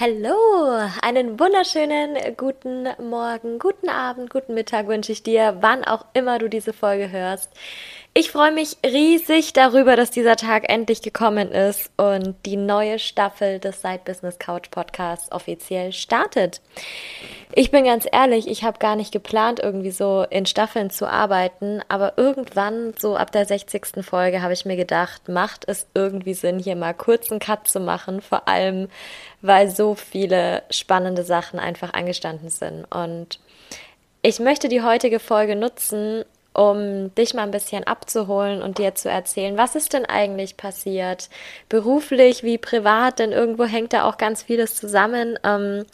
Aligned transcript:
Hallo, 0.00 0.78
einen 1.02 1.38
wunderschönen 1.38 2.16
guten 2.38 2.88
Morgen, 3.06 3.58
guten 3.58 3.90
Abend, 3.90 4.30
guten 4.30 4.54
Mittag 4.54 4.86
wünsche 4.86 5.12
ich 5.12 5.22
dir, 5.22 5.58
wann 5.60 5.84
auch 5.84 6.06
immer 6.14 6.38
du 6.38 6.48
diese 6.48 6.72
Folge 6.72 7.10
hörst. 7.10 7.50
Ich 8.12 8.32
freue 8.32 8.50
mich 8.50 8.76
riesig 8.84 9.52
darüber, 9.52 9.94
dass 9.94 10.10
dieser 10.10 10.34
Tag 10.34 10.68
endlich 10.68 11.00
gekommen 11.00 11.52
ist 11.52 11.92
und 11.96 12.34
die 12.44 12.56
neue 12.56 12.98
Staffel 12.98 13.60
des 13.60 13.82
Side 13.82 14.00
Business 14.04 14.40
Couch 14.40 14.68
Podcasts 14.72 15.30
offiziell 15.30 15.92
startet. 15.92 16.60
Ich 17.54 17.70
bin 17.70 17.84
ganz 17.84 18.08
ehrlich, 18.10 18.48
ich 18.48 18.64
habe 18.64 18.80
gar 18.80 18.96
nicht 18.96 19.12
geplant, 19.12 19.60
irgendwie 19.60 19.92
so 19.92 20.26
in 20.28 20.44
Staffeln 20.44 20.90
zu 20.90 21.08
arbeiten, 21.08 21.82
aber 21.86 22.14
irgendwann, 22.16 22.94
so 22.98 23.14
ab 23.14 23.30
der 23.30 23.46
60. 23.46 24.04
Folge, 24.04 24.42
habe 24.42 24.54
ich 24.54 24.64
mir 24.64 24.76
gedacht, 24.76 25.28
macht 25.28 25.68
es 25.68 25.86
irgendwie 25.94 26.34
Sinn, 26.34 26.58
hier 26.58 26.74
mal 26.74 26.94
kurz 26.94 27.30
einen 27.30 27.38
Cut 27.38 27.68
zu 27.68 27.78
machen, 27.78 28.22
vor 28.22 28.48
allem, 28.48 28.88
weil 29.40 29.70
so 29.70 29.94
viele 29.94 30.64
spannende 30.70 31.22
Sachen 31.22 31.60
einfach 31.60 31.94
angestanden 31.94 32.50
sind. 32.50 32.86
Und 32.90 33.38
ich 34.22 34.40
möchte 34.40 34.68
die 34.68 34.82
heutige 34.82 35.20
Folge 35.20 35.54
nutzen, 35.54 36.24
um 36.52 37.14
dich 37.14 37.34
mal 37.34 37.42
ein 37.42 37.50
bisschen 37.50 37.84
abzuholen 37.84 38.62
und 38.62 38.78
dir 38.78 38.94
zu 38.94 39.08
erzählen, 39.08 39.56
was 39.56 39.76
ist 39.76 39.92
denn 39.92 40.04
eigentlich 40.04 40.56
passiert, 40.56 41.28
beruflich 41.68 42.42
wie 42.42 42.58
privat, 42.58 43.18
denn 43.18 43.32
irgendwo 43.32 43.64
hängt 43.64 43.92
da 43.92 44.04
auch 44.04 44.18
ganz 44.18 44.42
vieles 44.42 44.74
zusammen. 44.74 45.38
Ähm, 45.44 45.84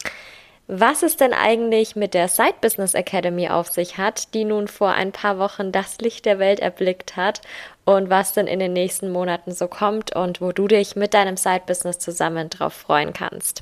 was 0.69 1.01
es 1.01 1.15
denn 1.15 1.33
eigentlich 1.33 1.95
mit 1.95 2.13
der 2.13 2.27
Side 2.27 2.55
Business 2.59 2.93
Academy 2.93 3.47
auf 3.47 3.69
sich 3.69 3.97
hat, 3.97 4.33
die 4.33 4.43
nun 4.43 4.67
vor 4.67 4.89
ein 4.89 5.13
paar 5.13 5.39
Wochen 5.39 5.71
das 5.71 5.99
Licht 5.99 6.25
der 6.25 6.39
Welt 6.39 6.59
erblickt 6.59 7.15
hat 7.15 7.41
und 7.85 8.09
was 8.09 8.33
denn 8.33 8.47
in 8.47 8.59
den 8.59 8.73
nächsten 8.73 9.09
Monaten 9.09 9.53
so 9.53 9.69
kommt 9.69 10.13
und 10.13 10.41
wo 10.41 10.51
du 10.51 10.67
dich 10.67 10.97
mit 10.97 11.13
deinem 11.13 11.37
Side 11.37 11.63
Business 11.65 11.99
zusammen 11.99 12.49
drauf 12.49 12.73
freuen 12.73 13.13
kannst. 13.13 13.61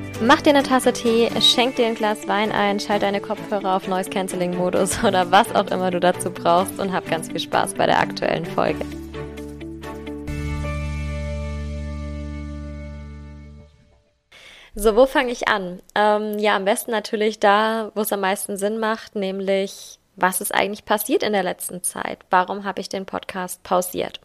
Mach 0.23 0.39
dir 0.39 0.51
eine 0.51 0.61
Tasse 0.61 0.93
Tee, 0.93 1.31
schenk 1.41 1.77
dir 1.77 1.87
ein 1.87 1.95
Glas 1.95 2.27
Wein 2.27 2.51
ein, 2.51 2.79
schalt 2.79 3.01
deine 3.01 3.21
Kopfhörer 3.21 3.75
auf 3.75 3.87
Noise 3.87 4.11
Cancelling 4.11 4.55
Modus 4.55 5.03
oder 5.03 5.31
was 5.31 5.53
auch 5.55 5.65
immer 5.71 5.89
du 5.89 5.99
dazu 5.99 6.29
brauchst 6.29 6.79
und 6.79 6.93
hab 6.93 7.09
ganz 7.09 7.29
viel 7.29 7.39
Spaß 7.39 7.73
bei 7.73 7.87
der 7.87 7.99
aktuellen 7.99 8.45
Folge. 8.45 8.85
So, 14.75 14.95
wo 14.95 15.07
fange 15.07 15.31
ich 15.31 15.47
an? 15.47 15.81
Ähm, 15.95 16.37
ja, 16.37 16.55
am 16.55 16.65
besten 16.65 16.91
natürlich 16.91 17.39
da, 17.39 17.91
wo 17.95 18.01
es 18.01 18.13
am 18.13 18.21
meisten 18.21 18.57
Sinn 18.57 18.77
macht, 18.77 19.15
nämlich 19.15 19.97
was 20.17 20.39
ist 20.39 20.53
eigentlich 20.53 20.85
passiert 20.85 21.23
in 21.23 21.33
der 21.33 21.43
letzten 21.43 21.81
Zeit? 21.81 22.19
Warum 22.29 22.63
habe 22.63 22.79
ich 22.79 22.89
den 22.89 23.07
Podcast 23.07 23.63
pausiert? 23.63 24.21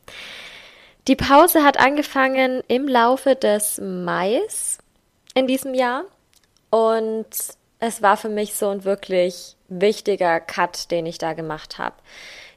Die 1.09 1.17
Pause 1.17 1.65
hat 1.65 1.81
angefangen 1.81 2.63
im 2.69 2.87
Laufe 2.87 3.35
des 3.35 3.81
Mais 3.83 4.76
in 5.37 5.47
diesem 5.47 5.75
Jahr. 5.75 6.05
Und 6.71 7.29
es 7.79 8.03
war 8.03 8.17
für 8.17 8.31
mich 8.31 8.55
so 8.55 8.69
ein 8.71 8.85
wirklich 8.85 9.55
wichtiger 9.69 10.41
Cut, 10.41 10.91
den 10.91 11.07
ich 11.07 11.19
da 11.19 11.35
gemacht 11.35 11.79
habe. 11.79 11.95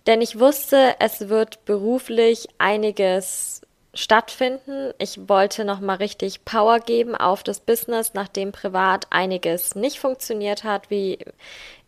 Denn 0.08 0.22
ich 0.22 0.40
wusste, 0.40 0.96
es 1.00 1.30
wird 1.30 1.66
beruflich 1.66 2.48
einiges 2.58 3.62
stattfinden. 3.94 4.94
Ich 4.98 5.28
wollte 5.28 5.66
nochmal 5.66 5.98
richtig 5.98 6.46
Power 6.46 6.80
geben 6.80 7.16
auf 7.16 7.44
das 7.44 7.60
Business, 7.60 8.14
nachdem 8.14 8.52
privat 8.52 9.08
einiges 9.10 9.76
nicht 9.76 10.00
funktioniert 10.00 10.64
hat, 10.64 10.90
wie 10.90 11.20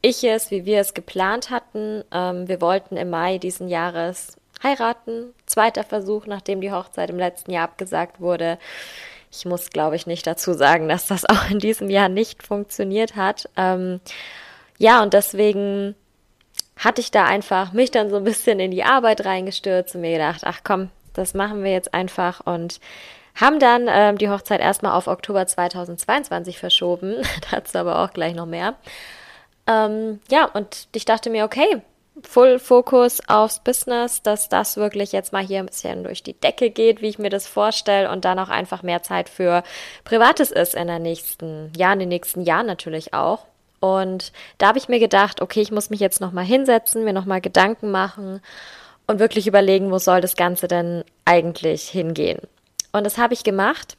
ich 0.02 0.24
es, 0.24 0.52
wie 0.52 0.66
wir 0.66 0.82
es 0.82 0.94
geplant 0.94 1.50
hatten. 1.50 2.04
Ähm, 2.12 2.48
wir 2.50 2.60
wollten 2.60 2.98
im 2.98 3.10
Mai 3.10 3.38
diesen 3.38 3.70
Jahres 3.70 4.36
heiraten. 4.62 5.34
Zweiter 5.46 5.84
Versuch, 5.84 6.26
nachdem 6.26 6.60
die 6.60 6.72
Hochzeit 6.72 7.10
im 7.10 7.18
letzten 7.18 7.52
Jahr 7.52 7.64
abgesagt 7.66 8.20
wurde. 8.20 8.58
Ich 9.32 9.46
muss, 9.46 9.70
glaube 9.70 9.96
ich, 9.96 10.08
nicht 10.08 10.28
dazu 10.28 10.54
sagen, 10.54 10.90
dass 10.90 11.08
das 11.08 11.26
auch 11.26 11.50
in 11.50 11.60
diesem 11.60 11.90
Jahr 11.90 12.10
nicht 12.10 12.44
funktioniert 12.44 13.16
hat. 13.16 13.50
Ähm, 13.56 14.02
ja, 14.78 15.02
und 15.02 15.14
deswegen 15.14 15.96
hatte 16.78 17.02
ich 17.02 17.12
da 17.12 17.26
einfach 17.26 17.74
mich 17.74 17.92
dann 17.92 18.10
so 18.10 18.18
ein 18.18 18.24
bisschen 18.24 18.60
in 18.60 18.72
die 18.72 18.84
Arbeit 18.84 19.26
reingestürzt 19.26 19.96
und 19.96 20.02
mir 20.02 20.12
gedacht, 20.12 20.42
ach 20.44 20.62
komm, 20.64 20.90
das 21.14 21.34
machen 21.34 21.64
wir 21.64 21.72
jetzt 21.72 21.94
einfach 21.94 22.42
und 22.46 22.80
haben 23.40 23.60
dann 23.60 23.88
ähm, 23.88 24.18
die 24.18 24.30
Hochzeit 24.30 24.60
erstmal 24.60 24.94
auf 24.94 25.08
Oktober 25.08 25.46
2022 25.46 26.60
verschoben, 26.60 27.16
dazu 27.52 27.78
aber 27.78 28.00
auch 28.00 28.12
gleich 28.12 28.36
noch 28.36 28.46
mehr. 28.46 28.76
Ähm, 29.68 30.20
ja, 30.30 30.46
und 30.46 30.88
ich 30.94 31.06
dachte 31.06 31.30
mir, 31.30 31.46
okay, 31.46 31.82
Full 32.24 32.60
Fokus 32.60 33.22
aufs 33.28 33.60
Business, 33.60 34.22
dass 34.22 34.50
das 34.50 34.76
wirklich 34.76 35.14
jetzt 35.14 35.32
mal 35.32 35.44
hier 35.44 35.60
ein 35.60 35.68
bisschen 35.68 36.04
durch 36.04 36.24
die 36.24 36.34
Decke 36.34 36.70
geht, 36.70 37.02
wie 37.02 37.08
ich 37.08 37.20
mir 37.20 37.30
das 37.30 37.48
vorstelle 37.48 38.12
und 38.12 38.26
dann 38.26 38.38
auch 38.38 38.50
einfach 38.50 38.84
mehr 38.84 39.02
Zeit 39.02 39.30
für 39.30 39.64
Privates 40.04 40.52
ist 40.52 40.76
in 40.76 40.88
der 40.88 41.00
nächsten, 41.00 41.72
ja, 41.76 41.94
in 41.94 42.00
den 42.00 42.10
nächsten 42.10 42.42
Jahren 42.42 42.68
natürlich 42.68 43.14
auch. 43.14 43.46
Und 43.80 44.34
da 44.58 44.68
habe 44.68 44.78
ich 44.78 44.90
mir 44.90 45.00
gedacht, 45.00 45.42
okay, 45.42 45.62
ich 45.62 45.72
muss 45.72 45.90
mich 45.90 46.02
jetzt 46.02 46.22
nochmal 46.22 46.46
hinsetzen, 46.46 47.04
mir 47.04 47.14
nochmal 47.14 47.42
Gedanken 47.42 47.92
machen 47.92 48.42
und 49.08 49.20
wirklich 49.20 49.48
überlegen, 49.48 49.90
wo 49.90 49.98
soll 49.98 50.22
das 50.22 50.36
Ganze 50.36 50.68
denn 50.68 51.04
eigentlich 51.26 51.90
hingehen. 51.90 52.40
Und 52.92 53.06
das 53.06 53.18
habe 53.18 53.34
ich 53.34 53.44
gemacht. 53.44 53.98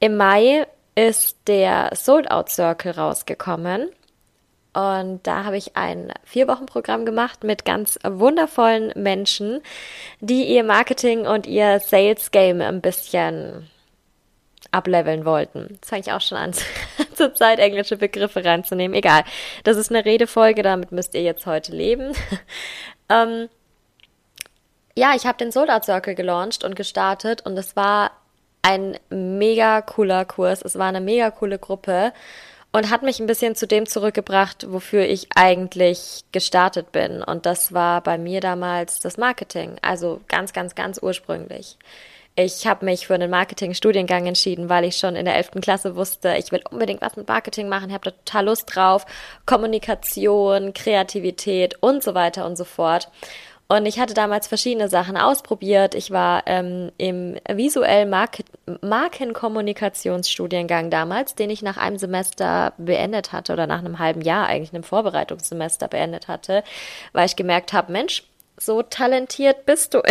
Im 0.00 0.16
Mai 0.16 0.66
ist 0.94 1.36
der 1.46 1.90
Sold 1.94 2.30
Out 2.30 2.48
Circle 2.48 2.92
rausgekommen. 2.92 3.90
Und 4.74 5.26
da 5.26 5.44
habe 5.44 5.58
ich 5.58 5.76
ein 5.76 6.12
Vier-Wochen-Programm 6.24 7.04
gemacht 7.04 7.44
mit 7.44 7.64
ganz 7.64 7.98
wundervollen 8.04 8.92
Menschen, 8.96 9.60
die 10.20 10.44
ihr 10.44 10.64
Marketing 10.64 11.26
und 11.26 11.46
ihr 11.46 11.78
Sales-Game 11.78 12.62
ein 12.62 12.80
bisschen 12.80 13.68
ableveln 14.70 15.26
wollten. 15.26 15.78
Das 15.80 15.90
fange 15.90 16.02
ich 16.02 16.12
auch 16.12 16.22
schon 16.22 16.38
an, 16.38 16.54
zur 17.14 17.34
Zeit 17.34 17.58
englische 17.58 17.98
Begriffe 17.98 18.44
reinzunehmen. 18.44 18.96
Egal. 18.96 19.24
Das 19.64 19.76
ist 19.76 19.90
eine 19.90 20.04
Redefolge, 20.04 20.62
damit 20.62 20.90
müsst 20.90 21.14
ihr 21.14 21.22
jetzt 21.22 21.44
heute 21.44 21.72
leben. 21.72 22.14
ähm, 23.10 23.50
ja, 24.96 25.14
ich 25.14 25.26
habe 25.26 25.38
den 25.38 25.52
Sold 25.52 25.70
Out 25.70 25.84
Circle 25.84 26.14
gelauncht 26.14 26.64
und 26.64 26.76
gestartet 26.76 27.44
und 27.44 27.58
es 27.58 27.76
war 27.76 28.12
ein 28.62 28.98
mega 29.10 29.82
cooler 29.82 30.24
Kurs. 30.24 30.62
Es 30.62 30.78
war 30.78 30.88
eine 30.88 31.00
mega 31.00 31.30
coole 31.30 31.58
Gruppe 31.58 32.12
und 32.72 32.90
hat 32.90 33.02
mich 33.02 33.20
ein 33.20 33.26
bisschen 33.26 33.54
zu 33.54 33.66
dem 33.66 33.86
zurückgebracht, 33.86 34.66
wofür 34.72 35.04
ich 35.04 35.28
eigentlich 35.34 36.24
gestartet 36.32 36.90
bin. 36.90 37.22
Und 37.22 37.46
das 37.46 37.72
war 37.72 38.00
bei 38.00 38.16
mir 38.18 38.40
damals 38.40 38.98
das 39.00 39.18
Marketing, 39.18 39.76
also 39.82 40.20
ganz, 40.28 40.52
ganz, 40.52 40.74
ganz 40.74 40.98
ursprünglich. 41.00 41.76
Ich 42.34 42.66
habe 42.66 42.86
mich 42.86 43.06
für 43.06 43.14
einen 43.14 43.30
Marketing-Studiengang 43.30 44.26
entschieden, 44.26 44.70
weil 44.70 44.84
ich 44.84 44.96
schon 44.96 45.16
in 45.16 45.26
der 45.26 45.36
11. 45.36 45.50
Klasse 45.60 45.96
wusste, 45.96 46.34
ich 46.38 46.50
will 46.50 46.62
unbedingt 46.70 47.02
was 47.02 47.14
mit 47.14 47.28
Marketing 47.28 47.68
machen, 47.68 47.90
ich 47.90 47.94
habe 47.94 48.10
da 48.10 48.10
total 48.12 48.46
Lust 48.46 48.74
drauf, 48.74 49.04
Kommunikation, 49.44 50.72
Kreativität 50.72 51.76
und 51.82 52.02
so 52.02 52.14
weiter 52.14 52.46
und 52.46 52.56
so 52.56 52.64
fort. 52.64 53.10
Und 53.72 53.86
ich 53.86 53.98
hatte 53.98 54.12
damals 54.12 54.48
verschiedene 54.48 54.90
Sachen 54.90 55.16
ausprobiert. 55.16 55.94
Ich 55.94 56.10
war 56.10 56.42
ähm, 56.44 56.92
im 56.98 57.38
visuellen 57.48 58.10
Market 58.10 58.44
Markenkommunikationsstudiengang 58.82 60.90
damals, 60.90 61.36
den 61.36 61.48
ich 61.48 61.62
nach 61.62 61.78
einem 61.78 61.96
Semester 61.96 62.74
beendet 62.76 63.32
hatte 63.32 63.54
oder 63.54 63.66
nach 63.66 63.78
einem 63.78 63.98
halben 63.98 64.20
Jahr 64.20 64.46
eigentlich 64.46 64.74
einem 64.74 64.82
Vorbereitungssemester 64.82 65.88
beendet 65.88 66.28
hatte, 66.28 66.64
weil 67.14 67.24
ich 67.24 67.34
gemerkt 67.34 67.72
habe, 67.72 67.92
Mensch, 67.92 68.24
so 68.58 68.82
talentiert 68.82 69.64
bist 69.64 69.94
du 69.94 70.02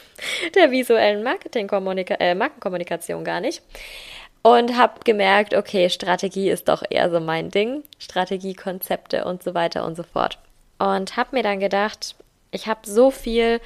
der 0.54 0.70
visuellen 0.70 1.26
äh, 1.26 2.34
Markenkommunikation 2.34 3.22
gar 3.22 3.42
nicht. 3.42 3.60
und 4.40 4.78
habe 4.78 4.94
gemerkt, 5.04 5.52
okay, 5.52 5.90
Strategie 5.90 6.48
ist 6.48 6.68
doch 6.68 6.82
eher 6.88 7.10
so 7.10 7.20
mein 7.20 7.50
Ding, 7.50 7.82
Strategie, 7.98 8.54
Konzepte 8.54 9.26
und 9.26 9.42
so 9.42 9.52
weiter 9.52 9.84
und 9.84 9.94
so 9.94 10.04
fort. 10.04 10.38
Und 10.78 11.18
habe 11.18 11.36
mir 11.36 11.42
dann 11.42 11.60
gedacht, 11.60 12.14
ich 12.50 12.66
habe 12.66 12.80
so 12.84 13.10
viel 13.10 13.60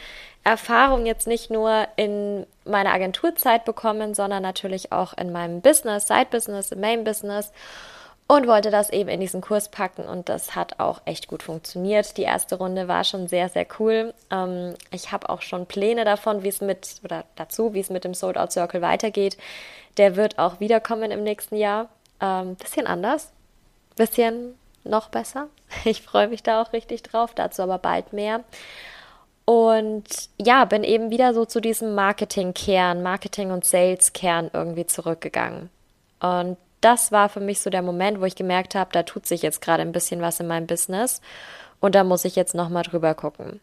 Erfahrung 0.45 1.07
jetzt 1.07 1.27
nicht 1.27 1.51
nur 1.51 1.89
in 1.97 2.47
meiner 2.65 2.93
Agenturzeit 2.93 3.65
bekommen, 3.65 4.15
sondern 4.15 4.43
natürlich 4.43 4.93
auch 4.93 5.17
in 5.17 5.33
meinem 5.33 5.63
Business, 5.63 6.07
Side-Business, 6.07 6.75
Main-Business 6.75 7.53
und 8.27 8.47
wollte 8.47 8.71
das 8.71 8.91
eben 8.91 9.09
in 9.09 9.21
diesen 9.21 9.41
Kurs 9.41 9.69
packen 9.71 10.05
und 10.05 10.29
das 10.29 10.55
hat 10.55 10.81
auch 10.81 11.03
echt 11.05 11.29
gut 11.29 11.43
funktioniert. 11.43 12.17
Die 12.17 12.23
erste 12.23 12.57
Runde 12.57 12.89
war 12.89 13.05
schon 13.05 13.29
sehr, 13.29 13.49
sehr 13.49 13.67
cool. 13.79 14.15
Ähm, 14.31 14.75
ich 14.91 15.13
habe 15.13 15.29
auch 15.29 15.43
schon 15.43 15.67
Pläne 15.67 16.05
davon, 16.05 16.43
wie 16.43 16.49
es 16.49 16.61
mit 16.61 17.01
oder 17.05 17.25
dazu, 17.37 17.75
wie 17.75 17.81
es 17.81 17.91
mit 17.91 18.05
dem 18.05 18.15
Sold 18.15 18.39
Out 18.39 18.53
Circle 18.53 18.81
weitergeht. 18.83 19.37
Der 19.99 20.17
wird 20.17 20.39
auch 20.39 20.61
wiederkommen 20.61 21.11
im 21.11 21.23
nächsten 21.23 21.57
Jahr. 21.57 21.89
Ähm, 22.21 22.57
bisschen 22.57 22.87
anders, 22.87 23.31
bisschen 23.97 24.55
noch 24.85 25.09
besser. 25.09 25.49
Ich 25.85 26.03
freue 26.03 26.29
mich 26.29 26.43
da 26.43 26.63
auch 26.63 26.73
richtig 26.73 27.03
drauf, 27.03 27.35
dazu 27.35 27.63
aber 27.63 27.79
bald 27.79 28.13
mehr. 28.13 28.45
Und 29.45 30.05
ja, 30.41 30.65
bin 30.65 30.85
eben 30.85 31.11
wieder 31.11 31.35
so 31.35 31.45
zu 31.45 31.61
diesem 31.61 31.95
Marketing-Kern, 31.95 33.03
Marketing- 33.03 33.51
und 33.51 33.65
Sales-Kern 33.65 34.51
irgendwie 34.53 34.87
zurückgegangen. 34.87 35.69
Und 36.21 36.57
das 36.81 37.13
war 37.13 37.29
für 37.29 37.41
mich 37.41 37.61
so 37.61 37.71
der 37.71 37.83
Moment, 37.83 38.21
wo 38.21 38.25
ich 38.25 38.37
gemerkt 38.37 38.75
habe, 38.75 38.91
da 38.93 39.03
tut 39.03 39.27
sich 39.27 39.43
jetzt 39.43 39.61
gerade 39.61 39.83
ein 39.83 39.93
bisschen 39.93 40.21
was 40.21 40.41
in 40.41 40.47
meinem 40.47 40.67
Business 40.67 41.21
und 41.81 41.95
da 41.95 42.05
muss 42.05 42.25
ich 42.25 42.37
jetzt 42.37 42.55
nochmal 42.55 42.83
drüber 42.83 43.15
gucken. 43.15 43.61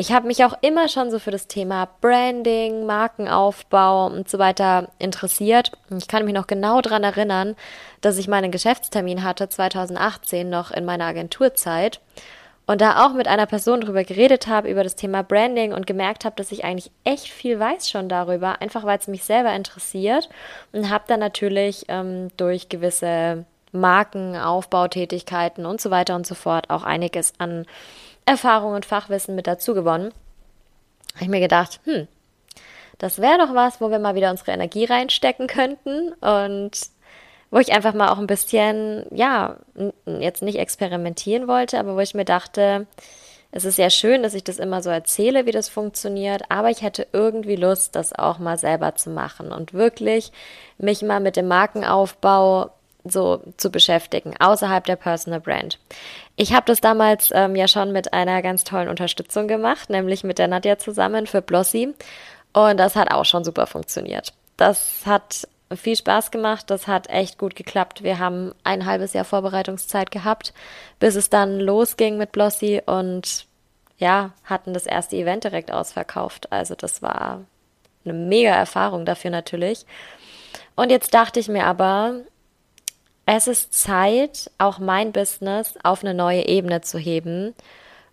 Ich 0.00 0.12
habe 0.12 0.28
mich 0.28 0.44
auch 0.44 0.54
immer 0.60 0.88
schon 0.88 1.10
so 1.10 1.18
für 1.18 1.32
das 1.32 1.48
Thema 1.48 1.88
Branding, 2.00 2.86
Markenaufbau 2.86 4.06
und 4.06 4.28
so 4.28 4.38
weiter 4.38 4.90
interessiert. 5.00 5.72
Ich 5.90 6.06
kann 6.06 6.24
mich 6.24 6.34
noch 6.34 6.46
genau 6.46 6.80
daran 6.80 7.02
erinnern, 7.02 7.56
dass 8.00 8.16
ich 8.16 8.28
meinen 8.28 8.52
Geschäftstermin 8.52 9.24
hatte 9.24 9.48
2018 9.48 10.48
noch 10.48 10.70
in 10.70 10.84
meiner 10.84 11.06
Agenturzeit 11.06 12.00
und 12.66 12.80
da 12.80 13.04
auch 13.04 13.12
mit 13.12 13.26
einer 13.26 13.46
Person 13.46 13.80
drüber 13.80 14.04
geredet 14.04 14.46
habe, 14.46 14.70
über 14.70 14.84
das 14.84 14.94
Thema 14.94 15.24
Branding 15.24 15.72
und 15.72 15.88
gemerkt 15.88 16.24
habe, 16.24 16.36
dass 16.36 16.52
ich 16.52 16.64
eigentlich 16.64 16.92
echt 17.02 17.26
viel 17.26 17.58
weiß 17.58 17.90
schon 17.90 18.08
darüber, 18.08 18.60
einfach 18.60 18.84
weil 18.84 19.00
es 19.00 19.08
mich 19.08 19.24
selber 19.24 19.52
interessiert 19.52 20.28
und 20.70 20.90
habe 20.90 21.06
dann 21.08 21.18
natürlich 21.18 21.86
ähm, 21.88 22.28
durch 22.36 22.68
gewisse 22.68 23.46
Marken, 23.72 24.36
Aufbautätigkeiten 24.36 25.66
und 25.66 25.80
so 25.80 25.90
weiter 25.90 26.14
und 26.14 26.24
so 26.24 26.36
fort 26.36 26.70
auch 26.70 26.84
einiges 26.84 27.32
an 27.38 27.66
Erfahrung 28.28 28.74
und 28.74 28.86
Fachwissen 28.86 29.34
mit 29.34 29.46
dazu 29.46 29.74
gewonnen. 29.74 30.12
Habe 31.14 31.24
ich 31.24 31.28
mir 31.28 31.40
gedacht, 31.40 31.80
hm, 31.84 32.06
das 32.98 33.20
wäre 33.20 33.38
doch 33.38 33.54
was, 33.54 33.80
wo 33.80 33.90
wir 33.90 33.98
mal 33.98 34.14
wieder 34.14 34.30
unsere 34.30 34.52
Energie 34.52 34.84
reinstecken 34.84 35.46
könnten 35.46 36.12
und 36.14 36.72
wo 37.50 37.58
ich 37.58 37.72
einfach 37.72 37.94
mal 37.94 38.10
auch 38.10 38.18
ein 38.18 38.26
bisschen, 38.26 39.06
ja, 39.10 39.56
jetzt 40.06 40.42
nicht 40.42 40.58
experimentieren 40.58 41.48
wollte, 41.48 41.78
aber 41.78 41.96
wo 41.96 42.00
ich 42.00 42.14
mir 42.14 42.26
dachte, 42.26 42.86
es 43.50 43.64
ist 43.64 43.78
ja 43.78 43.88
schön, 43.88 44.22
dass 44.22 44.34
ich 44.34 44.44
das 44.44 44.58
immer 44.58 44.82
so 44.82 44.90
erzähle, 44.90 45.46
wie 45.46 45.52
das 45.52 45.70
funktioniert, 45.70 46.42
aber 46.50 46.68
ich 46.68 46.82
hätte 46.82 47.06
irgendwie 47.12 47.56
Lust, 47.56 47.96
das 47.96 48.12
auch 48.12 48.38
mal 48.38 48.58
selber 48.58 48.94
zu 48.96 49.08
machen 49.08 49.52
und 49.52 49.72
wirklich 49.72 50.32
mich 50.76 51.00
mal 51.00 51.20
mit 51.20 51.36
dem 51.36 51.48
Markenaufbau 51.48 52.70
so 53.10 53.42
zu 53.56 53.70
beschäftigen, 53.70 54.34
außerhalb 54.38 54.84
der 54.84 54.96
Personal 54.96 55.40
Brand. 55.40 55.78
Ich 56.36 56.52
habe 56.52 56.66
das 56.66 56.80
damals 56.80 57.30
ähm, 57.32 57.56
ja 57.56 57.68
schon 57.68 57.92
mit 57.92 58.12
einer 58.12 58.42
ganz 58.42 58.64
tollen 58.64 58.88
Unterstützung 58.88 59.48
gemacht, 59.48 59.90
nämlich 59.90 60.24
mit 60.24 60.38
der 60.38 60.48
Nadja 60.48 60.78
zusammen 60.78 61.26
für 61.26 61.42
Blossy. 61.42 61.94
Und 62.52 62.78
das 62.78 62.96
hat 62.96 63.12
auch 63.12 63.24
schon 63.24 63.44
super 63.44 63.66
funktioniert. 63.66 64.32
Das 64.56 65.02
hat 65.04 65.46
viel 65.76 65.96
Spaß 65.96 66.30
gemacht. 66.30 66.70
Das 66.70 66.86
hat 66.86 67.10
echt 67.10 67.38
gut 67.38 67.54
geklappt. 67.54 68.02
Wir 68.02 68.18
haben 68.18 68.54
ein 68.64 68.86
halbes 68.86 69.12
Jahr 69.12 69.24
Vorbereitungszeit 69.24 70.10
gehabt, 70.10 70.52
bis 70.98 71.14
es 71.14 71.30
dann 71.30 71.60
losging 71.60 72.16
mit 72.16 72.32
Blossy 72.32 72.82
und 72.84 73.46
ja, 73.98 74.32
hatten 74.44 74.72
das 74.72 74.86
erste 74.86 75.16
Event 75.16 75.44
direkt 75.44 75.72
ausverkauft. 75.72 76.52
Also 76.52 76.74
das 76.74 77.02
war 77.02 77.44
eine 78.04 78.14
mega 78.14 78.50
Erfahrung 78.50 79.04
dafür 79.04 79.30
natürlich. 79.30 79.84
Und 80.76 80.90
jetzt 80.90 81.12
dachte 81.12 81.40
ich 81.40 81.48
mir 81.48 81.66
aber, 81.66 82.20
es 83.30 83.46
ist 83.46 83.74
Zeit, 83.74 84.50
auch 84.56 84.78
mein 84.78 85.12
Business 85.12 85.74
auf 85.82 86.02
eine 86.02 86.14
neue 86.14 86.48
Ebene 86.48 86.80
zu 86.80 86.98
heben 86.98 87.54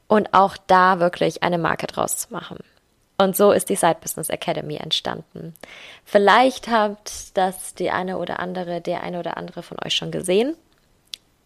und 0.09 0.33
auch 0.33 0.57
da 0.67 0.99
wirklich 0.99 1.41
eine 1.41 1.57
Marke 1.57 1.87
draus 1.87 2.17
zu 2.17 2.33
machen. 2.33 2.57
Und 3.17 3.37
so 3.37 3.53
ist 3.53 3.69
die 3.69 3.77
Side 3.77 3.99
Business 4.01 4.27
Academy 4.27 4.75
entstanden. 4.75 5.53
Vielleicht 6.03 6.67
habt 6.67 7.37
das 7.37 7.75
die 7.75 7.91
eine 7.91 8.17
oder 8.17 8.41
andere, 8.41 8.81
der 8.81 9.03
eine 9.03 9.19
oder 9.19 9.37
andere 9.37 9.63
von 9.63 9.77
euch 9.85 9.95
schon 9.95 10.11
gesehen. 10.11 10.53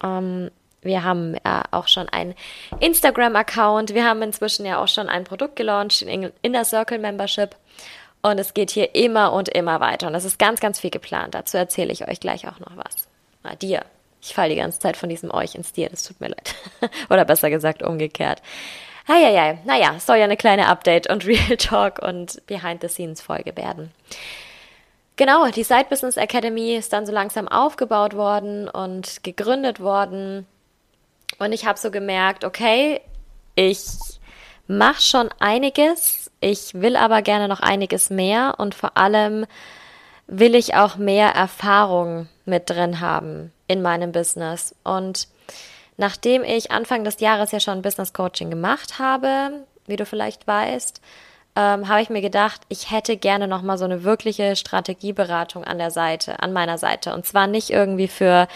Ähm, 0.03 0.49
wir 0.81 1.03
haben 1.03 1.35
ja 1.45 1.61
auch 1.69 1.87
schon 1.87 2.09
einen 2.09 2.33
Instagram-Account. 2.79 3.93
Wir 3.93 4.03
haben 4.03 4.23
inzwischen 4.23 4.65
ja 4.65 4.81
auch 4.81 4.87
schon 4.87 5.09
ein 5.09 5.25
Produkt 5.25 5.57
gelauncht, 5.57 6.01
in 6.01 6.31
Inner 6.41 6.65
Circle 6.65 6.97
Membership. 6.97 7.55
Und 8.23 8.39
es 8.39 8.55
geht 8.55 8.71
hier 8.71 8.95
immer 8.95 9.31
und 9.31 9.47
immer 9.49 9.79
weiter. 9.79 10.07
Und 10.07 10.15
es 10.15 10.25
ist 10.25 10.39
ganz, 10.39 10.59
ganz 10.59 10.79
viel 10.79 10.89
geplant. 10.89 11.35
Dazu 11.35 11.57
erzähle 11.57 11.93
ich 11.93 12.07
euch 12.07 12.19
gleich 12.19 12.47
auch 12.47 12.59
noch 12.59 12.75
was. 12.75 13.08
Na, 13.43 13.55
dir. 13.55 13.83
Ich 14.21 14.33
falle 14.33 14.49
die 14.49 14.55
ganze 14.55 14.79
Zeit 14.79 14.97
von 14.97 15.09
diesem 15.09 15.31
euch 15.31 15.55
ins 15.55 15.71
dir. 15.71 15.89
Das 15.89 16.03
tut 16.03 16.19
mir 16.19 16.29
leid. 16.29 16.55
oder 17.09 17.25
besser 17.25 17.49
gesagt 17.49 17.83
umgekehrt. 17.83 18.41
Eieiei, 19.07 19.59
naja, 19.65 19.99
soll 19.99 20.17
ja 20.17 20.25
eine 20.25 20.37
kleine 20.37 20.67
Update 20.67 21.09
und 21.09 21.25
Real 21.27 21.57
Talk 21.57 21.99
und 21.99 22.45
Behind-the-Scenes-Folge 22.47 23.55
werden. 23.55 23.91
Genau, 25.15 25.47
die 25.49 25.63
Side 25.63 25.87
Business 25.89 26.15
Academy 26.15 26.75
ist 26.75 26.93
dann 26.93 27.05
so 27.05 27.11
langsam 27.11 27.47
aufgebaut 27.47 28.15
worden 28.15 28.69
und 28.69 29.23
gegründet 29.23 29.79
worden. 29.79 30.45
Und 31.39 31.51
ich 31.51 31.65
habe 31.65 31.77
so 31.77 31.91
gemerkt, 31.91 32.45
okay, 32.45 33.01
ich 33.55 33.79
mache 34.67 35.01
schon 35.01 35.29
einiges, 35.39 36.31
ich 36.39 36.73
will 36.73 36.95
aber 36.95 37.21
gerne 37.21 37.47
noch 37.47 37.59
einiges 37.59 38.09
mehr 38.09 38.55
und 38.59 38.75
vor 38.75 38.95
allem 38.95 39.45
will 40.29 40.55
ich 40.55 40.75
auch 40.75 40.95
mehr 40.95 41.29
Erfahrung 41.29 42.27
mit 42.45 42.69
drin 42.69 42.99
haben 42.99 43.51
in 43.67 43.81
meinem 43.81 44.11
Business. 44.11 44.75
Und 44.83 45.27
Nachdem 45.99 46.45
ich 46.45 46.71
Anfang 46.71 47.03
des 47.03 47.19
Jahres 47.19 47.51
ja 47.51 47.59
schon 47.59 47.81
Business 47.81 48.13
Coaching 48.13 48.49
gemacht 48.49 48.99
habe, 48.99 49.65
wie 49.85 49.97
du 49.97 50.05
vielleicht 50.05 50.47
weißt, 50.47 51.01
ähm, 51.57 51.89
habe 51.89 52.01
ich 52.01 52.09
mir 52.09 52.21
gedacht, 52.21 52.61
ich 52.69 52.89
hätte 52.89 53.17
gerne 53.17 53.49
noch 53.49 53.63
mal 53.63 53.77
so 53.77 53.83
eine 53.83 54.05
wirkliche 54.05 54.55
Strategieberatung 54.55 55.65
an 55.65 55.77
der 55.77 55.91
Seite, 55.91 56.41
an 56.41 56.53
meiner 56.53 56.77
Seite. 56.77 57.13
Und 57.13 57.25
zwar 57.25 57.47
nicht 57.47 57.69
irgendwie 57.69 58.07
für 58.07 58.47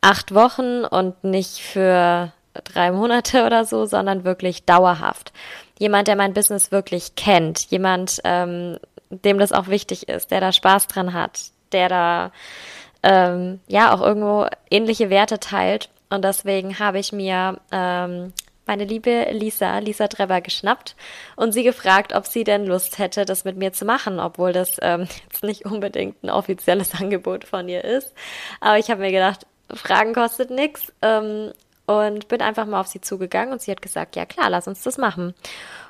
acht 0.00 0.32
Wochen 0.32 0.84
und 0.84 1.24
nicht 1.24 1.58
für 1.58 2.30
drei 2.62 2.92
Monate 2.92 3.46
oder 3.46 3.64
so, 3.64 3.84
sondern 3.84 4.22
wirklich 4.22 4.64
dauerhaft. 4.64 5.32
Jemand, 5.80 6.06
der 6.06 6.14
mein 6.14 6.34
Business 6.34 6.70
wirklich 6.70 7.16
kennt, 7.16 7.68
jemand, 7.72 8.20
ähm, 8.22 8.78
dem 9.24 9.38
das 9.38 9.52
auch 9.52 9.68
wichtig 9.68 10.08
ist, 10.08 10.30
der 10.30 10.40
da 10.40 10.52
Spaß 10.52 10.88
dran 10.88 11.12
hat, 11.12 11.40
der 11.72 11.88
da 11.88 12.32
ähm, 13.02 13.60
ja 13.66 13.94
auch 13.94 14.00
irgendwo 14.00 14.46
ähnliche 14.70 15.10
Werte 15.10 15.40
teilt 15.40 15.90
und 16.10 16.24
deswegen 16.24 16.78
habe 16.78 16.98
ich 16.98 17.12
mir 17.12 17.58
ähm, 17.72 18.32
meine 18.66 18.84
liebe 18.84 19.28
Lisa, 19.32 19.78
Lisa 19.78 20.08
Treber, 20.08 20.40
geschnappt 20.40 20.94
und 21.36 21.52
sie 21.52 21.62
gefragt, 21.62 22.14
ob 22.14 22.26
sie 22.26 22.44
denn 22.44 22.66
Lust 22.66 22.98
hätte, 22.98 23.24
das 23.24 23.44
mit 23.44 23.56
mir 23.56 23.72
zu 23.72 23.84
machen, 23.84 24.20
obwohl 24.20 24.52
das 24.52 24.76
ähm, 24.82 25.08
jetzt 25.24 25.42
nicht 25.42 25.64
unbedingt 25.64 26.22
ein 26.22 26.30
offizielles 26.30 26.94
Angebot 27.00 27.44
von 27.44 27.68
ihr 27.68 27.84
ist. 27.84 28.12
Aber 28.60 28.78
ich 28.78 28.90
habe 28.90 29.00
mir 29.00 29.10
gedacht, 29.10 29.46
Fragen 29.72 30.12
kostet 30.12 30.50
nichts 30.50 30.92
ähm, 31.00 31.52
und 31.86 32.28
bin 32.28 32.40
einfach 32.40 32.66
mal 32.66 32.80
auf 32.80 32.86
sie 32.86 33.00
zugegangen 33.00 33.52
und 33.52 33.60
sie 33.60 33.70
hat 33.70 33.82
gesagt, 33.82 34.16
ja 34.16 34.24
klar, 34.24 34.50
lass 34.50 34.68
uns 34.68 34.82
das 34.82 34.98
machen. 34.98 35.34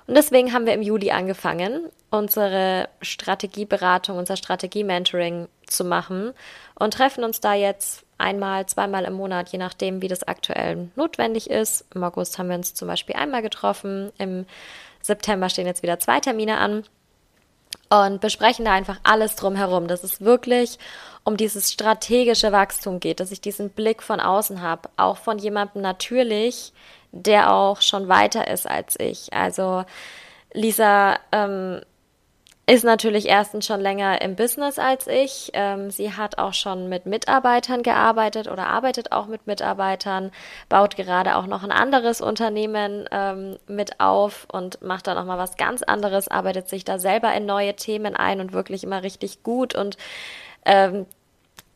Und 0.07 0.17
deswegen 0.17 0.53
haben 0.53 0.67
wir 0.67 0.75
im 0.75 0.83
Juli 0.83 1.11
angefangen, 1.11 1.89
unsere 2.11 2.89
Strategieberatung, 3.03 4.19
unser 4.19 4.37
Strategie-Mentoring 4.37 5.49
zu 5.67 5.85
machen 5.85 6.33
und 6.79 6.95
treffen 6.95 7.25
uns 7.25 7.41
da 7.41 7.55
jetzt 7.55 8.05
einmal, 8.19 8.67
zweimal 8.67 9.05
im 9.05 9.15
Monat, 9.15 9.51
je 9.51 9.59
nachdem, 9.59 10.03
wie 10.03 10.09
das 10.09 10.23
aktuell 10.23 10.91
notwendig 10.97 11.51
ist. 11.51 11.85
Im 11.95 12.05
August 12.05 12.39
haben 12.39 12.49
wir 12.49 12.57
uns 12.57 12.75
zum 12.75 12.89
Beispiel 12.89 13.17
einmal 13.17 13.43
getroffen. 13.43 14.13
Im 14.19 14.47
September 15.01 15.49
stehen 15.49 15.67
jetzt 15.67 15.83
wieder 15.83 15.99
zwei 15.99 16.21
Termine 16.21 16.59
an 16.59 16.85
und 17.93 18.23
besprechen 18.23 18.65
da 18.65 18.73
einfach 18.73 18.99
alles 19.03 19.37
drumherum, 19.37 19.87
dass 19.87 20.03
es 20.03 20.23
wirklich 20.23 20.79
um 21.25 21.37
dieses 21.37 21.71
strategische 21.71 22.51
Wachstum 22.51 23.01
geht, 23.01 23.21
dass 23.21 23.31
ich 23.31 23.43
diesen 23.43 23.69
Blick 23.69 24.03
von 24.03 24.19
außen 24.19 24.63
habe, 24.63 24.89
auch 24.97 25.19
von 25.19 25.39
jemandem 25.39 25.83
natürlich, 25.83 26.73
der 27.13 27.53
auch 27.53 27.83
schon 27.83 28.09
weiter 28.09 28.49
ist 28.49 28.67
als 28.67 28.99
ich. 28.99 29.33
Also 29.35 29.85
Lisa 30.55 31.19
ähm, 31.33 31.83
ist 32.73 32.85
natürlich 32.85 33.29
erstens 33.29 33.67
schon 33.67 33.83
länger 33.83 34.23
im 34.23 34.35
Business 34.35 34.79
als 34.79 35.07
ich. 35.07 35.51
Ähm, 35.53 35.91
sie 35.91 36.15
hat 36.15 36.39
auch 36.39 36.55
schon 36.55 36.89
mit 36.89 37.05
Mitarbeitern 37.05 37.83
gearbeitet 37.83 38.51
oder 38.51 38.67
arbeitet 38.67 39.13
auch 39.13 39.27
mit 39.27 39.47
Mitarbeitern, 39.47 40.31
baut 40.71 40.97
gerade 40.97 41.37
auch 41.37 41.47
noch 41.47 41.65
ein 41.65 41.71
anderes 41.71 42.23
Unternehmen 42.23 43.07
ähm, 43.13 43.59
mit 43.67 44.01
auf 44.01 44.47
und 44.51 44.81
macht 44.81 45.07
da 45.07 45.13
nochmal 45.15 45.37
was 45.37 45.59
ganz 45.59 45.83
anderes, 45.83 46.29
arbeitet 46.29 46.71
sich 46.71 46.83
da 46.83 46.99
selber 46.99 47.35
in 47.35 47.45
neue 47.45 47.77
Themen 47.77 48.17
ein 48.17 48.41
und 48.41 48.55
wirklich 48.55 48.85
immer 48.85 49.03
richtig 49.03 49.43
gut 49.43 49.75
und 49.75 49.99
ähm, 50.65 51.05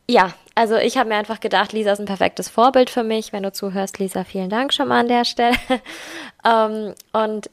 ja, 0.09 0.33
also 0.55 0.77
ich 0.77 0.97
habe 0.97 1.09
mir 1.09 1.15
einfach 1.17 1.41
gedacht, 1.41 1.73
Lisa 1.73 1.91
ist 1.91 1.99
ein 1.99 2.05
perfektes 2.05 2.47
Vorbild 2.47 2.89
für 2.89 3.03
mich. 3.03 3.33
Wenn 3.33 3.43
du 3.43 3.51
zuhörst, 3.51 3.99
Lisa, 3.99 4.23
vielen 4.23 4.49
Dank 4.49 4.73
schon 4.73 4.87
mal 4.87 5.01
an 5.01 5.09
der 5.09 5.25
Stelle. 5.25 5.57
ähm, 6.45 6.95
und 7.11 7.49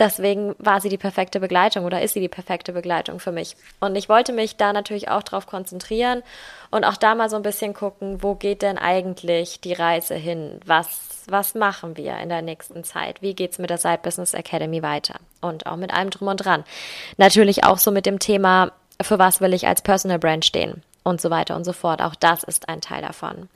deswegen 0.00 0.54
war 0.58 0.80
sie 0.80 0.88
die 0.88 0.98
perfekte 0.98 1.38
Begleitung 1.38 1.84
oder 1.84 2.02
ist 2.02 2.14
sie 2.14 2.20
die 2.20 2.28
perfekte 2.28 2.72
Begleitung 2.72 3.20
für 3.20 3.30
mich. 3.30 3.56
Und 3.78 3.94
ich 3.94 4.08
wollte 4.08 4.32
mich 4.32 4.56
da 4.56 4.72
natürlich 4.72 5.08
auch 5.08 5.22
drauf 5.22 5.46
konzentrieren 5.46 6.22
und 6.70 6.84
auch 6.84 6.96
da 6.96 7.14
mal 7.14 7.30
so 7.30 7.36
ein 7.36 7.42
bisschen 7.42 7.74
gucken, 7.74 8.22
wo 8.22 8.34
geht 8.34 8.62
denn 8.62 8.78
eigentlich 8.78 9.60
die 9.60 9.74
Reise 9.74 10.14
hin? 10.14 10.60
Was, 10.64 11.24
was 11.28 11.54
machen 11.54 11.96
wir 11.96 12.16
in 12.16 12.30
der 12.30 12.42
nächsten 12.42 12.82
Zeit? 12.82 13.22
Wie 13.22 13.34
geht's 13.34 13.58
mit 13.58 13.70
der 13.70 13.78
Side 13.78 14.00
Business 14.02 14.34
Academy 14.34 14.82
weiter? 14.82 15.14
Und 15.40 15.66
auch 15.66 15.76
mit 15.76 15.92
allem 15.92 16.10
drum 16.10 16.28
und 16.28 16.44
dran. 16.44 16.64
Natürlich 17.18 17.64
auch 17.64 17.78
so 17.78 17.90
mit 17.90 18.06
dem 18.06 18.18
Thema, 18.18 18.72
für 19.00 19.18
was 19.18 19.40
will 19.40 19.54
ich 19.54 19.66
als 19.66 19.82
Personal 19.82 20.18
Brand 20.18 20.44
stehen? 20.44 20.82
Und 21.02 21.20
so 21.20 21.30
weiter 21.30 21.56
und 21.56 21.64
so 21.64 21.72
fort. 21.72 22.02
Auch 22.02 22.14
das 22.14 22.44
ist 22.44 22.68
ein 22.68 22.80
Teil 22.80 23.00
davon. 23.02 23.48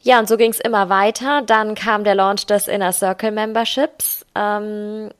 Ja, 0.00 0.18
und 0.18 0.28
so 0.28 0.36
ging 0.36 0.50
es 0.50 0.58
immer 0.58 0.88
weiter. 0.88 1.42
Dann 1.42 1.76
kam 1.76 2.02
der 2.02 2.16
Launch 2.16 2.46
des 2.46 2.66
Inner 2.66 2.90
Circle 2.90 3.30
Memberships. 3.30 4.26
Ähm, 4.34 5.10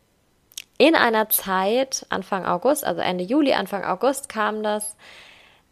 in 0.79 0.95
einer 0.95 1.29
Zeit, 1.29 2.07
Anfang 2.09 2.45
August, 2.45 2.85
also 2.85 3.01
Ende 3.01 3.25
Juli, 3.25 3.53
Anfang 3.53 3.85
August 3.85 4.29
kam 4.29 4.63
das 4.63 4.97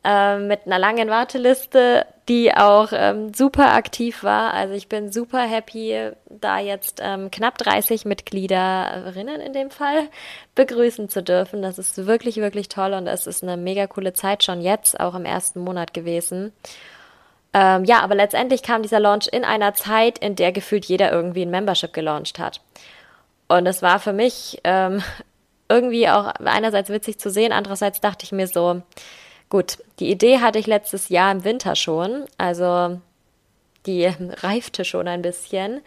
äh, 0.04 0.38
mit 0.38 0.66
einer 0.66 0.78
langen 0.78 1.10
Warteliste, 1.10 2.06
die 2.28 2.54
auch 2.54 2.88
ähm, 2.92 3.34
super 3.34 3.74
aktiv 3.74 4.22
war. 4.22 4.54
Also 4.54 4.74
ich 4.74 4.88
bin 4.88 5.12
super 5.12 5.40
happy, 5.40 6.12
da 6.28 6.58
jetzt 6.58 7.00
ähm, 7.02 7.30
knapp 7.30 7.58
30 7.58 8.04
Mitgliederinnen 8.04 9.40
in 9.40 9.52
dem 9.52 9.70
Fall 9.70 10.08
begrüßen 10.54 11.08
zu 11.08 11.22
dürfen. 11.22 11.60
Das 11.60 11.78
ist 11.78 12.06
wirklich, 12.06 12.36
wirklich 12.36 12.68
toll 12.68 12.94
und 12.94 13.06
es 13.08 13.26
ist 13.26 13.42
eine 13.42 13.56
mega 13.56 13.86
coole 13.86 14.12
Zeit 14.12 14.44
schon 14.44 14.60
jetzt, 14.60 14.98
auch 15.00 15.14
im 15.14 15.24
ersten 15.24 15.60
Monat 15.60 15.92
gewesen. 15.92 16.52
Ähm, 17.52 17.84
ja, 17.84 18.00
aber 18.00 18.14
letztendlich 18.14 18.62
kam 18.62 18.82
dieser 18.82 19.00
Launch 19.00 19.28
in 19.30 19.44
einer 19.44 19.74
Zeit, 19.74 20.18
in 20.18 20.36
der 20.36 20.52
gefühlt 20.52 20.84
jeder 20.86 21.10
irgendwie 21.10 21.42
ein 21.42 21.50
Membership 21.50 21.92
gelauncht 21.92 22.38
hat. 22.38 22.60
Und 23.50 23.66
es 23.66 23.82
war 23.82 23.98
für 23.98 24.12
mich 24.12 24.60
ähm, 24.62 25.02
irgendwie 25.68 26.08
auch 26.08 26.26
einerseits 26.44 26.88
witzig 26.88 27.18
zu 27.18 27.30
sehen, 27.30 27.52
andererseits 27.52 28.00
dachte 28.00 28.24
ich 28.24 28.30
mir 28.30 28.46
so, 28.46 28.82
gut, 29.48 29.78
die 29.98 30.10
Idee 30.10 30.38
hatte 30.38 30.60
ich 30.60 30.68
letztes 30.68 31.08
Jahr 31.08 31.32
im 31.32 31.42
Winter 31.42 31.74
schon, 31.74 32.26
also 32.38 33.00
die 33.86 34.06
reifte 34.42 34.84
schon 34.84 35.08
ein 35.08 35.22
bisschen. 35.22 35.80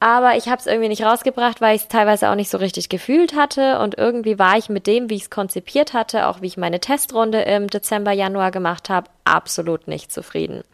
Aber 0.00 0.36
ich 0.36 0.48
habe 0.48 0.58
es 0.58 0.66
irgendwie 0.66 0.88
nicht 0.88 1.04
rausgebracht, 1.04 1.60
weil 1.60 1.76
ich 1.76 1.82
es 1.82 1.88
teilweise 1.88 2.28
auch 2.28 2.34
nicht 2.34 2.50
so 2.50 2.58
richtig 2.58 2.88
gefühlt 2.88 3.36
hatte. 3.36 3.78
Und 3.78 3.96
irgendwie 3.96 4.36
war 4.36 4.58
ich 4.58 4.68
mit 4.68 4.88
dem, 4.88 5.08
wie 5.08 5.14
ich 5.14 5.22
es 5.22 5.30
konzipiert 5.30 5.92
hatte, 5.92 6.26
auch 6.26 6.40
wie 6.40 6.48
ich 6.48 6.56
meine 6.56 6.80
Testrunde 6.80 7.42
im 7.42 7.68
Dezember, 7.68 8.10
Januar 8.10 8.50
gemacht 8.50 8.90
habe, 8.90 9.08
absolut 9.24 9.86
nicht 9.86 10.10
zufrieden. 10.10 10.64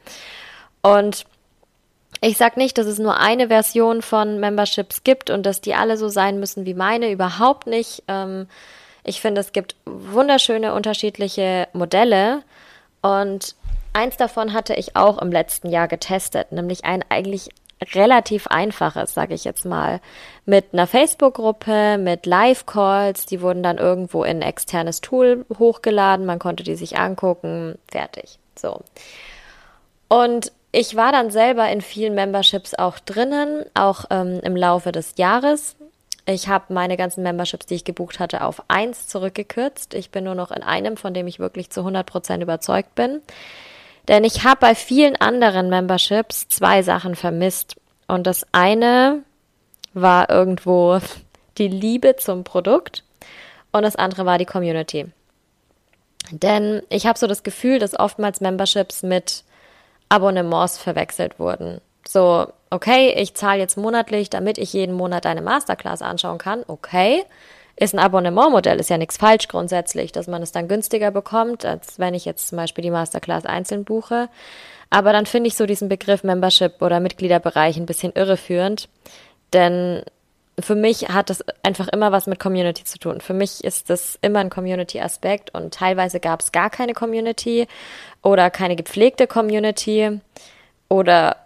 Und 0.80 1.26
ich 2.20 2.36
sag 2.36 2.56
nicht, 2.56 2.78
dass 2.78 2.86
es 2.86 2.98
nur 2.98 3.18
eine 3.18 3.48
Version 3.48 4.02
von 4.02 4.40
Memberships 4.40 5.04
gibt 5.04 5.30
und 5.30 5.44
dass 5.44 5.60
die 5.60 5.74
alle 5.74 5.96
so 5.96 6.08
sein 6.08 6.40
müssen 6.40 6.66
wie 6.66 6.74
meine, 6.74 7.10
überhaupt 7.10 7.66
nicht. 7.66 8.02
Ähm, 8.08 8.48
ich 9.04 9.20
finde, 9.20 9.40
es 9.40 9.52
gibt 9.52 9.76
wunderschöne 9.84 10.74
unterschiedliche 10.74 11.68
Modelle 11.72 12.42
und 13.02 13.54
eins 13.92 14.16
davon 14.16 14.52
hatte 14.52 14.74
ich 14.74 14.96
auch 14.96 15.20
im 15.20 15.32
letzten 15.32 15.70
Jahr 15.70 15.88
getestet, 15.88 16.52
nämlich 16.52 16.84
ein 16.84 17.04
eigentlich 17.08 17.50
relativ 17.94 18.48
einfaches, 18.48 19.14
sage 19.14 19.34
ich 19.34 19.44
jetzt 19.44 19.64
mal, 19.64 20.00
mit 20.44 20.66
einer 20.72 20.86
Facebook-Gruppe, 20.86 21.96
mit 21.98 22.26
Live-Calls, 22.26 23.26
die 23.26 23.40
wurden 23.40 23.62
dann 23.62 23.78
irgendwo 23.78 24.24
in 24.24 24.38
ein 24.38 24.42
externes 24.42 25.00
Tool 25.00 25.46
hochgeladen, 25.58 26.26
man 26.26 26.40
konnte 26.40 26.64
die 26.64 26.74
sich 26.74 26.98
angucken, 26.98 27.78
fertig. 27.88 28.38
So. 28.56 28.80
Und 30.08 30.50
ich 30.72 30.96
war 30.96 31.12
dann 31.12 31.30
selber 31.30 31.68
in 31.70 31.80
vielen 31.80 32.14
Memberships 32.14 32.74
auch 32.74 32.98
drinnen, 32.98 33.64
auch 33.74 34.04
ähm, 34.10 34.40
im 34.42 34.56
Laufe 34.56 34.92
des 34.92 35.14
Jahres. 35.16 35.76
Ich 36.26 36.48
habe 36.48 36.74
meine 36.74 36.98
ganzen 36.98 37.22
Memberships, 37.22 37.66
die 37.66 37.74
ich 37.74 37.84
gebucht 37.84 38.20
hatte, 38.20 38.42
auf 38.42 38.62
eins 38.68 39.06
zurückgekürzt. 39.06 39.94
Ich 39.94 40.10
bin 40.10 40.24
nur 40.24 40.34
noch 40.34 40.50
in 40.50 40.62
einem, 40.62 40.98
von 40.98 41.14
dem 41.14 41.26
ich 41.26 41.38
wirklich 41.38 41.70
zu 41.70 41.80
100 41.80 42.06
Prozent 42.06 42.42
überzeugt 42.42 42.94
bin. 42.94 43.22
Denn 44.08 44.24
ich 44.24 44.44
habe 44.44 44.60
bei 44.60 44.74
vielen 44.74 45.16
anderen 45.16 45.70
Memberships 45.70 46.48
zwei 46.48 46.82
Sachen 46.82 47.14
vermisst. 47.14 47.76
Und 48.06 48.26
das 48.26 48.46
eine 48.52 49.22
war 49.94 50.28
irgendwo 50.28 51.00
die 51.56 51.68
Liebe 51.68 52.16
zum 52.16 52.44
Produkt 52.44 53.04
und 53.72 53.82
das 53.82 53.96
andere 53.96 54.26
war 54.26 54.38
die 54.38 54.44
Community. 54.44 55.06
Denn 56.30 56.82
ich 56.90 57.06
habe 57.06 57.18
so 57.18 57.26
das 57.26 57.42
Gefühl, 57.42 57.78
dass 57.78 57.98
oftmals 57.98 58.40
Memberships 58.40 59.02
mit 59.02 59.44
Abonnements 60.08 60.78
verwechselt 60.78 61.38
wurden. 61.38 61.80
So, 62.06 62.46
okay, 62.70 63.14
ich 63.16 63.34
zahle 63.34 63.60
jetzt 63.60 63.76
monatlich, 63.76 64.30
damit 64.30 64.58
ich 64.58 64.72
jeden 64.72 64.94
Monat 64.94 65.26
eine 65.26 65.42
Masterclass 65.42 66.02
anschauen 66.02 66.38
kann. 66.38 66.64
Okay, 66.66 67.24
ist 67.76 67.94
ein 67.94 68.00
Abonnementmodell, 68.00 68.80
ist 68.80 68.90
ja 68.90 68.98
nichts 68.98 69.18
falsch 69.18 69.46
grundsätzlich, 69.48 70.10
dass 70.10 70.26
man 70.26 70.42
es 70.42 70.50
dann 70.52 70.68
günstiger 70.68 71.10
bekommt, 71.10 71.64
als 71.64 71.98
wenn 71.98 72.14
ich 72.14 72.24
jetzt 72.24 72.48
zum 72.48 72.56
Beispiel 72.56 72.82
die 72.82 72.90
Masterclass 72.90 73.46
einzeln 73.46 73.84
buche. 73.84 74.28
Aber 74.90 75.12
dann 75.12 75.26
finde 75.26 75.48
ich 75.48 75.56
so 75.56 75.66
diesen 75.66 75.88
Begriff 75.88 76.24
Membership 76.24 76.80
oder 76.82 76.98
Mitgliederbereich 76.98 77.76
ein 77.76 77.86
bisschen 77.86 78.12
irreführend, 78.12 78.88
denn 79.52 80.02
für 80.60 80.74
mich 80.74 81.08
hat 81.08 81.30
das 81.30 81.44
einfach 81.62 81.88
immer 81.88 82.12
was 82.12 82.26
mit 82.26 82.40
Community 82.40 82.84
zu 82.84 82.98
tun. 82.98 83.20
Für 83.20 83.34
mich 83.34 83.64
ist 83.64 83.90
das 83.90 84.18
immer 84.22 84.40
ein 84.40 84.50
Community-Aspekt 84.50 85.54
und 85.54 85.74
teilweise 85.74 86.20
gab 86.20 86.40
es 86.40 86.52
gar 86.52 86.70
keine 86.70 86.94
Community 86.94 87.66
oder 88.22 88.50
keine 88.50 88.76
gepflegte 88.76 89.26
Community 89.26 90.20
oder 90.88 91.36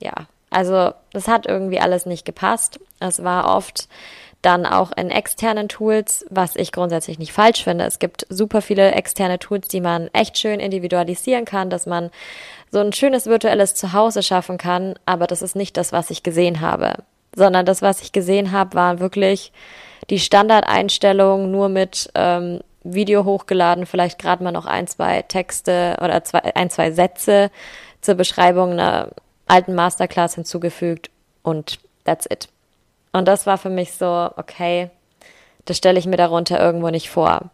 ja, 0.00 0.12
also 0.50 0.92
das 1.12 1.28
hat 1.28 1.46
irgendwie 1.46 1.80
alles 1.80 2.06
nicht 2.06 2.24
gepasst. 2.24 2.80
Es 2.98 3.22
war 3.22 3.54
oft 3.56 3.88
dann 4.42 4.64
auch 4.64 4.90
in 4.96 5.10
externen 5.10 5.68
Tools, 5.68 6.24
was 6.30 6.56
ich 6.56 6.72
grundsätzlich 6.72 7.18
nicht 7.18 7.32
falsch 7.32 7.62
finde. 7.62 7.84
Es 7.84 7.98
gibt 7.98 8.26
super 8.30 8.62
viele 8.62 8.92
externe 8.92 9.38
Tools, 9.38 9.68
die 9.68 9.82
man 9.82 10.08
echt 10.14 10.38
schön 10.38 10.60
individualisieren 10.60 11.44
kann, 11.44 11.68
dass 11.68 11.84
man 11.86 12.10
so 12.70 12.78
ein 12.78 12.92
schönes 12.92 13.26
virtuelles 13.26 13.74
Zuhause 13.74 14.22
schaffen 14.22 14.56
kann, 14.56 14.94
aber 15.04 15.26
das 15.26 15.42
ist 15.42 15.56
nicht 15.56 15.76
das, 15.76 15.92
was 15.92 16.10
ich 16.10 16.22
gesehen 16.22 16.60
habe, 16.60 16.94
sondern 17.34 17.66
das, 17.66 17.82
was 17.82 18.02
ich 18.02 18.12
gesehen 18.12 18.52
habe, 18.52 18.74
war 18.74 19.00
wirklich 19.00 19.52
die 20.08 20.18
Standardeinstellung 20.18 21.50
nur 21.50 21.68
mit 21.68 22.10
ähm, 22.14 22.60
Video 22.82 23.24
hochgeladen, 23.24 23.86
vielleicht 23.86 24.18
gerade 24.18 24.42
mal 24.42 24.52
noch 24.52 24.66
ein, 24.66 24.86
zwei 24.86 25.22
Texte 25.22 25.96
oder 26.02 26.24
zwei, 26.24 26.54
ein, 26.54 26.70
zwei 26.70 26.90
Sätze 26.90 27.50
zur 28.00 28.14
Beschreibung 28.14 28.72
einer 28.72 29.08
alten 29.46 29.74
Masterclass 29.74 30.34
hinzugefügt 30.34 31.10
und 31.42 31.78
that's 32.04 32.26
it. 32.30 32.48
Und 33.12 33.28
das 33.28 33.46
war 33.46 33.58
für 33.58 33.70
mich 33.70 33.92
so, 33.92 34.30
okay, 34.36 34.90
das 35.64 35.76
stelle 35.76 35.98
ich 35.98 36.06
mir 36.06 36.16
darunter 36.16 36.60
irgendwo 36.60 36.88
nicht 36.88 37.10
vor. 37.10 37.50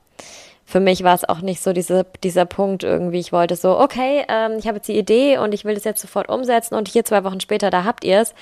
Für 0.64 0.80
mich 0.80 1.04
war 1.04 1.14
es 1.14 1.28
auch 1.28 1.40
nicht 1.40 1.62
so 1.62 1.72
diese, 1.72 2.06
dieser 2.22 2.44
Punkt 2.44 2.82
irgendwie, 2.82 3.20
ich 3.20 3.32
wollte 3.32 3.56
so, 3.56 3.78
okay, 3.78 4.24
ähm, 4.28 4.58
ich 4.58 4.66
habe 4.66 4.78
jetzt 4.78 4.88
die 4.88 4.98
Idee 4.98 5.38
und 5.38 5.54
ich 5.54 5.64
will 5.64 5.74
das 5.74 5.84
jetzt 5.84 6.00
sofort 6.00 6.28
umsetzen 6.28 6.74
und 6.74 6.88
hier 6.88 7.04
zwei 7.04 7.24
Wochen 7.24 7.40
später, 7.40 7.70
da 7.70 7.84
habt 7.84 8.04
ihr 8.04 8.20
es 8.20 8.34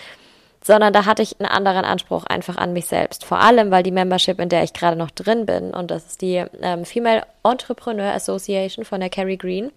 sondern 0.64 0.94
da 0.94 1.04
hatte 1.04 1.22
ich 1.22 1.38
einen 1.38 1.48
anderen 1.48 1.84
Anspruch 1.84 2.24
einfach 2.24 2.56
an 2.56 2.72
mich 2.72 2.86
selbst. 2.86 3.24
Vor 3.26 3.38
allem, 3.38 3.70
weil 3.70 3.82
die 3.82 3.90
Membership, 3.90 4.40
in 4.40 4.48
der 4.48 4.64
ich 4.64 4.72
gerade 4.72 4.96
noch 4.96 5.10
drin 5.10 5.44
bin, 5.44 5.72
und 5.72 5.90
das 5.90 6.06
ist 6.06 6.22
die 6.22 6.42
ähm, 6.62 6.86
Female 6.86 7.26
Entrepreneur 7.44 8.14
Association 8.14 8.86
von 8.86 9.00
der 9.00 9.10
Carrie 9.10 9.36
Green, 9.36 9.70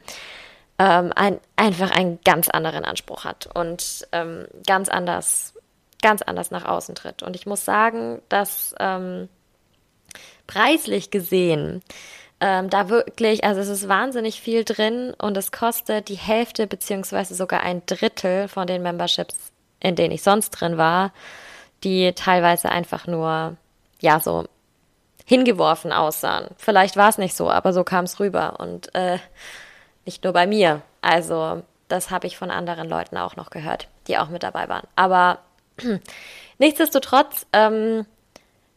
ähm, 0.79 1.11
ein, 1.13 1.39
einfach 1.57 1.91
einen 1.91 2.19
ganz 2.23 2.47
anderen 2.47 2.85
Anspruch 2.85 3.25
hat 3.25 3.49
und 3.53 4.07
ähm, 4.13 4.47
ganz 4.65 4.87
anders, 4.87 5.53
ganz 6.01 6.21
anders 6.21 6.51
nach 6.51 6.63
außen 6.63 6.95
tritt. 6.95 7.21
Und 7.21 7.35
ich 7.35 7.45
muss 7.45 7.65
sagen, 7.65 8.21
dass 8.29 8.73
ähm, 8.79 9.27
preislich 10.47 11.11
gesehen 11.11 11.83
ähm, 12.39 12.69
da 12.69 12.87
wirklich, 12.87 13.43
also 13.43 13.59
es 13.59 13.67
ist 13.67 13.89
wahnsinnig 13.89 14.39
viel 14.39 14.63
drin 14.63 15.13
und 15.17 15.35
es 15.35 15.51
kostet 15.51 16.07
die 16.07 16.15
Hälfte 16.15 16.65
beziehungsweise 16.65 17.35
sogar 17.35 17.61
ein 17.61 17.81
Drittel 17.87 18.47
von 18.47 18.67
den 18.67 18.83
Memberships 18.83 19.51
in 19.79 19.95
denen 19.95 20.13
ich 20.13 20.23
sonst 20.23 20.51
drin 20.51 20.77
war, 20.77 21.11
die 21.83 22.13
teilweise 22.13 22.69
einfach 22.69 23.07
nur, 23.07 23.57
ja, 23.99 24.19
so 24.19 24.45
hingeworfen 25.25 25.91
aussahen. 25.91 26.47
Vielleicht 26.57 26.95
war 26.95 27.09
es 27.09 27.17
nicht 27.17 27.35
so, 27.35 27.51
aber 27.51 27.73
so 27.73 27.83
kam 27.83 28.05
es 28.05 28.19
rüber 28.19 28.59
und 28.59 28.93
äh, 28.95 29.17
nicht 30.05 30.23
nur 30.23 30.33
bei 30.33 30.47
mir. 30.47 30.81
Also 31.01 31.63
das 31.89 32.11
habe 32.11 32.27
ich 32.27 32.37
von 32.37 32.49
anderen 32.49 32.87
Leuten 32.87 33.17
auch 33.17 33.35
noch 33.35 33.49
gehört, 33.49 33.89
die 34.07 34.17
auch 34.17 34.29
mit 34.29 34.43
dabei 34.43 34.69
waren. 34.69 34.87
Aber 34.95 35.39
nichtsdestotrotz, 36.57 37.45
ähm, 37.51 38.05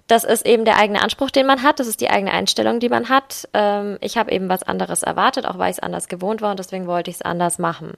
das 0.09 0.25
ist 0.25 0.45
eben 0.45 0.64
der 0.64 0.76
eigene 0.76 1.02
Anspruch, 1.02 1.30
den 1.30 1.47
man 1.47 1.62
hat. 1.62 1.78
Das 1.78 1.87
ist 1.87 2.00
die 2.00 2.11
eigene 2.11 2.33
Einstellung, 2.33 2.80
die 2.80 2.88
man 2.88 3.09
hat. 3.09 3.49
Ähm, 3.54 3.97
ich 4.00 4.19
habe 4.19 4.33
eben 4.33 4.49
was 4.49 4.64
anderes 4.64 5.04
erwartet, 5.04 5.47
auch 5.47 5.57
weil 5.57 5.71
ich 5.71 5.76
es 5.76 5.83
anders 5.83 6.09
gewohnt 6.09 6.42
war 6.42 6.50
und 6.50 6.59
deswegen 6.59 6.88
wollte 6.88 7.11
ich 7.11 7.16
es 7.16 7.23
anders 7.23 7.61
machen 7.61 7.95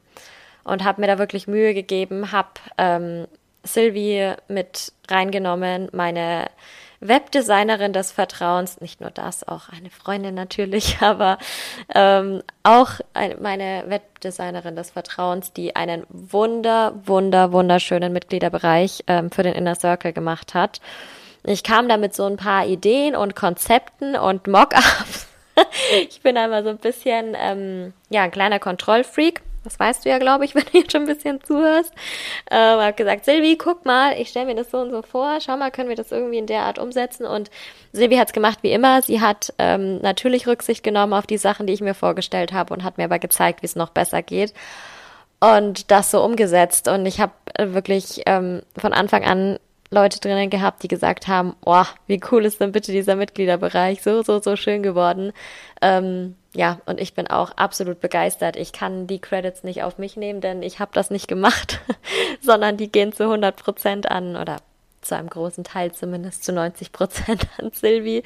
und 0.64 0.84
habe 0.84 1.00
mir 1.00 1.06
da 1.06 1.18
wirklich 1.18 1.46
Mühe 1.46 1.74
gegeben, 1.74 2.32
habe 2.32 2.48
ähm, 2.78 3.26
Sylvie 3.64 4.34
mit 4.48 4.92
reingenommen, 5.08 5.88
meine 5.92 6.46
Webdesignerin 7.00 7.92
des 7.92 8.12
Vertrauens. 8.12 8.80
Nicht 8.80 9.00
nur 9.00 9.10
das, 9.10 9.46
auch 9.46 9.68
eine 9.68 9.90
Freundin 9.90 10.34
natürlich, 10.34 10.98
aber 11.00 11.38
ähm, 11.94 12.42
auch 12.62 12.92
eine, 13.12 13.36
meine 13.36 13.84
Webdesignerin 13.88 14.76
des 14.76 14.92
Vertrauens, 14.92 15.52
die 15.52 15.76
einen 15.76 16.04
wunder, 16.08 16.94
wunder, 17.04 17.52
wunderschönen 17.52 18.12
Mitgliederbereich 18.12 19.04
ähm, 19.08 19.30
für 19.30 19.42
den 19.42 19.54
Inner 19.54 19.74
Circle 19.74 20.12
gemacht 20.12 20.54
hat. 20.54 20.80
Ich 21.44 21.64
kam 21.64 21.88
da 21.88 21.96
mit 21.96 22.14
so 22.14 22.24
ein 22.24 22.36
paar 22.36 22.66
Ideen 22.66 23.16
und 23.16 23.34
Konzepten 23.34 24.14
und 24.14 24.46
Mockups. 24.46 25.26
ich 26.08 26.22
bin 26.22 26.36
einmal 26.36 26.62
so 26.62 26.70
ein 26.70 26.78
bisschen, 26.78 27.36
ähm, 27.36 27.92
ja, 28.10 28.22
ein 28.22 28.30
kleiner 28.30 28.60
Kontrollfreak 28.60 29.42
das 29.64 29.78
weißt 29.78 30.04
du 30.04 30.08
ja, 30.08 30.18
glaube 30.18 30.44
ich, 30.44 30.54
wenn 30.54 30.64
du 30.64 30.78
jetzt 30.78 30.92
schon 30.92 31.02
ein 31.02 31.14
bisschen 31.14 31.42
zuhörst. 31.42 31.92
Ähm, 32.50 32.80
habe 32.80 32.92
gesagt, 32.92 33.24
Silvi, 33.24 33.56
guck 33.56 33.84
mal, 33.84 34.18
ich 34.18 34.28
stelle 34.28 34.46
mir 34.46 34.54
das 34.54 34.70
so 34.70 34.78
und 34.78 34.90
so 34.90 35.02
vor. 35.02 35.38
Schau 35.40 35.56
mal, 35.56 35.70
können 35.70 35.88
wir 35.88 35.96
das 35.96 36.12
irgendwie 36.12 36.38
in 36.38 36.46
der 36.46 36.62
Art 36.62 36.78
umsetzen? 36.78 37.26
Und 37.26 37.50
Silvi 37.92 38.16
hat 38.16 38.28
es 38.28 38.32
gemacht 38.32 38.58
wie 38.62 38.72
immer. 38.72 39.02
Sie 39.02 39.20
hat 39.20 39.52
ähm, 39.58 39.98
natürlich 40.00 40.46
Rücksicht 40.46 40.82
genommen 40.82 41.12
auf 41.12 41.26
die 41.26 41.38
Sachen, 41.38 41.66
die 41.66 41.72
ich 41.72 41.80
mir 41.80 41.94
vorgestellt 41.94 42.52
habe 42.52 42.74
und 42.74 42.84
hat 42.84 42.98
mir 42.98 43.04
aber 43.04 43.18
gezeigt, 43.18 43.62
wie 43.62 43.66
es 43.66 43.76
noch 43.76 43.90
besser 43.90 44.22
geht. 44.22 44.54
Und 45.40 45.90
das 45.90 46.10
so 46.10 46.22
umgesetzt. 46.22 46.88
Und 46.88 47.04
ich 47.06 47.20
habe 47.20 47.32
äh, 47.54 47.72
wirklich 47.72 48.22
ähm, 48.26 48.62
von 48.78 48.92
Anfang 48.92 49.24
an 49.24 49.58
Leute 49.92 50.20
drinnen 50.20 50.48
gehabt, 50.48 50.82
die 50.82 50.88
gesagt 50.88 51.28
haben, 51.28 51.54
oh, 51.64 51.84
wie 52.06 52.20
cool 52.30 52.46
ist 52.46 52.60
denn 52.60 52.72
bitte 52.72 52.92
dieser 52.92 53.14
Mitgliederbereich, 53.14 54.02
so, 54.02 54.22
so, 54.22 54.40
so 54.40 54.56
schön 54.56 54.82
geworden. 54.82 55.32
Ähm, 55.82 56.34
ja, 56.54 56.80
und 56.86 56.98
ich 56.98 57.12
bin 57.12 57.26
auch 57.28 57.52
absolut 57.56 58.00
begeistert. 58.00 58.56
Ich 58.56 58.72
kann 58.72 59.06
die 59.06 59.20
Credits 59.20 59.64
nicht 59.64 59.82
auf 59.82 59.98
mich 59.98 60.16
nehmen, 60.16 60.40
denn 60.40 60.62
ich 60.62 60.80
habe 60.80 60.92
das 60.94 61.10
nicht 61.10 61.28
gemacht, 61.28 61.80
sondern 62.40 62.78
die 62.78 62.90
gehen 62.90 63.12
zu 63.12 63.24
100 63.24 63.54
Prozent 63.54 64.10
an 64.10 64.36
oder 64.36 64.56
zu 65.02 65.16
einem 65.16 65.28
großen 65.28 65.64
Teil 65.64 65.92
zumindest 65.92 66.44
zu 66.44 66.52
90 66.52 66.92
Prozent 66.92 67.46
an 67.58 67.70
Silvi. 67.72 68.22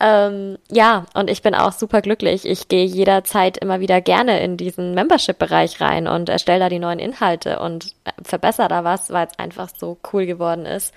Ähm, 0.00 0.58
ja, 0.70 1.06
und 1.14 1.28
ich 1.28 1.42
bin 1.42 1.54
auch 1.54 1.72
super 1.72 2.00
glücklich. 2.00 2.46
Ich 2.46 2.68
gehe 2.68 2.84
jederzeit 2.84 3.58
immer 3.58 3.80
wieder 3.80 4.00
gerne 4.00 4.40
in 4.40 4.56
diesen 4.56 4.94
Membership-Bereich 4.94 5.80
rein 5.80 6.06
und 6.08 6.28
erstelle 6.28 6.60
da 6.60 6.68
die 6.68 6.78
neuen 6.78 6.98
Inhalte 6.98 7.58
und 7.58 7.94
verbessere 8.22 8.68
da 8.68 8.84
was, 8.84 9.10
weil 9.10 9.26
es 9.26 9.38
einfach 9.38 9.68
so 9.76 9.98
cool 10.12 10.26
geworden 10.26 10.66
ist. 10.66 10.94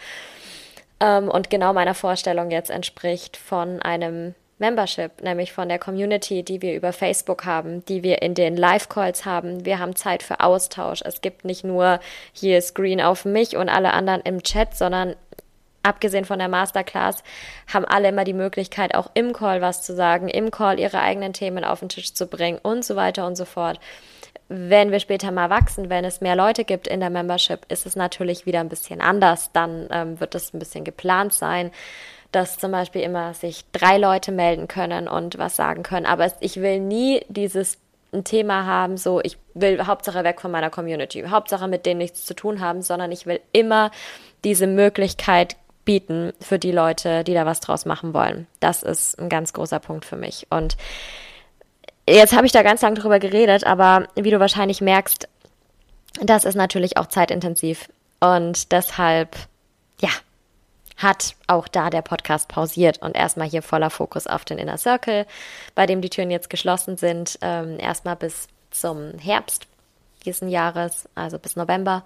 Ähm, 1.00 1.30
und 1.30 1.50
genau 1.50 1.74
meiner 1.74 1.94
Vorstellung 1.94 2.52
jetzt 2.52 2.70
entspricht 2.70 3.38
von 3.38 3.82
einem 3.82 4.36
Membership, 4.60 5.22
nämlich 5.22 5.54
von 5.54 5.70
der 5.70 5.78
Community, 5.78 6.44
die 6.44 6.62
wir 6.62 6.76
über 6.76 6.92
Facebook 6.92 7.46
haben, 7.46 7.86
die 7.86 8.02
wir 8.02 8.22
in 8.24 8.34
den 8.34 8.58
Live-Calls 8.58 9.26
haben. 9.26 9.66
Wir 9.66 9.78
haben 9.78 9.96
Zeit 9.96 10.24
für 10.24 10.40
Austausch. 10.40 11.02
Es 11.06 11.22
gibt 11.22 11.46
nicht 11.46 11.64
nur 11.64 12.00
hier 12.34 12.60
Screen 12.62 13.00
auf 13.00 13.26
mich 13.26 13.56
und 13.56 13.70
alle 13.70 13.94
anderen 13.94 14.22
im 14.22 14.42
Chat, 14.42 14.76
sondern 14.76 15.16
abgesehen 15.84 16.26
von 16.26 16.40
der 16.40 16.50
Masterclass 16.50 17.24
haben 17.72 17.86
alle 17.86 18.10
immer 18.10 18.24
die 18.24 18.34
Möglichkeit, 18.34 18.96
auch 18.96 19.12
im 19.14 19.32
Call 19.32 19.62
was 19.62 19.84
zu 19.84 19.96
sagen, 19.96 20.28
im 20.28 20.50
Call 20.50 20.80
ihre 20.80 21.02
eigenen 21.02 21.34
Themen 21.34 21.64
auf 21.64 21.80
den 21.80 21.90
Tisch 21.90 22.14
zu 22.14 22.26
bringen 22.26 22.60
und 22.62 22.84
so 22.84 22.96
weiter 22.96 23.28
und 23.28 23.36
so 23.36 23.46
fort. 23.46 23.80
Wenn 24.50 24.92
wir 24.92 25.00
später 25.00 25.32
mal 25.32 25.50
wachsen, 25.50 25.90
wenn 25.90 26.06
es 26.06 26.22
mehr 26.22 26.36
Leute 26.36 26.64
gibt 26.64 26.88
in 26.88 27.02
der 27.02 27.10
Membership, 27.10 27.60
ist 27.70 27.86
es 27.86 27.96
natürlich 27.96 28.46
wieder 28.46 28.62
ein 28.62 28.70
bisschen 28.70 29.02
anders. 29.02 29.52
Dann 29.52 29.88
ähm, 29.92 30.20
wird 30.22 30.36
es 30.36 30.54
ein 30.54 30.60
bisschen 30.60 30.86
geplant 30.86 31.34
sein 31.34 31.72
dass 32.32 32.58
zum 32.58 32.72
Beispiel 32.72 33.02
immer 33.02 33.34
sich 33.34 33.66
drei 33.72 33.98
Leute 33.98 34.32
melden 34.32 34.68
können 34.68 35.08
und 35.08 35.38
was 35.38 35.56
sagen 35.56 35.84
können. 35.84 36.06
Aber 36.06 36.32
ich 36.40 36.58
will 36.58 36.80
nie 36.80 37.26
dieses 37.30 37.78
ein 38.14 38.24
Thema 38.24 38.66
haben, 38.66 38.98
so 38.98 39.22
ich 39.22 39.38
will 39.54 39.86
Hauptsache 39.86 40.24
weg 40.24 40.40
von 40.42 40.52
meiner 40.52 40.70
Community, 40.70 41.24
Hauptsache 41.30 41.68
mit 41.68 41.86
denen 41.86 42.00
nichts 42.00 42.26
zu 42.26 42.34
tun 42.34 42.62
haben, 42.62 42.82
sondern 42.82 43.12
ich 43.12 43.26
will 43.26 43.42
immer 43.52 43.92
diese 44.44 44.68
Möglichkeit 44.68 45.58
bieten 45.84 46.34
für 46.42 46.60
die 46.60 46.72
Leute, 46.72 47.24
die 47.24 47.34
da 47.34 47.46
was 47.46 47.60
draus 47.60 47.86
machen 47.86 48.14
wollen. 48.14 48.48
Das 48.60 48.84
ist 48.84 49.20
ein 49.20 49.30
ganz 49.30 49.54
großer 49.54 49.80
Punkt 49.80 50.06
für 50.06 50.18
mich. 50.18 50.48
Und 50.50 50.78
jetzt 52.08 52.36
habe 52.36 52.46
ich 52.46 52.52
da 52.52 52.64
ganz 52.64 52.82
lange 52.82 53.00
drüber 53.00 53.20
geredet, 53.20 53.66
aber 53.66 54.08
wie 54.16 54.32
du 54.32 54.40
wahrscheinlich 54.40 54.82
merkst, 54.82 55.28
das 56.22 56.46
ist 56.46 56.56
natürlich 56.56 56.98
auch 56.98 57.08
zeitintensiv. 57.08 57.90
Und 58.20 58.72
deshalb, 58.72 59.36
ja, 60.02 60.10
hat 60.98 61.36
auch 61.46 61.68
da 61.68 61.90
der 61.90 62.02
Podcast 62.02 62.48
pausiert 62.48 63.02
und 63.02 63.16
erstmal 63.16 63.48
hier 63.48 63.62
voller 63.62 63.90
Fokus 63.90 64.28
auf 64.28 64.46
den 64.46 64.58
Inner 64.58 64.78
Circle, 64.78 65.26
bei 65.76 65.86
dem 65.86 66.02
die 66.02 66.10
Türen 66.10 66.32
jetzt 66.32 66.50
geschlossen 66.50 66.98
sind, 66.98 67.38
ähm, 67.42 67.80
erstmal 67.80 68.16
bis 68.16 68.48
zum 68.72 69.18
Herbst 69.20 69.68
diesen 70.26 70.50
Jahres, 70.50 71.08
also 71.16 71.40
bis 71.40 71.56
November. 71.56 72.04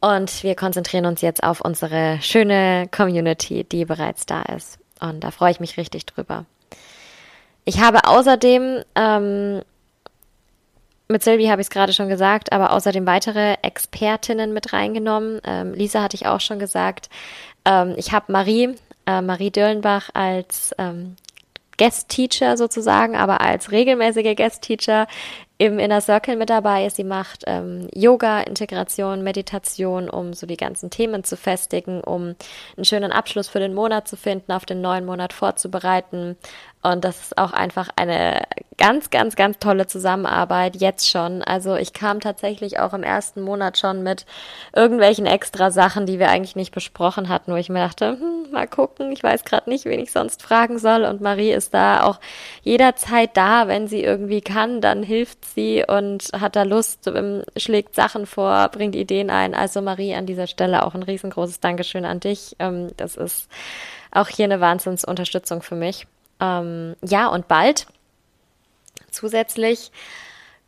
Und 0.00 0.42
wir 0.42 0.54
konzentrieren 0.56 1.06
uns 1.06 1.20
jetzt 1.20 1.42
auf 1.42 1.60
unsere 1.60 2.18
schöne 2.20 2.88
Community, 2.90 3.64
die 3.64 3.84
bereits 3.84 4.26
da 4.26 4.42
ist. 4.42 4.78
Und 5.00 5.24
da 5.24 5.30
freue 5.30 5.52
ich 5.52 5.60
mich 5.60 5.76
richtig 5.76 6.06
drüber. 6.06 6.44
Ich 7.64 7.80
habe 7.80 8.04
außerdem 8.04 8.82
ähm, 8.94 9.62
mit 11.12 11.22
Sylvie 11.22 11.50
habe 11.50 11.60
ich 11.60 11.66
es 11.66 11.70
gerade 11.70 11.92
schon 11.92 12.08
gesagt, 12.08 12.52
aber 12.52 12.72
außerdem 12.72 13.06
weitere 13.06 13.54
Expertinnen 13.62 14.52
mit 14.52 14.72
reingenommen. 14.72 15.40
Ähm, 15.44 15.74
Lisa 15.74 16.02
hatte 16.02 16.16
ich 16.16 16.26
auch 16.26 16.40
schon 16.40 16.58
gesagt. 16.58 17.10
Ähm, 17.64 17.94
ich 17.96 18.12
habe 18.12 18.32
Marie, 18.32 18.74
äh, 19.06 19.20
Marie 19.20 19.50
Dürlenbach 19.50 20.10
als 20.14 20.74
ähm, 20.78 21.16
Guest 21.78 22.08
Teacher 22.08 22.56
sozusagen, 22.56 23.16
aber 23.16 23.40
als 23.40 23.70
regelmäßige 23.70 24.36
Guest 24.36 24.62
Teacher 24.62 25.06
im 25.66 25.78
Inner 25.78 26.00
Circle 26.00 26.34
mit 26.34 26.50
dabei 26.50 26.86
ist. 26.86 26.96
Sie 26.96 27.04
macht 27.04 27.44
ähm, 27.46 27.86
Yoga, 27.94 28.40
Integration, 28.40 29.22
Meditation, 29.22 30.10
um 30.10 30.34
so 30.34 30.44
die 30.44 30.56
ganzen 30.56 30.90
Themen 30.90 31.22
zu 31.22 31.36
festigen, 31.36 32.00
um 32.00 32.34
einen 32.76 32.84
schönen 32.84 33.12
Abschluss 33.12 33.48
für 33.48 33.60
den 33.60 33.72
Monat 33.72 34.08
zu 34.08 34.16
finden, 34.16 34.50
auf 34.50 34.66
den 34.66 34.80
neuen 34.80 35.04
Monat 35.04 35.32
vorzubereiten. 35.32 36.36
Und 36.82 37.04
das 37.04 37.20
ist 37.20 37.38
auch 37.38 37.52
einfach 37.52 37.90
eine 37.94 38.42
ganz, 38.76 39.10
ganz, 39.10 39.36
ganz 39.36 39.60
tolle 39.60 39.86
Zusammenarbeit 39.86 40.74
jetzt 40.74 41.08
schon. 41.08 41.42
Also 41.42 41.76
ich 41.76 41.92
kam 41.92 42.18
tatsächlich 42.18 42.80
auch 42.80 42.92
im 42.92 43.04
ersten 43.04 43.40
Monat 43.40 43.78
schon 43.78 44.02
mit 44.02 44.26
irgendwelchen 44.74 45.24
extra 45.24 45.70
Sachen, 45.70 46.06
die 46.06 46.18
wir 46.18 46.28
eigentlich 46.28 46.56
nicht 46.56 46.74
besprochen 46.74 47.28
hatten, 47.28 47.52
wo 47.52 47.56
ich 47.56 47.68
mir 47.68 47.78
dachte, 47.78 48.18
hm, 48.18 48.50
mal 48.50 48.66
gucken, 48.66 49.12
ich 49.12 49.22
weiß 49.22 49.44
gerade 49.44 49.70
nicht, 49.70 49.84
wen 49.84 50.00
ich 50.00 50.10
sonst 50.10 50.42
fragen 50.42 50.80
soll. 50.80 51.04
Und 51.04 51.20
Marie 51.20 51.52
ist 51.52 51.72
da 51.72 52.02
auch 52.02 52.18
jederzeit 52.62 53.36
da, 53.36 53.68
wenn 53.68 53.86
sie 53.86 54.02
irgendwie 54.02 54.40
kann, 54.40 54.80
dann 54.80 55.04
hilft 55.04 55.44
sie 55.54 55.84
und 55.86 56.30
hat 56.32 56.56
da 56.56 56.62
Lust, 56.62 57.10
schlägt 57.56 57.94
Sachen 57.94 58.26
vor, 58.26 58.68
bringt 58.68 58.94
Ideen 58.94 59.30
ein. 59.30 59.54
Also 59.54 59.80
Marie 59.80 60.14
an 60.14 60.26
dieser 60.26 60.46
Stelle 60.46 60.84
auch 60.84 60.94
ein 60.94 61.02
riesengroßes 61.02 61.60
Dankeschön 61.60 62.04
an 62.04 62.20
dich. 62.20 62.56
Ähm, 62.58 62.88
das 62.96 63.16
ist 63.16 63.48
auch 64.10 64.28
hier 64.28 64.44
eine 64.44 64.60
Wahnsinnsunterstützung 64.60 65.62
für 65.62 65.76
mich. 65.76 66.06
Ähm, 66.40 66.96
ja, 67.02 67.28
und 67.28 67.48
bald 67.48 67.86
zusätzlich 69.10 69.92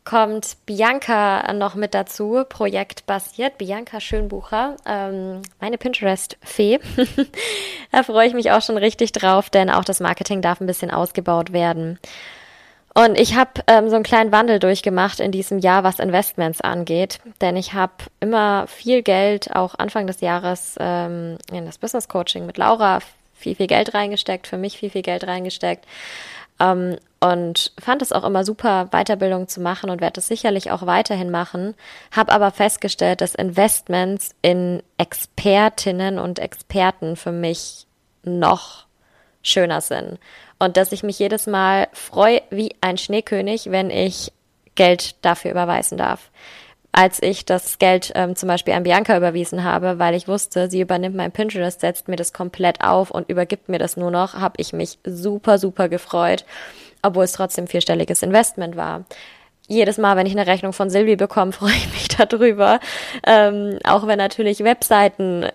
kommt 0.05 0.57
Bianca 0.67 1.51
noch 1.53 1.75
mit 1.75 1.93
dazu, 1.95 2.43
projektbasiert. 2.47 3.57
Bianca 3.57 3.99
Schönbucher, 3.99 4.77
ähm, 4.85 5.41
meine 5.59 5.79
Pinterest-Fee. 5.79 6.79
da 7.91 8.03
freue 8.03 8.27
ich 8.27 8.35
mich 8.35 8.51
auch 8.51 8.61
schon 8.61 8.77
richtig 8.77 9.11
drauf, 9.11 9.49
denn 9.49 9.69
auch 9.69 9.83
das 9.83 9.99
Marketing 9.99 10.41
darf 10.41 10.61
ein 10.61 10.67
bisschen 10.67 10.91
ausgebaut 10.91 11.53
werden. 11.53 11.99
Und 12.97 13.19
ich 13.19 13.35
habe 13.35 13.61
ähm, 13.67 13.89
so 13.89 13.95
einen 13.95 14.05
kleinen 14.05 14.31
Wandel 14.31 14.57
durchgemacht 14.59 15.19
in 15.19 15.33
diesem 15.33 15.59
Jahr, 15.59 15.83
was 15.83 15.99
Investments 15.99 16.61
angeht. 16.61 17.19
Denn 17.41 17.57
ich 17.57 17.73
habe 17.73 17.91
immer 18.21 18.67
viel 18.67 19.03
Geld, 19.03 19.53
auch 19.53 19.75
Anfang 19.77 20.07
des 20.07 20.21
Jahres, 20.21 20.75
ähm, 20.79 21.37
in 21.51 21.65
das 21.65 21.77
Business 21.77 22.07
Coaching 22.07 22.45
mit 22.45 22.57
Laura 22.57 22.99
viel, 23.33 23.55
viel 23.55 23.67
Geld 23.67 23.93
reingesteckt, 23.93 24.47
für 24.47 24.57
mich 24.57 24.77
viel, 24.77 24.89
viel 24.89 25.01
Geld 25.01 25.27
reingesteckt. 25.27 25.85
Ähm, 26.57 26.95
und 27.19 27.73
fand 27.79 28.01
es 28.01 28.13
auch 28.13 28.23
immer 28.23 28.45
super, 28.45 28.87
Weiterbildung 28.91 29.49
zu 29.49 29.59
machen 29.59 29.89
und 29.89 29.99
werde 29.99 30.21
es 30.21 30.27
sicherlich 30.29 30.71
auch 30.71 30.85
weiterhin 30.85 31.31
machen. 31.31 31.75
Habe 32.11 32.31
aber 32.31 32.51
festgestellt, 32.51 33.19
dass 33.19 33.35
Investments 33.35 34.29
in 34.41 34.81
Expertinnen 34.97 36.17
und 36.17 36.39
Experten 36.39 37.17
für 37.17 37.33
mich 37.33 37.87
noch 38.23 38.85
schöner 39.41 39.81
sind. 39.81 40.17
Und 40.65 40.77
dass 40.77 40.91
ich 40.91 41.03
mich 41.03 41.19
jedes 41.19 41.47
Mal 41.47 41.87
freue 41.93 42.41
wie 42.49 42.75
ein 42.81 42.97
Schneekönig, 42.97 43.71
wenn 43.71 43.91
ich 43.91 44.31
Geld 44.73 45.15
dafür 45.23 45.51
überweisen 45.51 45.97
darf. 45.97 46.31
Als 46.91 47.21
ich 47.21 47.45
das 47.45 47.77
Geld 47.77 48.11
ähm, 48.15 48.35
zum 48.35 48.47
Beispiel 48.47 48.73
an 48.73 48.83
Bianca 48.83 49.15
überwiesen 49.15 49.63
habe, 49.63 49.99
weil 49.99 50.15
ich 50.15 50.27
wusste, 50.27 50.69
sie 50.69 50.81
übernimmt 50.81 51.15
mein 51.15 51.31
Pinterest, 51.31 51.81
setzt 51.81 52.07
mir 52.07 52.15
das 52.15 52.33
komplett 52.33 52.81
auf 52.81 53.11
und 53.11 53.29
übergibt 53.29 53.69
mir 53.69 53.79
das 53.79 53.95
nur 53.95 54.11
noch, 54.11 54.33
habe 54.33 54.55
ich 54.57 54.73
mich 54.73 54.97
super, 55.05 55.59
super 55.59 55.87
gefreut, 55.87 56.45
obwohl 57.01 57.25
es 57.25 57.33
trotzdem 57.33 57.67
vierstelliges 57.67 58.23
Investment 58.23 58.75
war 58.75 59.05
jedes 59.67 59.97
Mal, 59.97 60.15
wenn 60.15 60.27
ich 60.27 60.33
eine 60.33 60.45
Rechnung 60.45 60.73
von 60.73 60.89
Silvi 60.91 61.15
bekomme, 61.15 61.51
freue 61.51 61.71
ich 61.71 61.91
mich 61.91 62.07
darüber. 62.07 62.79
Ähm, 63.25 63.79
auch 63.83 64.07
wenn 64.07 64.17
natürlich 64.17 64.63
Webseiten 64.63 65.47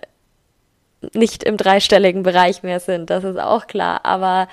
nicht 1.14 1.44
im 1.44 1.56
dreistelligen 1.56 2.22
Bereich 2.22 2.62
mehr 2.62 2.80
sind, 2.80 3.10
das 3.10 3.24
ist 3.24 3.38
auch 3.38 3.66
klar. 3.66 4.04
Aber 4.04 4.48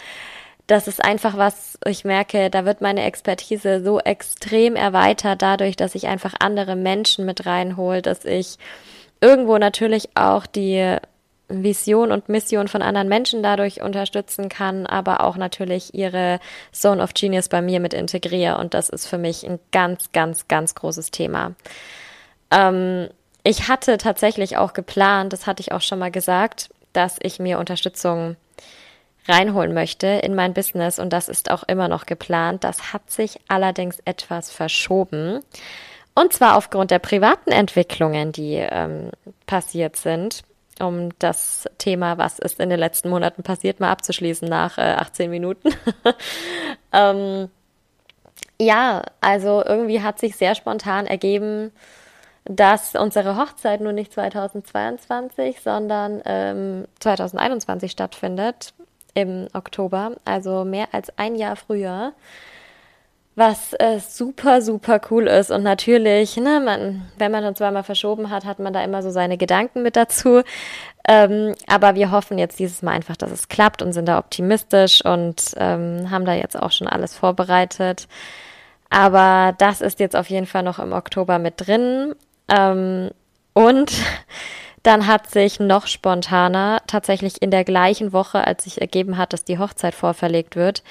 das 0.67 0.87
ist 0.87 1.03
einfach 1.03 1.37
was, 1.37 1.79
ich 1.85 2.03
merke, 2.03 2.49
da 2.49 2.65
wird 2.65 2.81
meine 2.81 3.03
Expertise 3.03 3.83
so 3.83 3.99
extrem 3.99 4.75
erweitert 4.75 5.41
dadurch, 5.41 5.77
dass 5.77 5.95
ich 5.95 6.07
einfach 6.07 6.33
andere 6.39 6.75
Menschen 6.75 7.25
mit 7.25 7.45
reinhole, 7.45 8.01
dass 8.01 8.25
ich 8.25 8.57
irgendwo 9.21 9.57
natürlich 9.57 10.09
auch 10.15 10.45
die 10.45 10.97
Vision 11.49 12.11
und 12.11 12.27
Mission 12.27 12.67
von 12.67 12.81
anderen 12.81 13.07
Menschen 13.07 13.41
dadurch 13.41 13.81
unterstützen 13.81 14.49
kann, 14.49 14.85
aber 14.85 15.21
auch 15.21 15.37
natürlich 15.37 15.93
ihre 15.93 16.39
Zone 16.73 17.01
of 17.01 17.13
Genius 17.13 17.47
bei 17.47 17.61
mir 17.61 17.79
mit 17.79 17.93
integriere. 17.93 18.57
Und 18.57 18.73
das 18.73 18.89
ist 18.89 19.07
für 19.07 19.17
mich 19.17 19.45
ein 19.45 19.59
ganz, 19.71 20.11
ganz, 20.11 20.49
ganz 20.49 20.75
großes 20.75 21.11
Thema. 21.11 21.53
Ähm, 22.51 23.07
ich 23.43 23.69
hatte 23.69 23.97
tatsächlich 23.97 24.57
auch 24.57 24.73
geplant, 24.73 25.31
das 25.31 25.47
hatte 25.47 25.61
ich 25.61 25.71
auch 25.71 25.81
schon 25.81 25.99
mal 25.99 26.11
gesagt, 26.11 26.69
dass 26.91 27.17
ich 27.21 27.39
mir 27.39 27.59
Unterstützung 27.59 28.35
reinholen 29.29 29.73
möchte 29.73 30.07
in 30.07 30.35
mein 30.35 30.53
Business 30.53 30.99
und 30.99 31.11
das 31.13 31.29
ist 31.29 31.51
auch 31.51 31.63
immer 31.63 31.87
noch 31.87 32.05
geplant. 32.05 32.63
Das 32.63 32.93
hat 32.93 33.09
sich 33.09 33.39
allerdings 33.47 33.99
etwas 34.05 34.51
verschoben. 34.51 35.39
Und 36.15 36.33
zwar 36.33 36.57
aufgrund 36.57 36.91
der 36.91 36.99
privaten 36.99 37.51
Entwicklungen, 37.51 38.31
die 38.31 38.55
ähm, 38.55 39.11
passiert 39.45 39.95
sind 39.95 40.43
um 40.79 41.09
das 41.19 41.65
Thema, 41.77 42.17
was 42.17 42.39
ist 42.39 42.59
in 42.59 42.69
den 42.69 42.79
letzten 42.79 43.09
Monaten 43.09 43.43
passiert, 43.43 43.79
mal 43.79 43.91
abzuschließen 43.91 44.47
nach 44.47 44.77
äh, 44.77 44.81
18 44.81 45.29
Minuten. 45.29 45.69
ähm, 46.93 47.49
ja, 48.59 49.03
also 49.21 49.63
irgendwie 49.65 50.01
hat 50.01 50.19
sich 50.19 50.35
sehr 50.35 50.55
spontan 50.55 51.05
ergeben, 51.05 51.71
dass 52.45 52.95
unsere 52.95 53.37
Hochzeit 53.37 53.81
nun 53.81 53.95
nicht 53.95 54.13
2022, 54.13 55.61
sondern 55.61 56.21
ähm, 56.25 56.85
2021 56.99 57.91
stattfindet 57.91 58.73
im 59.17 59.47
Oktober, 59.53 60.11
also 60.25 60.63
mehr 60.63 60.87
als 60.91 61.11
ein 61.17 61.35
Jahr 61.35 61.55
früher 61.55 62.13
was 63.37 63.73
äh, 63.73 63.99
super, 63.99 64.63
super 64.63 64.99
cool 65.11 65.27
ist. 65.27 65.51
Und 65.51 65.61
natürlich, 65.61 66.37
ne, 66.37 66.59
man, 66.59 67.07
wenn 67.19 67.31
man 67.31 67.45
uns 67.45 67.59
zweimal 67.59 67.83
verschoben 67.83 68.31
hat, 68.31 68.45
hat 68.45 68.57
man 68.57 68.73
da 68.73 68.83
immer 68.83 69.03
so 69.03 69.11
seine 69.11 69.37
Gedanken 69.37 69.83
mit 69.83 69.95
dazu. 69.95 70.41
Ähm, 71.07 71.53
aber 71.67 71.93
wir 71.93 72.09
hoffen 72.09 72.39
jetzt 72.39 72.57
dieses 72.57 72.81
Mal 72.81 72.93
einfach, 72.93 73.15
dass 73.15 73.31
es 73.31 73.47
klappt 73.47 73.83
und 73.83 73.93
sind 73.93 74.07
da 74.07 74.17
optimistisch 74.17 75.05
und 75.05 75.53
ähm, 75.57 76.09
haben 76.09 76.25
da 76.25 76.33
jetzt 76.33 76.59
auch 76.59 76.71
schon 76.71 76.87
alles 76.87 77.13
vorbereitet. 77.15 78.07
Aber 78.89 79.53
das 79.59 79.81
ist 79.81 79.99
jetzt 79.99 80.15
auf 80.15 80.31
jeden 80.31 80.47
Fall 80.47 80.63
noch 80.63 80.79
im 80.79 80.91
Oktober 80.91 81.37
mit 81.37 81.67
drin. 81.67 82.15
Ähm, 82.49 83.11
und 83.53 83.91
dann 84.87 85.05
hat 85.05 85.29
sich 85.29 85.59
noch 85.59 85.85
spontaner, 85.85 86.81
tatsächlich 86.87 87.41
in 87.41 87.51
der 87.51 87.65
gleichen 87.65 88.13
Woche, 88.13 88.47
als 88.47 88.63
sich 88.63 88.79
ergeben 88.79 89.17
hat, 89.17 89.33
dass 89.33 89.43
die 89.43 89.59
Hochzeit 89.59 89.93
vorverlegt 89.93 90.55
wird, 90.55 90.81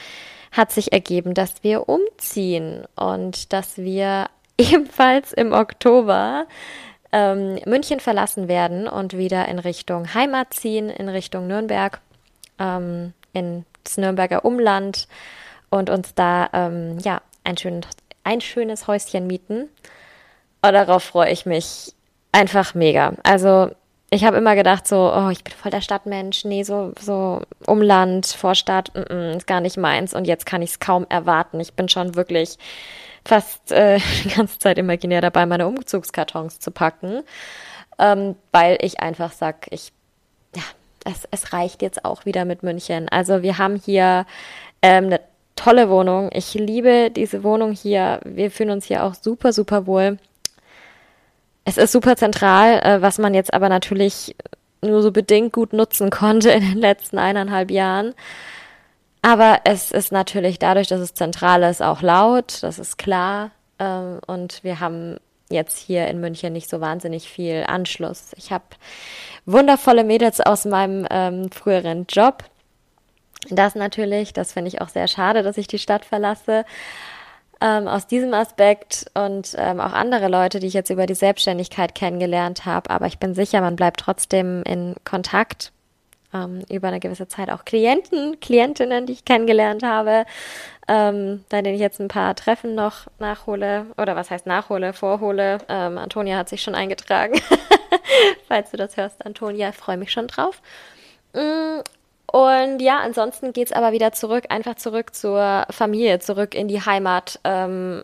hat 0.52 0.70
sich 0.70 0.92
ergeben, 0.92 1.32
dass 1.32 1.64
wir 1.64 1.88
umziehen 1.88 2.84
und 2.94 3.54
dass 3.54 3.78
wir 3.78 4.28
ebenfalls 4.58 5.32
im 5.32 5.52
Oktober 5.52 6.44
ähm, 7.10 7.58
München 7.64 7.98
verlassen 7.98 8.48
werden 8.48 8.86
und 8.86 9.16
wieder 9.16 9.48
in 9.48 9.58
Richtung 9.58 10.12
Heimat 10.12 10.52
ziehen, 10.52 10.90
in 10.90 11.08
Richtung 11.08 11.46
Nürnberg, 11.46 11.98
ähm, 12.58 13.14
ins 13.32 13.96
Nürnberger 13.96 14.44
Umland 14.44 15.08
und 15.70 15.88
uns 15.88 16.14
da 16.14 16.50
ähm, 16.52 16.98
ja 16.98 17.22
ein, 17.44 17.56
schön, 17.56 17.80
ein 18.24 18.42
schönes 18.42 18.88
Häuschen 18.88 19.26
mieten. 19.26 19.70
Und 20.60 20.72
darauf 20.74 21.02
freue 21.02 21.30
ich 21.30 21.46
mich 21.46 21.94
einfach 22.32 22.74
mega. 22.74 23.14
Also 23.22 23.70
ich 24.10 24.24
habe 24.24 24.36
immer 24.36 24.54
gedacht 24.54 24.86
so, 24.86 25.12
oh, 25.12 25.30
ich 25.30 25.42
bin 25.42 25.52
voll 25.52 25.70
der 25.70 25.80
Stadtmensch, 25.80 26.44
nee, 26.44 26.62
so, 26.62 26.92
so 27.00 27.40
Umland, 27.66 28.26
Vorstadt, 28.26 28.92
mm 28.94 29.00
-mm, 29.00 29.36
ist 29.36 29.46
gar 29.46 29.60
nicht 29.60 29.76
meins 29.76 30.14
und 30.14 30.26
jetzt 30.26 30.46
kann 30.46 30.62
ich 30.62 30.70
es 30.70 30.80
kaum 30.80 31.06
erwarten. 31.08 31.58
Ich 31.58 31.74
bin 31.74 31.88
schon 31.88 32.14
wirklich 32.14 32.56
fast 33.24 33.72
äh, 33.72 33.98
die 34.24 34.30
ganze 34.30 34.58
Zeit 34.58 34.78
imaginär 34.78 35.20
dabei, 35.20 35.46
meine 35.46 35.66
Umzugskartons 35.66 36.60
zu 36.60 36.70
packen, 36.70 37.22
ähm, 37.98 38.36
weil 38.52 38.78
ich 38.80 39.00
einfach 39.00 39.32
sag, 39.32 39.66
ich, 39.70 39.92
ja, 40.54 40.62
es, 41.04 41.26
es 41.30 41.52
reicht 41.52 41.82
jetzt 41.82 42.04
auch 42.04 42.24
wieder 42.26 42.44
mit 42.44 42.62
München. 42.62 43.08
Also 43.08 43.42
wir 43.42 43.58
haben 43.58 43.76
hier 43.76 44.26
ähm, 44.82 45.06
eine 45.06 45.20
tolle 45.56 45.88
Wohnung. 45.88 46.30
Ich 46.32 46.54
liebe 46.54 47.10
diese 47.10 47.42
Wohnung 47.42 47.72
hier. 47.72 48.20
Wir 48.24 48.50
fühlen 48.50 48.70
uns 48.70 48.86
hier 48.86 49.04
auch 49.04 49.14
super, 49.14 49.52
super 49.52 49.86
wohl. 49.86 50.18
Es 51.68 51.78
ist 51.78 51.90
super 51.90 52.16
zentral, 52.16 52.78
äh, 52.78 53.02
was 53.02 53.18
man 53.18 53.34
jetzt 53.34 53.52
aber 53.52 53.68
natürlich 53.68 54.36
nur 54.82 55.02
so 55.02 55.10
bedingt 55.10 55.52
gut 55.52 55.72
nutzen 55.72 56.10
konnte 56.10 56.50
in 56.50 56.60
den 56.60 56.78
letzten 56.78 57.18
eineinhalb 57.18 57.72
Jahren. 57.72 58.14
Aber 59.20 59.60
es 59.64 59.90
ist 59.90 60.12
natürlich 60.12 60.60
dadurch, 60.60 60.86
dass 60.86 61.00
es 61.00 61.14
zentral 61.14 61.64
ist, 61.64 61.82
auch 61.82 62.02
laut, 62.02 62.62
das 62.62 62.78
ist 62.78 62.98
klar. 62.98 63.50
Ähm, 63.80 64.20
und 64.28 64.62
wir 64.62 64.78
haben 64.78 65.16
jetzt 65.50 65.76
hier 65.76 66.06
in 66.06 66.20
München 66.20 66.52
nicht 66.52 66.70
so 66.70 66.80
wahnsinnig 66.80 67.28
viel 67.28 67.64
Anschluss. 67.66 68.32
Ich 68.36 68.52
habe 68.52 68.64
wundervolle 69.44 70.04
Mädels 70.04 70.40
aus 70.40 70.66
meinem 70.66 71.04
ähm, 71.10 71.50
früheren 71.50 72.06
Job. 72.08 72.44
Das 73.50 73.74
natürlich, 73.74 74.32
das 74.32 74.52
finde 74.52 74.68
ich 74.68 74.80
auch 74.80 74.88
sehr 74.88 75.08
schade, 75.08 75.42
dass 75.42 75.58
ich 75.58 75.66
die 75.66 75.80
Stadt 75.80 76.04
verlasse 76.04 76.64
ähm, 77.60 77.88
aus 77.88 78.06
diesem 78.06 78.34
Aspekt 78.34 79.06
und 79.14 79.54
ähm, 79.56 79.80
auch 79.80 79.92
andere 79.92 80.28
Leute, 80.28 80.60
die 80.60 80.66
ich 80.66 80.74
jetzt 80.74 80.90
über 80.90 81.06
die 81.06 81.14
Selbstständigkeit 81.14 81.94
kennengelernt 81.94 82.66
habe. 82.66 82.90
Aber 82.90 83.06
ich 83.06 83.18
bin 83.18 83.34
sicher, 83.34 83.60
man 83.60 83.76
bleibt 83.76 84.00
trotzdem 84.00 84.62
in 84.64 84.94
Kontakt 85.04 85.72
ähm, 86.34 86.62
über 86.70 86.88
eine 86.88 87.00
gewisse 87.00 87.28
Zeit. 87.28 87.50
Auch 87.50 87.64
Klienten, 87.64 88.38
Klientinnen, 88.40 89.06
die 89.06 89.14
ich 89.14 89.24
kennengelernt 89.24 89.82
habe, 89.82 90.24
ähm, 90.88 91.44
bei 91.48 91.62
denen 91.62 91.74
ich 91.74 91.80
jetzt 91.80 92.00
ein 92.00 92.08
paar 92.08 92.34
Treffen 92.34 92.74
noch 92.74 93.06
nachhole 93.18 93.86
oder 93.96 94.16
was 94.16 94.30
heißt 94.30 94.46
nachhole, 94.46 94.92
vorhole. 94.92 95.58
Ähm, 95.68 95.98
Antonia 95.98 96.36
hat 96.36 96.48
sich 96.48 96.62
schon 96.62 96.74
eingetragen. 96.74 97.40
Falls 98.48 98.70
du 98.70 98.76
das 98.76 98.96
hörst, 98.96 99.24
Antonia, 99.24 99.72
freue 99.72 99.96
mich 99.96 100.12
schon 100.12 100.26
drauf. 100.26 100.60
Und 102.30 102.80
ja, 102.80 103.00
ansonsten 103.00 103.52
geht's 103.52 103.72
aber 103.72 103.92
wieder 103.92 104.12
zurück, 104.12 104.46
einfach 104.48 104.74
zurück 104.74 105.14
zur 105.14 105.66
Familie, 105.70 106.18
zurück 106.18 106.54
in 106.54 106.68
die 106.68 106.80
Heimat 106.80 107.38
ähm, 107.44 108.02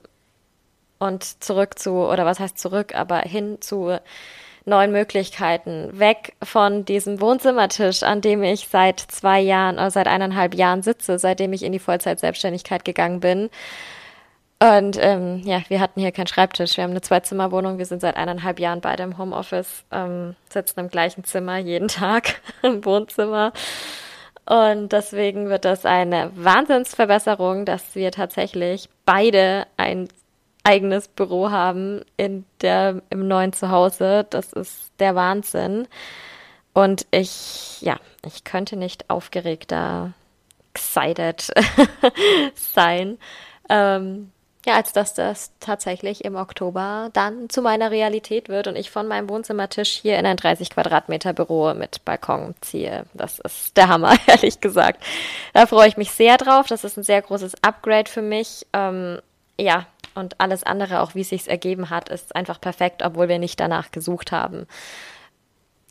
und 0.98 1.42
zurück 1.42 1.78
zu, 1.78 1.92
oder 1.92 2.24
was 2.24 2.38
heißt 2.38 2.58
zurück, 2.58 2.94
aber 2.94 3.20
hin 3.20 3.60
zu 3.60 3.98
neuen 4.64 4.92
Möglichkeiten. 4.92 5.98
Weg 5.98 6.34
von 6.42 6.84
diesem 6.84 7.20
Wohnzimmertisch, 7.20 8.04
an 8.04 8.20
dem 8.20 8.42
ich 8.42 8.68
seit 8.68 9.00
zwei 9.00 9.40
Jahren 9.40 9.74
oder 9.76 9.90
seit 9.90 10.06
eineinhalb 10.06 10.54
Jahren 10.54 10.82
sitze, 10.82 11.18
seitdem 11.18 11.52
ich 11.52 11.64
in 11.64 11.72
die 11.72 11.80
Vollzeit-Selbstständigkeit 11.80 12.84
gegangen 12.84 13.20
bin. 13.20 13.50
Und 14.60 14.96
ähm, 15.00 15.42
ja, 15.44 15.62
wir 15.66 15.80
hatten 15.80 15.98
hier 15.98 16.12
keinen 16.12 16.28
Schreibtisch. 16.28 16.76
Wir 16.76 16.84
haben 16.84 16.92
eine 16.92 17.00
Zwei-Zimmer-Wohnung. 17.00 17.78
Wir 17.78 17.86
sind 17.86 18.00
seit 18.00 18.16
eineinhalb 18.16 18.60
Jahren 18.60 18.80
beide 18.80 19.02
im 19.02 19.18
Homeoffice, 19.18 19.82
ähm, 19.90 20.36
sitzen 20.48 20.78
im 20.78 20.88
gleichen 20.88 21.24
Zimmer 21.24 21.58
jeden 21.58 21.88
Tag 21.88 22.40
im 22.62 22.84
Wohnzimmer. 22.84 23.52
Und 24.44 24.90
deswegen 24.90 25.48
wird 25.48 25.64
das 25.64 25.86
eine 25.86 26.30
Wahnsinnsverbesserung, 26.34 27.64
dass 27.64 27.94
wir 27.94 28.10
tatsächlich 28.10 28.88
beide 29.04 29.66
ein 29.76 30.08
eigenes 30.64 31.08
Büro 31.08 31.50
haben 31.50 32.02
in 32.16 32.44
der, 32.60 33.02
im 33.10 33.28
neuen 33.28 33.52
Zuhause. 33.52 34.26
Das 34.30 34.52
ist 34.52 34.92
der 34.98 35.14
Wahnsinn. 35.14 35.86
Und 36.72 37.06
ich, 37.10 37.80
ja, 37.82 37.98
ich 38.24 38.44
könnte 38.44 38.76
nicht 38.76 39.10
aufgeregter, 39.10 40.12
excited 40.74 41.52
sein. 42.54 43.18
Ähm, 43.68 44.31
ja, 44.64 44.74
als 44.76 44.92
dass 44.92 45.14
das 45.14 45.52
tatsächlich 45.58 46.24
im 46.24 46.36
Oktober 46.36 47.10
dann 47.12 47.50
zu 47.50 47.62
meiner 47.62 47.90
Realität 47.90 48.48
wird 48.48 48.68
und 48.68 48.76
ich 48.76 48.92
von 48.92 49.08
meinem 49.08 49.28
Wohnzimmertisch 49.28 49.90
hier 49.90 50.18
in 50.18 50.26
ein 50.26 50.36
30 50.36 50.70
Quadratmeter 50.70 51.32
Büro 51.32 51.74
mit 51.74 52.04
Balkon 52.04 52.54
ziehe. 52.60 53.04
Das 53.12 53.40
ist 53.40 53.76
der 53.76 53.88
Hammer, 53.88 54.14
ehrlich 54.26 54.60
gesagt. 54.60 55.02
Da 55.52 55.66
freue 55.66 55.88
ich 55.88 55.96
mich 55.96 56.12
sehr 56.12 56.36
drauf. 56.36 56.66
Das 56.68 56.84
ist 56.84 56.96
ein 56.96 57.02
sehr 57.02 57.22
großes 57.22 57.62
Upgrade 57.62 58.08
für 58.08 58.22
mich. 58.22 58.66
Ähm, 58.72 59.18
ja, 59.58 59.86
und 60.14 60.40
alles 60.40 60.62
andere, 60.62 61.00
auch 61.00 61.16
wie 61.16 61.22
es 61.22 61.30
sich 61.30 61.48
ergeben 61.48 61.90
hat, 61.90 62.08
ist 62.08 62.36
einfach 62.36 62.60
perfekt, 62.60 63.02
obwohl 63.04 63.28
wir 63.28 63.40
nicht 63.40 63.58
danach 63.58 63.90
gesucht 63.90 64.30
haben. 64.30 64.66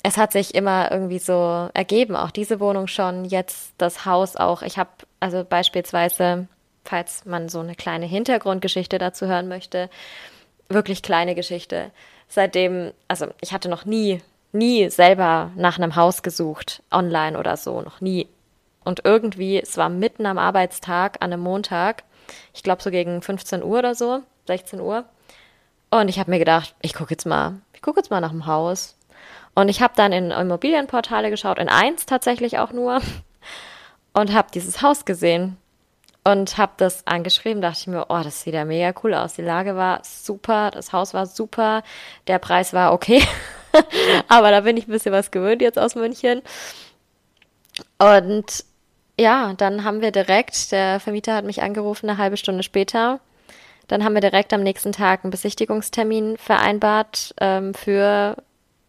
Es 0.03 0.17
hat 0.17 0.31
sich 0.31 0.55
immer 0.55 0.91
irgendwie 0.91 1.19
so 1.19 1.69
ergeben, 1.73 2.15
auch 2.15 2.31
diese 2.31 2.59
Wohnung 2.59 2.87
schon, 2.87 3.25
jetzt 3.25 3.73
das 3.77 4.05
Haus 4.05 4.35
auch. 4.35 4.61
Ich 4.61 4.77
habe 4.77 4.89
also 5.19 5.43
beispielsweise 5.43 6.47
falls 6.83 7.25
man 7.25 7.49
so 7.49 7.59
eine 7.59 7.75
kleine 7.75 8.05
Hintergrundgeschichte 8.05 8.97
dazu 8.97 9.27
hören 9.27 9.47
möchte. 9.47 9.89
Wirklich 10.69 11.03
kleine 11.03 11.35
Geschichte. 11.35 11.91
Seitdem, 12.27 12.91
also 13.07 13.27
ich 13.41 13.53
hatte 13.53 13.69
noch 13.69 13.85
nie, 13.85 14.21
nie 14.51 14.89
selber 14.89 15.51
nach 15.55 15.77
einem 15.77 15.95
Haus 15.95 16.23
gesucht, 16.23 16.81
online 16.91 17.37
oder 17.37 17.57
so, 17.57 17.81
noch 17.81 18.01
nie. 18.01 18.27
Und 18.83 19.01
irgendwie, 19.05 19.59
es 19.61 19.77
war 19.77 19.89
mitten 19.89 20.25
am 20.25 20.37
Arbeitstag, 20.37 21.17
an 21.19 21.33
einem 21.33 21.43
Montag, 21.43 22.03
ich 22.53 22.63
glaube 22.63 22.81
so 22.81 22.89
gegen 22.89 23.21
15 23.21 23.63
Uhr 23.63 23.79
oder 23.79 23.95
so, 23.95 24.21
16 24.47 24.79
Uhr. 24.79 25.05
Und 25.89 26.07
ich 26.07 26.19
habe 26.19 26.31
mir 26.31 26.39
gedacht, 26.39 26.73
ich 26.81 26.93
gucke 26.93 27.11
jetzt 27.11 27.25
mal, 27.25 27.59
ich 27.73 27.81
gucke 27.81 27.99
jetzt 27.99 28.09
mal 28.09 28.21
nach 28.21 28.31
dem 28.31 28.45
Haus. 28.45 28.97
Und 29.53 29.67
ich 29.67 29.81
habe 29.81 29.93
dann 29.97 30.13
in 30.13 30.31
Immobilienportale 30.31 31.29
geschaut, 31.29 31.59
in 31.59 31.67
eins 31.67 32.05
tatsächlich 32.05 32.57
auch 32.59 32.71
nur, 32.71 33.01
und 34.13 34.33
habe 34.33 34.47
dieses 34.53 34.81
Haus 34.81 35.05
gesehen 35.05 35.57
und 36.23 36.57
habe 36.57 36.73
das 36.77 37.05
angeschrieben, 37.07 37.61
dachte 37.61 37.79
ich 37.81 37.87
mir, 37.87 38.05
oh, 38.09 38.21
das 38.23 38.41
sieht 38.41 38.53
ja 38.53 38.65
mega 38.65 38.93
cool 39.03 39.13
aus. 39.13 39.33
Die 39.33 39.41
Lage 39.41 39.75
war 39.75 40.01
super, 40.03 40.69
das 40.71 40.93
Haus 40.93 41.13
war 41.13 41.25
super, 41.25 41.83
der 42.27 42.37
Preis 42.39 42.73
war 42.73 42.93
okay. 42.93 43.23
Aber 44.27 44.51
da 44.51 44.61
bin 44.61 44.77
ich 44.77 44.87
ein 44.87 44.91
bisschen 44.91 45.13
was 45.13 45.31
gewöhnt 45.31 45.61
jetzt 45.61 45.79
aus 45.79 45.95
München. 45.95 46.41
Und 47.97 48.65
ja, 49.19 49.53
dann 49.53 49.83
haben 49.83 50.01
wir 50.01 50.11
direkt, 50.11 50.71
der 50.71 50.99
Vermieter 50.99 51.35
hat 51.35 51.45
mich 51.45 51.61
angerufen 51.63 52.09
eine 52.09 52.19
halbe 52.19 52.37
Stunde 52.37 52.63
später. 52.63 53.19
Dann 53.87 54.03
haben 54.03 54.13
wir 54.13 54.21
direkt 54.21 54.53
am 54.53 54.63
nächsten 54.63 54.91
Tag 54.91 55.23
einen 55.23 55.31
Besichtigungstermin 55.31 56.37
vereinbart 56.37 57.33
ähm, 57.41 57.73
für 57.73 58.37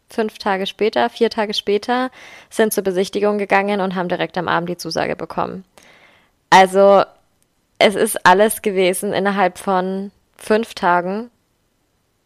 fünf 0.08 0.38
Tage 0.38 0.66
später, 0.66 1.08
vier 1.08 1.30
Tage 1.30 1.54
später, 1.54 2.10
sind 2.50 2.72
zur 2.72 2.84
Besichtigung 2.84 3.38
gegangen 3.38 3.80
und 3.80 3.94
haben 3.94 4.08
direkt 4.08 4.36
am 4.36 4.48
Abend 4.48 4.68
die 4.68 4.76
Zusage 4.76 5.16
bekommen. 5.16 5.64
Also 6.50 7.02
es 7.82 7.94
ist 7.96 8.24
alles 8.24 8.62
gewesen 8.62 9.12
innerhalb 9.12 9.58
von 9.58 10.12
fünf 10.36 10.74
Tagen. 10.74 11.30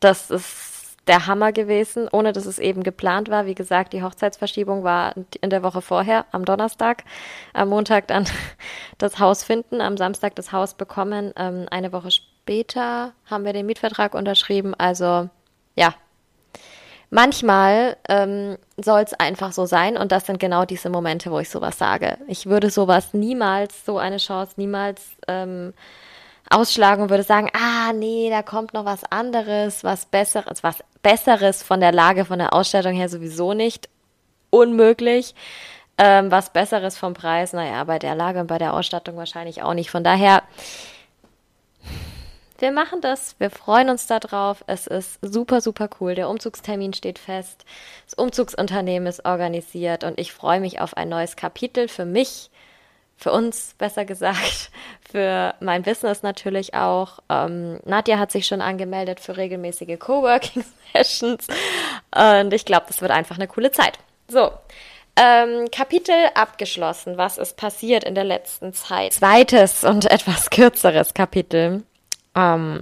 Das 0.01 0.31
ist 0.31 0.97
der 1.07 1.27
Hammer 1.27 1.53
gewesen, 1.53 2.09
ohne 2.11 2.33
dass 2.33 2.47
es 2.47 2.59
eben 2.59 2.83
geplant 2.83 3.31
war. 3.31 3.47
Wie 3.47 3.55
gesagt, 3.55 3.93
die 3.93 4.03
Hochzeitsverschiebung 4.03 4.83
war 4.83 5.15
in 5.41 5.51
der 5.51 5.63
Woche 5.63 5.81
vorher, 5.81 6.27
am 6.33 6.45
Donnerstag, 6.45 7.05
am 7.53 7.69
Montag 7.69 8.09
dann 8.09 8.27
das 8.99 9.19
Haus 9.19 9.45
finden, 9.45 9.81
am 9.81 9.97
Samstag 9.97 10.35
das 10.35 10.53
Haus 10.53 10.75
bekommen. 10.75 11.33
Ähm, 11.37 11.67
eine 11.71 11.93
Woche 11.93 12.11
später 12.11 13.13
haben 13.27 13.45
wir 13.45 13.53
den 13.53 13.67
Mietvertrag 13.67 14.15
unterschrieben. 14.15 14.75
Also 14.75 15.31
ja, 15.75 15.95
manchmal 17.11 17.97
ähm, 18.09 18.57
soll 18.77 19.01
es 19.01 19.15
einfach 19.15 19.53
so 19.53 19.67
sein 19.67 19.97
und 19.97 20.13
das 20.13 20.27
sind 20.27 20.39
genau 20.39 20.65
diese 20.65 20.91
Momente, 20.91 21.31
wo 21.31 21.39
ich 21.39 21.51
sowas 21.51 21.79
sage. 21.79 22.19
Ich 22.29 22.47
würde 22.47 22.71
sowas 22.71 23.15
niemals, 23.15 23.85
so 23.85 23.99
eine 23.99 24.19
Chance 24.19 24.55
niemals 24.57 25.03
ähm, 25.29 25.73
ausschlagen 26.51 27.03
und 27.03 27.11
würde 27.11 27.23
sagen, 27.23 27.51
ah 27.55 27.93
nee, 27.93 28.29
da 28.31 28.43
kommt 28.43 28.75
noch 28.75 28.85
was 28.85 29.05
anderes, 29.11 29.85
was 29.85 30.07
besseres, 30.07 30.63
was 30.63 30.85
besseres 31.03 31.63
von 31.63 31.81
der 31.81 31.93
Lage, 31.93 32.25
von 32.25 32.39
der 32.39 32.53
Ausstattung 32.53 32.93
her 32.93 33.09
sowieso 33.09 33.53
nicht 33.53 33.89
unmöglich. 34.51 35.35
Ähm, 35.99 36.31
was 36.31 36.53
besseres 36.53 36.99
vom 36.99 37.15
Preis, 37.15 37.55
naja, 37.55 37.83
bei 37.85 37.99
der 37.99 38.15
Lage 38.15 38.41
und 38.41 38.49
bei 38.49 38.59
der 38.59 38.75
Ausstattung 38.75 39.17
wahrscheinlich 39.17 39.63
auch 39.63 39.73
nicht. 39.73 39.91
Von 39.91 40.05
daher, 40.05 40.43
wir 42.59 42.73
machen 42.73 43.01
das, 43.01 43.37
wir 43.39 43.51
freuen 43.51 43.91
uns 43.91 44.07
darauf. 44.07 44.65
Es 44.67 44.87
ist 44.87 45.19
super, 45.23 45.61
super 45.61 45.89
cool. 46.01 46.15
Der 46.15 46.29
Umzugstermin 46.29 46.93
steht 46.93 47.19
fest. 47.19 47.65
Das 48.05 48.15
Umzugsunternehmen 48.15 49.07
ist 49.07 49.25
organisiert 49.25 50.05
und 50.05 50.19
ich 50.19 50.33
freue 50.33 50.61
mich 50.61 50.81
auf 50.81 50.97
ein 50.97 51.09
neues 51.09 51.37
Kapitel 51.37 51.89
für 51.89 52.05
mich 52.05 52.51
für 53.17 53.33
uns 53.33 53.75
besser 53.79 54.05
gesagt, 54.05 54.71
für 55.11 55.55
mein 55.61 55.83
Business 55.83 56.23
natürlich 56.23 56.75
auch. 56.75 57.21
Ähm, 57.29 57.81
Nadja 57.85 58.19
hat 58.19 58.31
sich 58.31 58.47
schon 58.47 58.61
angemeldet 58.61 59.21
für 59.21 59.37
regelmäßige 59.37 59.99
Coworking-Sessions 59.99 61.47
und 62.15 62.53
ich 62.53 62.65
glaube, 62.65 62.87
das 62.89 63.01
wird 63.01 63.11
einfach 63.11 63.37
eine 63.37 63.49
coole 63.49 63.71
Zeit. 63.71 63.99
So, 64.29 64.51
ähm, 65.17 65.71
Kapitel 65.71 66.15
abgeschlossen. 66.35 67.17
Was 67.17 67.39
ist 67.39 67.57
passiert 67.57 68.05
in 68.05 68.15
der 68.15 68.25
letzten 68.25 68.75
Zeit? 68.75 69.15
Zweites 69.15 69.83
und 69.83 70.05
etwas 70.11 70.51
kürzeres 70.51 71.15
Kapitel. 71.15 71.85
Ähm, 72.37 72.81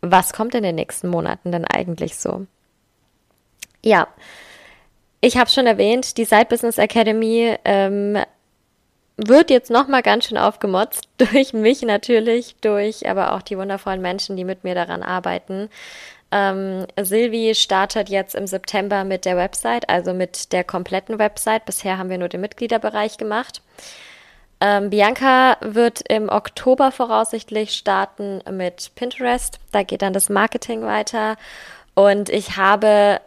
was 0.00 0.32
kommt 0.32 0.54
in 0.54 0.62
den 0.62 0.76
nächsten 0.76 1.08
Monaten 1.08 1.52
denn 1.52 1.64
eigentlich 1.64 2.16
so? 2.16 2.46
Ja, 3.82 4.08
ich 5.20 5.36
habe 5.36 5.50
schon 5.50 5.66
erwähnt, 5.66 6.18
die 6.18 6.24
Side 6.24 6.46
Business 6.48 6.78
Academy 6.78 7.56
ähm, 7.64 8.18
wird 9.16 9.50
jetzt 9.50 9.70
nochmal 9.70 10.02
ganz 10.02 10.26
schön 10.26 10.38
aufgemotzt 10.38 11.08
durch 11.16 11.52
mich 11.52 11.82
natürlich, 11.82 12.56
durch 12.60 13.08
aber 13.08 13.34
auch 13.34 13.42
die 13.42 13.58
wundervollen 13.58 14.02
Menschen, 14.02 14.36
die 14.36 14.44
mit 14.44 14.64
mir 14.64 14.74
daran 14.74 15.02
arbeiten. 15.02 15.70
Ähm, 16.30 16.86
Silvi 17.00 17.54
startet 17.54 18.08
jetzt 18.08 18.34
im 18.34 18.46
September 18.46 19.04
mit 19.04 19.24
der 19.24 19.36
Website, 19.36 19.88
also 19.88 20.12
mit 20.12 20.52
der 20.52 20.64
kompletten 20.64 21.18
Website. 21.18 21.64
Bisher 21.64 21.96
haben 21.96 22.10
wir 22.10 22.18
nur 22.18 22.28
den 22.28 22.40
Mitgliederbereich 22.40 23.16
gemacht. 23.16 23.62
Ähm, 24.66 24.88
Bianca 24.88 25.58
wird 25.60 26.00
im 26.08 26.30
Oktober 26.30 26.90
voraussichtlich 26.90 27.72
starten 27.72 28.40
mit 28.50 28.92
Pinterest. 28.94 29.60
Da 29.72 29.82
geht 29.82 30.00
dann 30.00 30.14
das 30.14 30.30
Marketing 30.30 30.84
weiter. 30.84 31.36
Und 31.92 32.30
ich 32.30 32.56
habe 32.56 33.20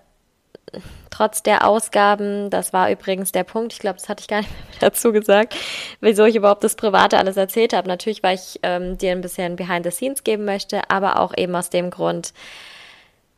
trotz 1.12 1.43
der 1.43 1.67
Ausgaben, 1.67 2.50
das 2.50 2.73
war 2.73 2.89
übrigens 2.89 3.34
der 3.34 3.43
Punkt, 3.43 3.71
ich 3.73 3.78
glaube, 3.78 4.00
das 4.00 4.10
hatte 4.10 4.21
ich 4.21 4.28
gar 4.28 4.39
nicht 4.39 4.50
mehr 4.50 4.60
dazu 4.80 5.12
gesagt, 5.12 5.56
wieso 6.02 6.26
ich 6.26 6.36
überhaupt 6.36 6.63
das 6.63 6.76
Private 6.76 7.19
alles 7.19 7.38
erzählt 7.38 7.71
habe. 7.71 7.88
Natürlich, 7.88 8.23
weil 8.23 8.34
ich 8.34 8.60
ähm, 8.63 8.97
dir 8.97 9.12
ein 9.12 9.21
bisschen 9.21 9.58
Behind 9.58 9.86
the 9.86 9.91
Scenes 9.91 10.23
geben 10.23 10.43
möchte, 10.43 10.89
aber 10.89 11.19
auch 11.19 11.38
eben 11.38 11.56
aus 11.56 11.69
dem 11.69 11.91
Grund, 11.91 12.34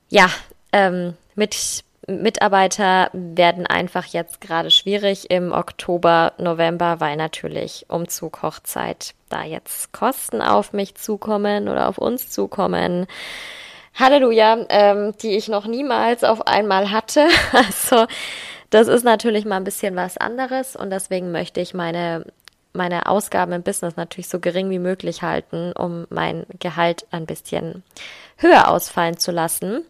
ja, 0.07 0.29
ähm, 0.71 1.15
mit 1.35 1.83
Mitarbeiter 2.09 3.09
werden 3.13 3.65
einfach 3.65 4.05
jetzt 4.05 4.41
gerade 4.41 4.71
schwierig 4.71 5.29
im 5.29 5.51
Oktober, 5.51 6.33
November, 6.37 6.99
weil 6.99 7.15
natürlich 7.15 7.85
Umzug, 7.87 8.41
Hochzeit, 8.41 9.13
da 9.29 9.43
jetzt 9.43 9.93
Kosten 9.93 10.41
auf 10.41 10.73
mich 10.73 10.95
zukommen 10.95 11.69
oder 11.69 11.87
auf 11.87 11.97
uns 11.97 12.29
zukommen. 12.29 13.07
Halleluja, 13.95 14.65
ähm, 14.69 15.13
die 15.21 15.35
ich 15.35 15.47
noch 15.47 15.65
niemals 15.65 16.23
auf 16.23 16.47
einmal 16.47 16.91
hatte. 16.91 17.27
Also 17.53 18.05
das 18.69 18.87
ist 18.87 19.03
natürlich 19.03 19.45
mal 19.45 19.57
ein 19.57 19.63
bisschen 19.63 19.95
was 19.95 20.17
anderes 20.17 20.75
und 20.75 20.91
deswegen 20.91 21.31
möchte 21.31 21.59
ich 21.59 21.73
meine 21.73 22.23
meine 22.71 23.07
Ausgaben 23.07 23.51
im 23.51 23.63
Business 23.63 23.95
natürlich 23.95 24.29
so 24.29 24.39
gering 24.39 24.69
wie 24.69 24.79
möglich 24.79 25.23
halten, 25.23 25.71
um 25.73 26.05
mein 26.09 26.45
Gehalt 26.59 27.07
ein 27.11 27.25
bisschen 27.25 27.83
höher 28.37 28.69
ausfallen 28.69 29.17
zu 29.17 29.31
lassen. 29.31 29.83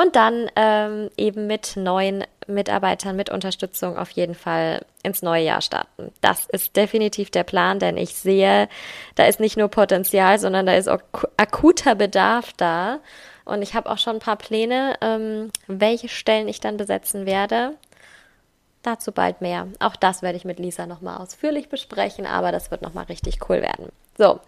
Und 0.00 0.16
dann 0.16 0.50
ähm, 0.56 1.10
eben 1.18 1.46
mit 1.46 1.76
neuen 1.76 2.24
Mitarbeitern, 2.46 3.16
mit 3.16 3.28
Unterstützung 3.28 3.98
auf 3.98 4.10
jeden 4.12 4.34
Fall 4.34 4.80
ins 5.02 5.20
neue 5.20 5.44
Jahr 5.44 5.60
starten. 5.60 6.10
Das 6.22 6.46
ist 6.46 6.74
definitiv 6.74 7.30
der 7.30 7.44
Plan, 7.44 7.78
denn 7.78 7.98
ich 7.98 8.14
sehe, 8.14 8.68
da 9.14 9.26
ist 9.26 9.40
nicht 9.40 9.58
nur 9.58 9.68
Potenzial, 9.68 10.38
sondern 10.38 10.64
da 10.64 10.74
ist 10.74 10.88
auch 10.88 11.02
akuter 11.36 11.96
Bedarf 11.96 12.54
da. 12.56 13.00
Und 13.44 13.60
ich 13.60 13.74
habe 13.74 13.90
auch 13.90 13.98
schon 13.98 14.16
ein 14.16 14.20
paar 14.20 14.36
Pläne, 14.36 14.94
ähm, 15.02 15.50
welche 15.66 16.08
Stellen 16.08 16.48
ich 16.48 16.60
dann 16.60 16.78
besetzen 16.78 17.26
werde. 17.26 17.74
Dazu 18.82 19.12
bald 19.12 19.42
mehr. 19.42 19.68
Auch 19.80 19.96
das 19.96 20.22
werde 20.22 20.38
ich 20.38 20.46
mit 20.46 20.58
Lisa 20.58 20.86
nochmal 20.86 21.18
ausführlich 21.18 21.68
besprechen, 21.68 22.24
aber 22.24 22.52
das 22.52 22.70
wird 22.70 22.80
nochmal 22.80 23.04
richtig 23.04 23.50
cool 23.50 23.60
werden. 23.60 23.90
So, 24.16 24.40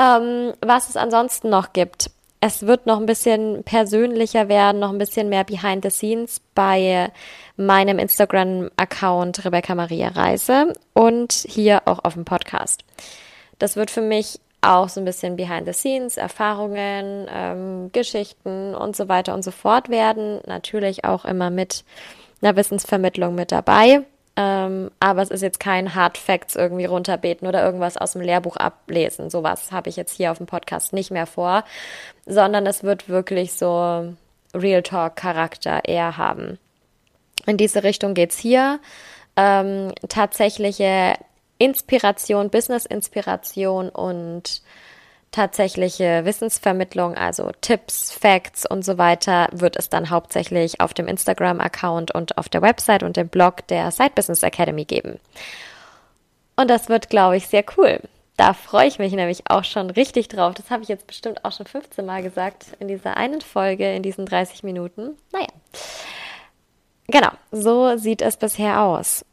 ähm, 0.00 0.52
was 0.60 0.88
es 0.88 0.96
ansonsten 0.96 1.48
noch 1.48 1.72
gibt. 1.72 2.10
Es 2.46 2.66
wird 2.66 2.84
noch 2.84 3.00
ein 3.00 3.06
bisschen 3.06 3.62
persönlicher 3.64 4.50
werden, 4.50 4.80
noch 4.80 4.90
ein 4.90 4.98
bisschen 4.98 5.30
mehr 5.30 5.44
behind 5.44 5.82
the 5.82 5.88
scenes 5.88 6.42
bei 6.54 7.10
meinem 7.56 7.98
Instagram-Account 7.98 9.46
Rebecca 9.46 9.74
Maria 9.74 10.08
Reise 10.08 10.74
und 10.92 11.32
hier 11.32 11.80
auch 11.86 12.04
auf 12.04 12.12
dem 12.12 12.26
Podcast. 12.26 12.84
Das 13.58 13.76
wird 13.76 13.90
für 13.90 14.02
mich 14.02 14.40
auch 14.60 14.90
so 14.90 15.00
ein 15.00 15.06
bisschen 15.06 15.36
behind 15.36 15.66
the 15.66 15.72
scenes, 15.72 16.18
Erfahrungen, 16.18 17.26
ähm, 17.34 17.88
Geschichten 17.92 18.74
und 18.74 18.94
so 18.94 19.08
weiter 19.08 19.32
und 19.32 19.42
so 19.42 19.50
fort 19.50 19.88
werden. 19.88 20.42
Natürlich 20.44 21.06
auch 21.06 21.24
immer 21.24 21.48
mit 21.48 21.82
einer 22.42 22.56
Wissensvermittlung 22.56 23.34
mit 23.34 23.52
dabei. 23.52 24.04
Ähm, 24.36 24.90
aber 24.98 25.22
es 25.22 25.30
ist 25.30 25.42
jetzt 25.42 25.60
kein 25.60 25.94
Hard 25.94 26.18
Facts 26.18 26.56
irgendwie 26.56 26.86
runterbeten 26.86 27.46
oder 27.46 27.64
irgendwas 27.64 27.96
aus 27.96 28.12
dem 28.12 28.22
Lehrbuch 28.22 28.56
ablesen. 28.56 29.30
Sowas 29.30 29.70
habe 29.70 29.88
ich 29.88 29.96
jetzt 29.96 30.16
hier 30.16 30.32
auf 30.32 30.38
dem 30.38 30.46
Podcast 30.46 30.92
nicht 30.92 31.12
mehr 31.12 31.26
vor, 31.26 31.64
sondern 32.26 32.66
es 32.66 32.82
wird 32.82 33.08
wirklich 33.08 33.52
so 33.52 34.12
Real 34.52 34.82
Talk 34.82 35.16
Charakter 35.16 35.82
eher 35.84 36.16
haben. 36.16 36.58
In 37.46 37.56
diese 37.56 37.84
Richtung 37.84 38.14
geht's 38.14 38.38
hier. 38.38 38.80
Ähm, 39.36 39.92
tatsächliche 40.08 41.14
Inspiration, 41.58 42.50
Business-Inspiration 42.50 43.88
und 43.88 44.62
tatsächliche 45.34 46.24
Wissensvermittlung, 46.24 47.14
also 47.16 47.50
Tipps, 47.60 48.12
Facts 48.12 48.64
und 48.64 48.84
so 48.84 48.98
weiter, 48.98 49.48
wird 49.52 49.76
es 49.76 49.88
dann 49.88 50.10
hauptsächlich 50.10 50.80
auf 50.80 50.94
dem 50.94 51.08
Instagram-Account 51.08 52.14
und 52.14 52.38
auf 52.38 52.48
der 52.48 52.62
Website 52.62 53.02
und 53.02 53.16
dem 53.16 53.28
Blog 53.28 53.66
der 53.66 53.90
Side 53.90 54.12
Business 54.14 54.42
Academy 54.42 54.84
geben. 54.84 55.18
Und 56.56 56.70
das 56.70 56.88
wird, 56.88 57.10
glaube 57.10 57.36
ich, 57.36 57.48
sehr 57.48 57.64
cool. 57.76 57.98
Da 58.36 58.52
freue 58.52 58.86
ich 58.86 58.98
mich 58.98 59.12
nämlich 59.12 59.42
auch 59.48 59.64
schon 59.64 59.90
richtig 59.90 60.28
drauf. 60.28 60.54
Das 60.54 60.70
habe 60.70 60.82
ich 60.82 60.88
jetzt 60.88 61.06
bestimmt 61.06 61.44
auch 61.44 61.52
schon 61.52 61.66
15 61.66 62.06
Mal 62.06 62.22
gesagt 62.22 62.66
in 62.78 62.88
dieser 62.88 63.16
einen 63.16 63.40
Folge, 63.40 63.92
in 63.92 64.02
diesen 64.02 64.26
30 64.26 64.62
Minuten. 64.62 65.16
Naja. 65.32 65.48
Genau, 67.08 67.30
so 67.50 67.96
sieht 67.96 68.22
es 68.22 68.36
bisher 68.36 68.82
aus. 68.82 69.24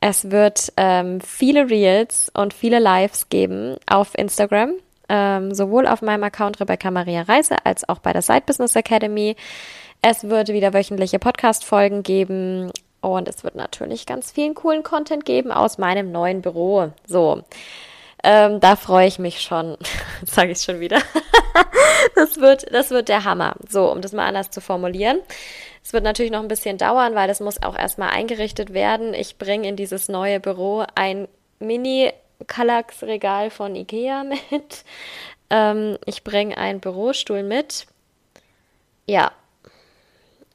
Es 0.00 0.30
wird 0.30 0.72
ähm, 0.76 1.20
viele 1.20 1.70
Reels 1.70 2.30
und 2.34 2.52
viele 2.52 2.78
Lives 2.78 3.28
geben 3.28 3.76
auf 3.86 4.16
Instagram, 4.16 4.74
ähm, 5.14 5.54
sowohl 5.54 5.86
auf 5.86 6.02
meinem 6.02 6.24
Account 6.24 6.60
Rebecca 6.60 6.90
Maria 6.90 7.22
Reise 7.22 7.64
als 7.64 7.88
auch 7.88 8.00
bei 8.00 8.12
der 8.12 8.22
Side 8.22 8.42
Business 8.46 8.74
Academy. 8.74 9.36
Es 10.02 10.28
wird 10.28 10.48
wieder 10.48 10.74
wöchentliche 10.74 11.20
Podcast-Folgen 11.20 12.02
geben 12.02 12.72
und 13.00 13.28
es 13.28 13.44
wird 13.44 13.54
natürlich 13.54 14.06
ganz 14.06 14.32
vielen 14.32 14.54
coolen 14.54 14.82
Content 14.82 15.24
geben 15.24 15.52
aus 15.52 15.78
meinem 15.78 16.10
neuen 16.10 16.42
Büro. 16.42 16.90
So. 17.06 17.42
Ähm, 18.24 18.58
da 18.58 18.74
freue 18.74 19.06
ich 19.06 19.20
mich 19.20 19.40
schon. 19.40 19.76
Sage 20.24 20.52
ich 20.52 20.62
schon 20.62 20.80
wieder. 20.80 20.98
das 22.16 22.40
wird, 22.40 22.74
das 22.74 22.90
wird 22.90 23.08
der 23.08 23.24
Hammer. 23.24 23.54
So, 23.68 23.92
um 23.92 24.00
das 24.00 24.12
mal 24.12 24.26
anders 24.26 24.50
zu 24.50 24.60
formulieren. 24.60 25.20
Es 25.84 25.92
wird 25.92 26.02
natürlich 26.02 26.32
noch 26.32 26.40
ein 26.40 26.48
bisschen 26.48 26.76
dauern, 26.76 27.14
weil 27.14 27.28
das 27.28 27.40
muss 27.40 27.62
auch 27.62 27.78
erstmal 27.78 28.10
eingerichtet 28.10 28.72
werden. 28.72 29.14
Ich 29.14 29.38
bringe 29.38 29.68
in 29.68 29.76
dieses 29.76 30.08
neue 30.08 30.40
Büro 30.40 30.84
ein 30.96 31.28
Mini 31.60 32.10
Kallax-Regal 32.46 33.50
von 33.50 33.74
Ikea 33.74 34.24
mit. 34.50 34.84
Ähm, 35.50 35.98
ich 36.06 36.24
bringe 36.24 36.56
einen 36.56 36.80
Bürostuhl 36.80 37.42
mit. 37.42 37.86
Ja. 39.06 39.32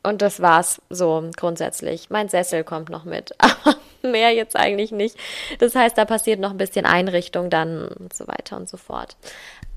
Und 0.02 0.22
das 0.22 0.42
war's 0.42 0.82
so 0.90 1.30
grundsätzlich. 1.36 2.10
Mein 2.10 2.30
Sessel 2.30 2.64
kommt 2.64 2.90
noch 2.90 3.04
mit, 3.04 3.34
aber 3.38 3.76
mehr 4.02 4.34
jetzt 4.34 4.56
eigentlich 4.56 4.92
nicht. 4.92 5.18
Das 5.60 5.76
heißt, 5.76 5.98
da 5.98 6.06
passiert 6.06 6.40
noch 6.40 6.52
ein 6.52 6.58
bisschen 6.58 6.86
Einrichtung 6.86 7.50
dann 7.50 7.90
und 7.90 8.14
so 8.14 8.28
weiter 8.28 8.56
und 8.56 8.70
so 8.70 8.78
fort. 8.78 9.18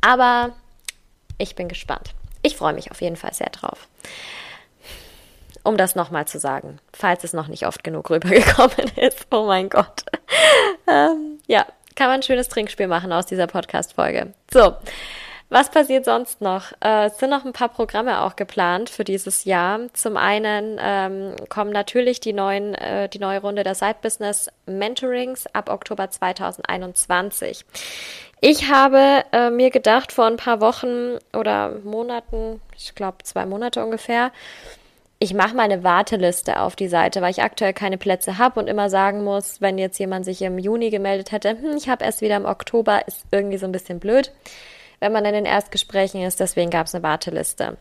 Aber 0.01 0.51
ich 1.39 1.57
bin 1.57 1.69
gespannt. 1.69 2.15
Ich 2.43 2.57
freue 2.57 2.73
mich 2.73 2.91
auf 2.91 3.01
jeden 3.01 3.17
Fall 3.17 3.35
sehr 3.35 3.51
drauf 3.51 3.89
um 5.65 5.77
das 5.77 5.95
nochmal 5.95 6.27
zu 6.27 6.39
sagen, 6.39 6.79
falls 6.93 7.25
es 7.25 7.33
noch 7.33 7.49
nicht 7.49 7.67
oft 7.67 7.85
genug 7.85 8.11
rübergekommen 8.11 8.91
ist. 8.97 9.27
Oh 9.31 9.45
mein 9.47 9.69
Gott. 9.69 10.05
ähm, 10.89 11.39
ja, 11.47 11.67
kann 11.95 12.09
man 12.09 12.21
ein 12.21 12.23
schönes 12.23 12.49
Trinkspiel 12.49 12.87
machen 12.87 13.13
aus 13.13 13.27
dieser 13.27 13.47
Podcast-Folge. 13.47 14.33
So. 14.53 14.75
Was 15.53 15.71
passiert 15.71 16.07
sonst 16.07 16.41
noch? 16.41 16.73
Äh, 16.81 17.09
es 17.09 17.19
sind 17.19 17.29
noch 17.29 17.45
ein 17.45 17.53
paar 17.53 17.69
Programme 17.69 18.23
auch 18.23 18.37
geplant 18.37 18.89
für 18.89 19.05
dieses 19.05 19.45
Jahr. 19.45 19.81
Zum 19.93 20.17
einen 20.17 20.81
ähm, 20.83 21.37
kommen 21.51 21.73
natürlich 21.73 22.21
die 22.21 22.33
neuen, 22.33 22.75
äh, 22.75 23.11
die 23.11 23.19
neue 23.19 23.43
Runde 23.43 23.63
der 23.63 23.75
Side 23.75 23.97
Business 24.01 24.49
Mentorings 24.65 25.47
ab 25.53 25.69
Oktober 25.69 26.09
2021. 26.09 27.67
Ich 28.41 28.71
habe 28.71 29.25
äh, 29.33 29.51
mir 29.51 29.71
gedacht 29.71 30.11
vor 30.11 30.25
ein 30.25 30.39
paar 30.39 30.63
Wochen 30.63 31.19
oder 31.35 31.73
Monaten, 31.85 32.63
ich 32.75 32.95
glaube 32.95 33.19
zwei 33.23 33.45
Monate 33.45 33.85
ungefähr, 33.85 34.33
ich 35.23 35.35
mache 35.35 35.55
mal 35.55 35.63
eine 35.63 35.85
Warteliste 35.85 36.59
auf 36.59 36.75
die 36.75 36.89
Seite, 36.89 37.23
weil 37.23 37.31
ich 37.31 37.45
aktuell 37.45 37.73
keine 37.73 37.97
Plätze 37.97 38.39
habe 38.39 38.59
und 38.59 38.67
immer 38.67 38.91
sagen 38.91 39.23
muss, 39.23 39.61
wenn 39.61 39.79
jetzt 39.79 40.01
jemand 40.01 40.25
sich 40.25 40.43
im 40.43 40.59
Juni 40.59 40.91
gemeldet 40.91 41.31
hätte, 41.31 41.51
hm, 41.51 41.77
ich 41.77 41.89
habe 41.89 42.05
erst 42.05 42.23
wieder 42.23 42.37
im 42.37 42.45
Oktober, 42.45 43.07
ist 43.07 43.25
irgendwie 43.31 43.59
so 43.59 43.67
ein 43.67 43.71
bisschen 43.71 44.01
blöd, 44.01 44.33
wenn 44.99 45.13
man 45.13 45.25
in 45.25 45.33
den 45.33 45.45
Erstgesprächen 45.45 46.23
ist. 46.23 46.41
Deswegen 46.41 46.71
gab 46.71 46.89
es 46.89 46.95
eine 46.97 47.05
Warteliste. 47.05 47.77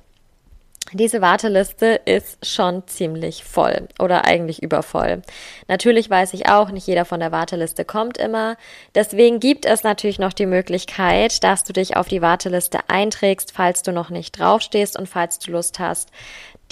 Diese 0.94 1.22
Warteliste 1.22 2.02
ist 2.04 2.46
schon 2.46 2.86
ziemlich 2.86 3.46
voll 3.46 3.88
oder 3.98 4.26
eigentlich 4.26 4.62
übervoll. 4.62 5.22
Natürlich 5.70 6.10
weiß 6.10 6.34
ich 6.34 6.50
auch, 6.50 6.70
nicht 6.70 6.86
jeder 6.86 7.06
von 7.06 7.22
der 7.22 7.32
Warteliste 7.32 7.86
kommt 7.86 8.18
immer. 8.18 8.58
Deswegen 8.94 9.40
gibt 9.40 9.66
es 9.66 9.84
natürlich 9.84 10.20
noch 10.20 10.34
die 10.34 10.48
Möglichkeit, 10.48 11.46
dass 11.46 11.64
du 11.64 11.72
dich 11.72 11.96
auf 11.96 12.10
die 12.10 12.22
Warteliste 12.22 12.80
einträgst, 12.90 13.54
falls 13.54 13.84
du 13.84 13.94
noch 13.94 14.10
nicht 14.10 14.38
draufstehst 14.38 15.00
und 15.00 15.08
falls 15.08 15.40
du 15.40 15.52
Lust 15.52 15.80
hast, 15.80 16.10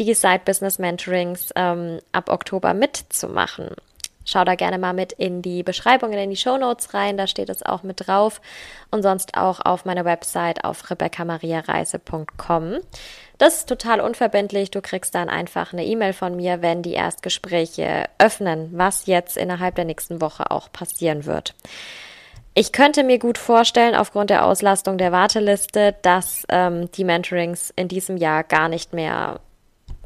die 0.06 0.14
Side 0.14 0.42
Business 0.46 0.80
Mentorings 0.80 1.50
ähm, 1.56 2.00
ab 2.12 2.30
Oktober 2.30 2.74
mitzumachen. 2.74 3.70
Schau 4.26 4.44
da 4.44 4.54
gerne 4.56 4.78
mal 4.78 4.94
mit 4.94 5.12
in 5.14 5.42
die 5.42 5.64
Beschreibungen, 5.64 6.20
in 6.20 6.30
die 6.30 6.36
Show 6.36 6.58
Notes 6.58 6.94
rein, 6.94 7.18
da 7.18 7.26
steht 7.26 7.50
es 7.50 7.64
auch 7.64 7.82
mit 7.82 8.08
drauf 8.08 8.42
und 8.92 9.02
sonst 9.02 9.36
auch 9.36 9.60
auf 9.60 9.86
meiner 9.86 10.06
Website 10.06 10.64
auf 10.64 10.92
rebecca-maria-reise.com. 10.92 12.78
Das 13.40 13.56
ist 13.56 13.70
total 13.70 14.02
unverbindlich. 14.02 14.70
Du 14.70 14.82
kriegst 14.82 15.16
dann 15.16 15.30
einfach 15.30 15.74
eine 15.74 15.86
E-Mail 15.86 16.14
von 16.14 16.36
mir, 16.36 16.62
wenn 16.62 16.84
die 16.84 16.94
Erstgespräche 16.94 18.06
öffnen, 18.20 18.70
was 18.74 19.08
jetzt 19.08 19.36
innerhalb 19.36 19.76
der 19.76 19.86
nächsten 19.86 20.22
Woche 20.22 20.52
auch 20.52 20.72
passieren 20.72 21.26
wird. 21.26 21.56
Ich 22.54 22.72
könnte 22.72 23.04
mir 23.04 23.18
gut 23.18 23.38
vorstellen, 23.38 23.96
aufgrund 23.96 24.30
der 24.30 24.46
Auslastung 24.46 24.98
der 24.98 25.12
Warteliste, 25.12 25.96
dass 26.02 26.44
ähm, 26.50 26.92
die 26.92 27.06
Mentorings 27.06 27.72
in 27.76 27.88
diesem 27.88 28.18
Jahr 28.18 28.44
gar 28.44 28.68
nicht 28.68 28.94
mehr 28.94 29.40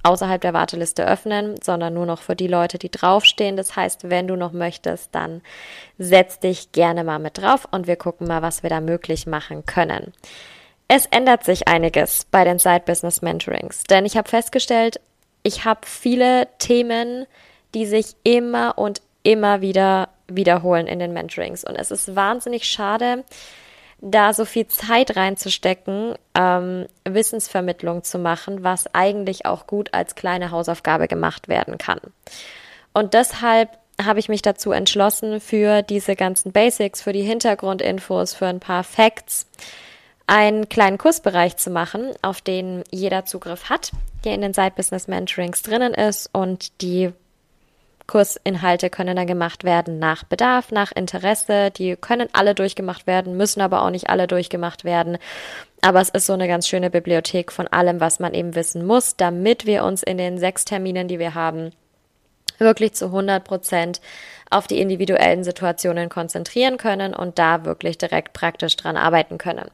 außerhalb 0.03 0.41
der 0.41 0.53
Warteliste 0.53 1.07
öffnen, 1.07 1.55
sondern 1.61 1.93
nur 1.93 2.05
noch 2.05 2.21
für 2.21 2.35
die 2.35 2.47
Leute, 2.47 2.77
die 2.77 2.91
draufstehen. 2.91 3.55
Das 3.55 3.75
heißt, 3.75 4.09
wenn 4.09 4.27
du 4.27 4.35
noch 4.35 4.51
möchtest, 4.51 5.15
dann 5.15 5.41
setz 5.97 6.39
dich 6.39 6.71
gerne 6.73 7.03
mal 7.03 7.19
mit 7.19 7.37
drauf 7.37 7.67
und 7.71 7.87
wir 7.87 7.95
gucken 7.95 8.27
mal, 8.27 8.41
was 8.41 8.63
wir 8.63 8.69
da 8.69 8.81
möglich 8.81 9.25
machen 9.25 9.65
können. 9.65 10.13
Es 10.87 11.05
ändert 11.05 11.45
sich 11.45 11.67
einiges 11.67 12.25
bei 12.29 12.43
den 12.43 12.59
Side 12.59 12.83
Business 12.85 13.21
Mentorings, 13.21 13.83
denn 13.83 14.05
ich 14.05 14.17
habe 14.17 14.29
festgestellt, 14.29 14.99
ich 15.41 15.65
habe 15.65 15.81
viele 15.85 16.47
Themen, 16.59 17.25
die 17.73 17.85
sich 17.85 18.15
immer 18.23 18.77
und 18.77 19.01
immer 19.23 19.61
wieder 19.61 20.09
wiederholen 20.27 20.87
in 20.87 20.99
den 20.99 21.13
Mentorings 21.13 21.63
und 21.63 21.75
es 21.75 21.91
ist 21.91 22.15
wahnsinnig 22.15 22.65
schade, 22.65 23.23
da 24.03 24.33
so 24.33 24.43
viel 24.43 24.67
Zeit 24.67 25.15
reinzustecken, 25.15 26.15
ähm, 26.35 26.87
Wissensvermittlung 27.05 28.03
zu 28.03 28.19
machen, 28.19 28.63
was 28.63 28.93
eigentlich 28.93 29.45
auch 29.45 29.65
gut 29.65 29.93
als 29.93 30.15
kleine 30.15 30.51
Hausaufgabe 30.51 31.07
gemacht 31.07 31.47
werden 31.47 31.77
kann. 31.77 31.99
Und 32.93 33.13
deshalb 33.13 33.69
habe 34.03 34.19
ich 34.19 34.27
mich 34.27 34.41
dazu 34.41 34.71
entschlossen, 34.71 35.39
für 35.39 35.83
diese 35.83 36.15
ganzen 36.15 36.51
Basics, 36.51 37.01
für 37.01 37.13
die 37.13 37.21
Hintergrundinfos, 37.21 38.33
für 38.33 38.47
ein 38.47 38.59
paar 38.59 38.83
Facts, 38.83 39.47
einen 40.27 40.67
kleinen 40.67 40.97
Kursbereich 40.97 41.55
zu 41.57 41.69
machen, 41.69 42.11
auf 42.21 42.41
den 42.41 42.83
jeder 42.91 43.25
Zugriff 43.25 43.69
hat, 43.69 43.91
der 44.25 44.35
in 44.35 44.41
den 44.41 44.53
Side 44.53 44.73
Business 44.75 45.07
Mentorings 45.07 45.61
drinnen 45.61 45.93
ist 45.93 46.29
und 46.33 46.81
die 46.81 47.13
Kursinhalte 48.07 48.89
können 48.89 49.15
dann 49.15 49.27
gemacht 49.27 49.63
werden 49.63 49.99
nach 49.99 50.23
Bedarf, 50.23 50.71
nach 50.71 50.91
Interesse. 50.91 51.71
Die 51.71 51.95
können 51.95 52.27
alle 52.33 52.55
durchgemacht 52.55 53.07
werden, 53.07 53.37
müssen 53.37 53.61
aber 53.61 53.83
auch 53.83 53.89
nicht 53.89 54.09
alle 54.09 54.27
durchgemacht 54.27 54.83
werden. 54.83 55.17
Aber 55.81 56.01
es 56.01 56.09
ist 56.09 56.25
so 56.25 56.33
eine 56.33 56.47
ganz 56.47 56.67
schöne 56.67 56.89
Bibliothek 56.89 57.51
von 57.51 57.67
allem, 57.67 57.99
was 57.99 58.19
man 58.19 58.33
eben 58.33 58.55
wissen 58.55 58.85
muss, 58.85 59.15
damit 59.15 59.65
wir 59.65 59.83
uns 59.83 60.03
in 60.03 60.17
den 60.17 60.37
sechs 60.37 60.65
Terminen, 60.65 61.07
die 61.07 61.19
wir 61.19 61.33
haben, 61.33 61.71
wirklich 62.57 62.93
zu 62.93 63.05
100 63.05 63.43
Prozent 63.43 64.01
auf 64.49 64.67
die 64.67 64.79
individuellen 64.79 65.43
Situationen 65.43 66.09
konzentrieren 66.09 66.77
können 66.77 67.13
und 67.15 67.39
da 67.39 67.65
wirklich 67.65 67.97
direkt 67.97 68.33
praktisch 68.33 68.77
dran 68.77 68.97
arbeiten 68.97 69.37
können. 69.37 69.69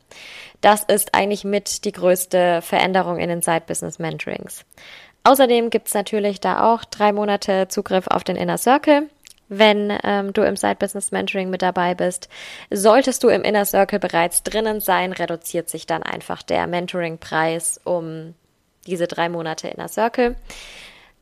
Das 0.62 0.84
ist 0.84 1.13
eigentlich 1.13 1.44
mit 1.44 1.86
die 1.86 1.92
größte 1.92 2.62
Veränderung 2.62 3.20
in 3.20 3.30
den 3.30 3.42
Side 3.42 3.63
Business 3.68 4.00
Mentorings. 4.00 4.65
Außerdem 5.24 5.70
gibt's 5.70 5.94
natürlich 5.94 6.40
da 6.40 6.74
auch 6.74 6.86
drei 6.86 7.12
Monate 7.12 7.68
Zugriff 7.68 8.08
auf 8.08 8.24
den 8.24 8.36
Inner 8.36 8.58
Circle. 8.58 9.10
Wenn 9.50 9.98
ähm, 10.04 10.32
du 10.32 10.44
im 10.44 10.56
Side 10.56 10.76
Business 10.76 11.12
Mentoring 11.12 11.50
mit 11.50 11.64
dabei 11.64 11.96
bist, 11.96 12.30
solltest 12.70 13.24
du 13.24 13.30
im 13.30 13.42
Inner 13.42 13.66
Circle 13.66 14.00
bereits 14.00 14.44
drinnen 14.44 14.80
sein, 14.80 15.12
reduziert 15.12 15.70
sich 15.70 15.88
dann 15.88 16.04
einfach 16.04 16.44
der 16.44 16.68
Mentoring-Preis 16.68 17.82
um 17.84 18.36
diese 18.86 19.08
drei 19.08 19.28
Monate 19.28 19.68
Inner 19.68 19.88
Circle. 19.88 20.36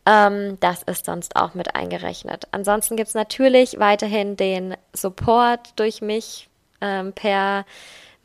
Ähm, 0.05 0.57
das 0.59 0.83
ist 0.83 1.05
sonst 1.05 1.37
auch 1.37 1.53
mit 1.53 1.75
eingerechnet. 1.75 2.47
Ansonsten 2.51 2.97
gibt's 2.97 3.13
natürlich 3.13 3.79
weiterhin 3.79 4.35
den 4.35 4.75
Support 4.93 5.71
durch 5.77 6.01
mich 6.01 6.49
ähm, 6.81 7.13
per 7.13 7.65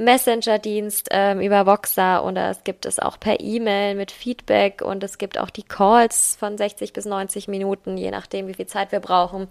Messenger-Dienst 0.05 1.09
ähm, 1.11 1.41
über 1.41 1.67
Voxer 1.67 2.25
oder 2.25 2.51
es 2.51 2.65
gibt 2.65 2.87
es 2.87 2.99
auch 2.99 3.19
per 3.19 3.41
E-Mail 3.41 3.95
mit 3.95 4.11
Feedback 4.11 4.83
und 4.83 5.03
es 5.05 5.19
gibt 5.19 5.38
auch 5.38 5.51
die 5.51 5.62
Calls 5.62 6.37
von 6.38 6.59
60 6.59 6.93
bis 6.93 7.05
90 7.05 7.49
Minuten, 7.49 7.97
je 7.97 8.11
nachdem, 8.11 8.49
wie 8.49 8.55
viel 8.55 8.67
Zeit 8.67 8.93
wir 8.93 9.01
brauchen. 9.01 9.49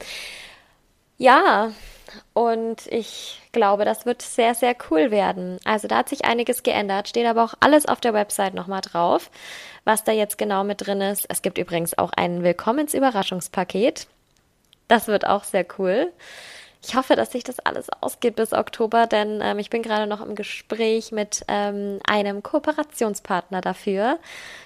Ja, 1.18 1.72
und 2.34 2.88
ich 2.88 3.40
glaube, 3.52 3.86
das 3.86 4.06
wird 4.06 4.22
sehr, 4.22 4.56
sehr 4.56 4.76
cool 4.90 5.12
werden. 5.12 5.60
Also 5.66 5.88
da 5.88 5.98
hat 5.98 6.10
sich 6.10 6.26
einiges 6.26 6.64
geändert, 6.64 7.08
steht 7.08 7.28
aber 7.28 7.44
auch 7.44 7.54
alles 7.60 7.86
auf 7.86 8.02
der 8.02 8.14
Website 8.14 8.54
nochmal 8.54 8.82
drauf, 8.82 9.30
was 9.84 10.04
da 10.04 10.12
jetzt 10.12 10.38
genau 10.38 10.64
mit 10.64 10.86
drin 10.86 11.02
ist. 11.02 11.26
Es 11.30 11.42
gibt 11.42 11.58
übrigens 11.58 11.98
auch 11.98 12.12
ein 12.16 12.44
Willkommensüberraschungspaket. 12.44 14.08
Das 14.88 15.08
wird 15.08 15.28
auch 15.28 15.44
sehr 15.44 15.66
cool. 15.78 16.12
Ich 16.84 16.96
hoffe, 16.96 17.16
dass 17.16 17.32
sich 17.32 17.44
das 17.44 17.60
alles 17.60 17.90
ausgeht 18.02 18.36
bis 18.36 18.54
Oktober, 18.54 19.06
denn 19.06 19.40
ähm, 19.44 19.60
ich 19.60 19.70
bin 19.70 19.84
gerade 19.84 20.08
noch 20.08 20.20
im 20.20 20.34
Gespräch 20.34 21.12
mit 21.12 21.46
ähm, 21.48 22.00
einem 22.08 22.42
Kooperationspartner 22.42 23.62
dafür, 23.62 24.18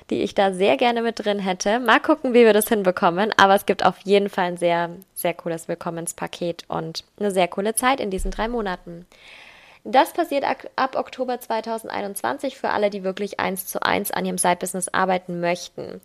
die 0.10 0.22
ich 0.22 0.34
da 0.34 0.54
sehr 0.54 0.78
gerne 0.78 1.02
mit 1.02 1.26
drin 1.26 1.40
hätte. 1.40 1.80
Mal 1.80 2.00
gucken, 2.00 2.34
wie 2.34 2.46
wir 2.46 2.54
das 2.54 2.70
hinbekommen, 2.70 3.34
aber 3.36 3.56
es 3.56 3.66
gibt 3.66 3.86
auf 3.86 3.98
jeden 4.06 4.30
Fall 4.30 4.46
ein 4.46 4.58
sehr, 4.58 4.92
sehr 5.14 5.34
cooles 5.34 5.68
Willkommenspaket 5.68 6.64
und 6.70 7.04
eine 7.20 7.32
sehr 7.32 7.50
coole 7.50 7.76
Zeit 7.76 8.00
in 8.00 8.12
diesen 8.12 8.32
drei 8.32 8.48
Monaten. 8.48 9.06
Das 9.84 10.14
passiert 10.14 10.46
ab 10.78 10.96
Oktober 10.96 11.40
2021 11.40 12.58
für 12.58 12.70
alle, 12.70 12.90
die 12.90 13.04
wirklich 13.04 13.40
eins 13.42 13.68
zu 13.68 13.84
eins 13.84 14.10
an 14.10 14.26
ihrem 14.26 14.38
Side-Business 14.38 14.88
arbeiten 14.88 15.42
möchten. 15.42 16.02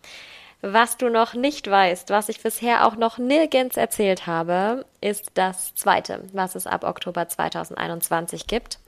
Was 0.62 0.98
du 0.98 1.08
noch 1.08 1.32
nicht 1.32 1.70
weißt, 1.70 2.11
was 2.11 2.28
ich 2.28 2.42
bisher 2.42 2.86
auch 2.86 2.94
noch 2.96 3.16
nirgends 3.16 3.78
erzählt 3.78 4.26
habe, 4.26 4.84
ist 5.00 5.30
das 5.34 5.74
zweite, 5.74 6.22
was 6.32 6.54
es 6.54 6.66
ab 6.66 6.84
Oktober 6.84 7.26
2021 7.26 8.46
gibt. 8.46 8.78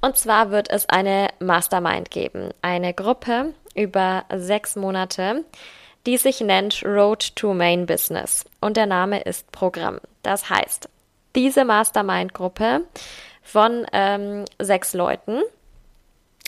Und 0.00 0.16
zwar 0.16 0.52
wird 0.52 0.70
es 0.70 0.88
eine 0.88 1.28
Mastermind 1.40 2.10
geben, 2.10 2.50
eine 2.62 2.94
Gruppe 2.94 3.52
über 3.74 4.24
sechs 4.32 4.76
Monate, 4.76 5.44
die 6.06 6.18
sich 6.18 6.40
nennt 6.40 6.84
Road 6.84 7.34
to 7.34 7.52
Main 7.52 7.86
Business. 7.86 8.44
Und 8.60 8.76
der 8.76 8.86
Name 8.86 9.20
ist 9.20 9.50
Programm. 9.50 9.98
Das 10.22 10.48
heißt, 10.48 10.88
diese 11.34 11.64
Mastermind-Gruppe 11.64 12.82
von 13.42 13.86
ähm, 13.92 14.44
sechs 14.58 14.92
Leuten. 14.92 15.42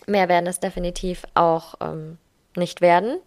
Mehr 0.07 0.29
werden 0.29 0.47
es 0.47 0.61
definitiv 0.61 1.25
auch 1.35 1.75
ähm, 1.81 2.18
nicht 2.57 2.81
werden. 2.81 3.18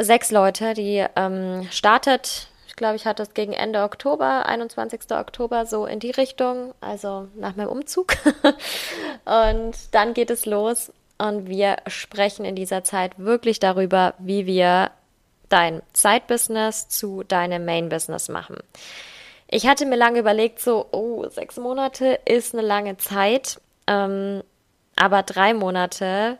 Sechs 0.00 0.30
Leute, 0.30 0.74
die 0.74 1.04
ähm, 1.16 1.66
startet, 1.72 2.46
ich 2.68 2.76
glaube, 2.76 2.94
ich 2.94 3.04
hatte 3.04 3.24
es 3.24 3.34
gegen 3.34 3.52
Ende 3.52 3.82
Oktober, 3.82 4.46
21. 4.46 5.10
Oktober, 5.10 5.66
so 5.66 5.86
in 5.86 5.98
die 5.98 6.12
Richtung, 6.12 6.72
also 6.80 7.26
nach 7.34 7.56
meinem 7.56 7.70
Umzug. 7.70 8.14
und 9.24 9.74
dann 9.90 10.14
geht 10.14 10.30
es 10.30 10.46
los 10.46 10.92
und 11.18 11.48
wir 11.48 11.78
sprechen 11.88 12.44
in 12.44 12.54
dieser 12.54 12.84
Zeit 12.84 13.18
wirklich 13.18 13.58
darüber, 13.58 14.14
wie 14.18 14.46
wir 14.46 14.92
dein 15.48 15.82
Side-Business 15.94 16.88
zu 16.88 17.24
deinem 17.24 17.64
Main-Business 17.64 18.28
machen. 18.28 18.58
Ich 19.48 19.66
hatte 19.66 19.84
mir 19.84 19.96
lange 19.96 20.20
überlegt, 20.20 20.60
so, 20.60 20.86
oh, 20.92 21.28
sechs 21.28 21.56
Monate 21.56 22.20
ist 22.24 22.54
eine 22.54 22.62
lange 22.64 22.98
Zeit, 22.98 23.60
ähm, 23.88 24.44
aber 24.94 25.24
drei 25.24 25.54
Monate 25.54 26.38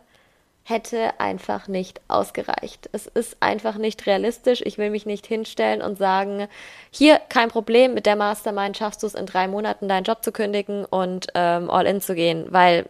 hätte 0.69 1.19
einfach 1.19 1.67
nicht 1.67 1.99
ausgereicht. 2.07 2.89
Es 2.91 3.07
ist 3.07 3.37
einfach 3.39 3.75
nicht 3.75 4.05
realistisch. 4.05 4.61
Ich 4.63 4.77
will 4.77 4.91
mich 4.91 5.05
nicht 5.05 5.25
hinstellen 5.25 5.81
und 5.81 5.97
sagen, 5.97 6.47
hier 6.91 7.19
kein 7.29 7.49
Problem, 7.49 7.93
mit 7.93 8.05
der 8.05 8.15
Mastermind 8.15 8.77
schaffst 8.77 9.03
du 9.03 9.07
es 9.07 9.15
in 9.15 9.25
drei 9.25 9.47
Monaten 9.47 9.89
deinen 9.89 10.03
Job 10.03 10.23
zu 10.23 10.31
kündigen 10.31 10.85
und 10.85 11.27
ähm, 11.33 11.69
all 11.69 11.85
in 11.85 12.01
zu 12.01 12.15
gehen, 12.15 12.45
weil 12.49 12.85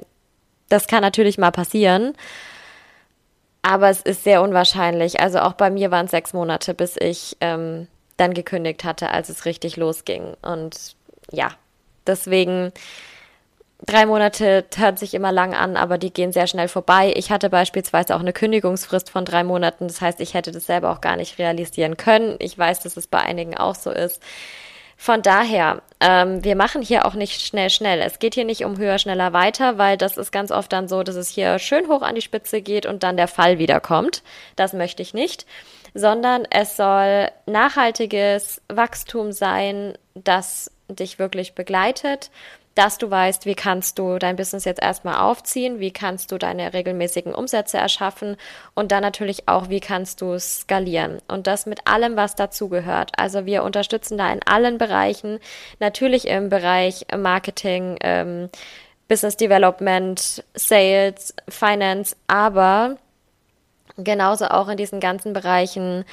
das 0.67 0.87
kann 0.87 1.01
natürlich 1.01 1.37
mal 1.37 1.51
passieren. 1.51 2.13
Aber 3.61 3.89
es 3.89 4.01
ist 4.01 4.23
sehr 4.23 4.41
unwahrscheinlich. 4.41 5.19
Also 5.19 5.39
auch 5.39 5.53
bei 5.53 5.69
mir 5.69 5.91
waren 5.91 6.05
es 6.05 6.11
sechs 6.11 6.33
Monate, 6.33 6.73
bis 6.73 6.95
ich 6.97 7.37
ähm, 7.41 7.87
dann 8.17 8.33
gekündigt 8.33 8.83
hatte, 8.83 9.09
als 9.09 9.29
es 9.29 9.45
richtig 9.45 9.77
losging. 9.77 10.35
Und 10.41 10.95
ja, 11.31 11.51
deswegen 12.07 12.71
drei 13.85 14.05
Monate 14.05 14.65
hört 14.75 14.99
sich 14.99 15.13
immer 15.13 15.31
lang 15.31 15.53
an, 15.53 15.77
aber 15.77 15.97
die 15.97 16.11
gehen 16.11 16.31
sehr 16.31 16.47
schnell 16.47 16.67
vorbei. 16.67 17.13
Ich 17.15 17.31
hatte 17.31 17.49
beispielsweise 17.49 18.15
auch 18.15 18.19
eine 18.19 18.33
Kündigungsfrist 18.33 19.09
von 19.09 19.25
drei 19.25 19.43
Monaten. 19.43 19.87
Das 19.87 20.01
heißt, 20.01 20.19
ich 20.19 20.33
hätte 20.33 20.51
das 20.51 20.65
selber 20.65 20.91
auch 20.91 21.01
gar 21.01 21.15
nicht 21.15 21.39
realisieren 21.39 21.97
können. 21.97 22.35
Ich 22.39 22.57
weiß, 22.57 22.81
dass 22.81 22.97
es 22.97 23.07
bei 23.07 23.19
einigen 23.19 23.57
auch 23.57 23.75
so 23.75 23.91
ist. 23.91 24.21
Von 25.01 25.21
daher, 25.21 25.81
ähm, 26.01 26.43
wir 26.43 26.57
machen 26.57 26.81
hier 26.81 27.05
auch 27.05 27.13
nicht 27.13 27.41
schnell, 27.41 27.69
schnell. 27.69 28.01
Es 28.01 28.19
geht 28.19 28.35
hier 28.35 28.43
nicht 28.43 28.65
um 28.65 28.77
höher, 28.77 28.99
schneller, 28.99 29.31
weiter, 29.31 29.77
weil 29.77 29.95
das 29.95 30.17
ist 30.17 30.33
ganz 30.33 30.51
oft 30.51 30.73
dann 30.73 30.89
so, 30.89 31.03
dass 31.03 31.15
es 31.15 31.29
hier 31.29 31.57
schön 31.57 31.87
hoch 31.87 32.01
an 32.01 32.15
die 32.15 32.21
Spitze 32.21 32.61
geht 32.61 32.85
und 32.85 33.01
dann 33.01 33.15
der 33.15 33.29
Fall 33.29 33.59
wiederkommt. 33.59 34.23
Das 34.57 34.73
möchte 34.73 35.01
ich 35.01 35.13
nicht, 35.13 35.45
sondern 35.93 36.43
es 36.49 36.75
soll 36.75 37.29
nachhaltiges 37.45 38.61
Wachstum 38.67 39.31
sein, 39.31 39.97
das 40.15 40.69
dich 40.89 41.17
wirklich 41.17 41.55
begleitet 41.55 42.29
dass 42.75 42.97
du 42.97 43.09
weißt, 43.09 43.45
wie 43.45 43.55
kannst 43.55 43.99
du 43.99 44.19
dein 44.19 44.35
Business 44.35 44.65
jetzt 44.65 44.81
erstmal 44.81 45.15
aufziehen, 45.15 45.79
wie 45.79 45.91
kannst 45.91 46.31
du 46.31 46.37
deine 46.37 46.73
regelmäßigen 46.73 47.33
Umsätze 47.33 47.77
erschaffen 47.77 48.37
und 48.73 48.91
dann 48.91 49.01
natürlich 49.01 49.47
auch, 49.47 49.69
wie 49.69 49.79
kannst 49.79 50.21
du 50.21 50.39
skalieren. 50.39 51.17
Und 51.27 51.47
das 51.47 51.65
mit 51.65 51.87
allem, 51.87 52.15
was 52.15 52.35
dazugehört. 52.35 53.11
Also 53.17 53.45
wir 53.45 53.63
unterstützen 53.63 54.17
da 54.17 54.31
in 54.31 54.41
allen 54.45 54.77
Bereichen, 54.77 55.39
natürlich 55.79 56.27
im 56.27 56.49
Bereich 56.49 57.05
Marketing, 57.15 57.97
ähm, 58.01 58.49
Business 59.09 59.35
Development, 59.35 60.43
Sales, 60.53 61.33
Finance, 61.49 62.15
aber 62.27 62.97
genauso 63.97 64.45
auch 64.45 64.69
in 64.69 64.77
diesen 64.77 64.99
ganzen 64.99 65.33
Bereichen 65.33 66.05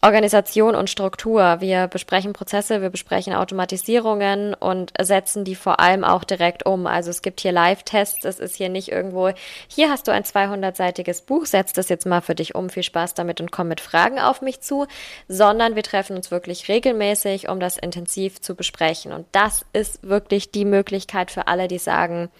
Organisation 0.00 0.76
und 0.76 0.88
Struktur. 0.88 1.60
Wir 1.60 1.88
besprechen 1.88 2.32
Prozesse, 2.32 2.80
wir 2.80 2.90
besprechen 2.90 3.34
Automatisierungen 3.34 4.54
und 4.54 4.92
setzen 5.00 5.44
die 5.44 5.56
vor 5.56 5.80
allem 5.80 6.04
auch 6.04 6.22
direkt 6.22 6.66
um. 6.66 6.86
Also 6.86 7.10
es 7.10 7.20
gibt 7.20 7.40
hier 7.40 7.50
Live-Tests, 7.50 8.24
es 8.24 8.38
ist 8.38 8.54
hier 8.54 8.68
nicht 8.68 8.92
irgendwo, 8.92 9.30
hier 9.66 9.90
hast 9.90 10.06
du 10.06 10.12
ein 10.12 10.22
200-seitiges 10.22 11.26
Buch, 11.26 11.46
setz 11.46 11.72
das 11.72 11.88
jetzt 11.88 12.06
mal 12.06 12.20
für 12.20 12.36
dich 12.36 12.54
um, 12.54 12.70
viel 12.70 12.84
Spaß 12.84 13.14
damit 13.14 13.40
und 13.40 13.50
komm 13.50 13.66
mit 13.66 13.80
Fragen 13.80 14.20
auf 14.20 14.40
mich 14.40 14.60
zu, 14.60 14.86
sondern 15.26 15.74
wir 15.74 15.82
treffen 15.82 16.16
uns 16.16 16.30
wirklich 16.30 16.68
regelmäßig, 16.68 17.48
um 17.48 17.58
das 17.58 17.76
intensiv 17.76 18.40
zu 18.40 18.54
besprechen. 18.54 19.12
Und 19.12 19.26
das 19.32 19.66
ist 19.72 20.08
wirklich 20.08 20.52
die 20.52 20.64
Möglichkeit 20.64 21.32
für 21.32 21.48
alle, 21.48 21.66
die 21.66 21.78
sagen, 21.78 22.30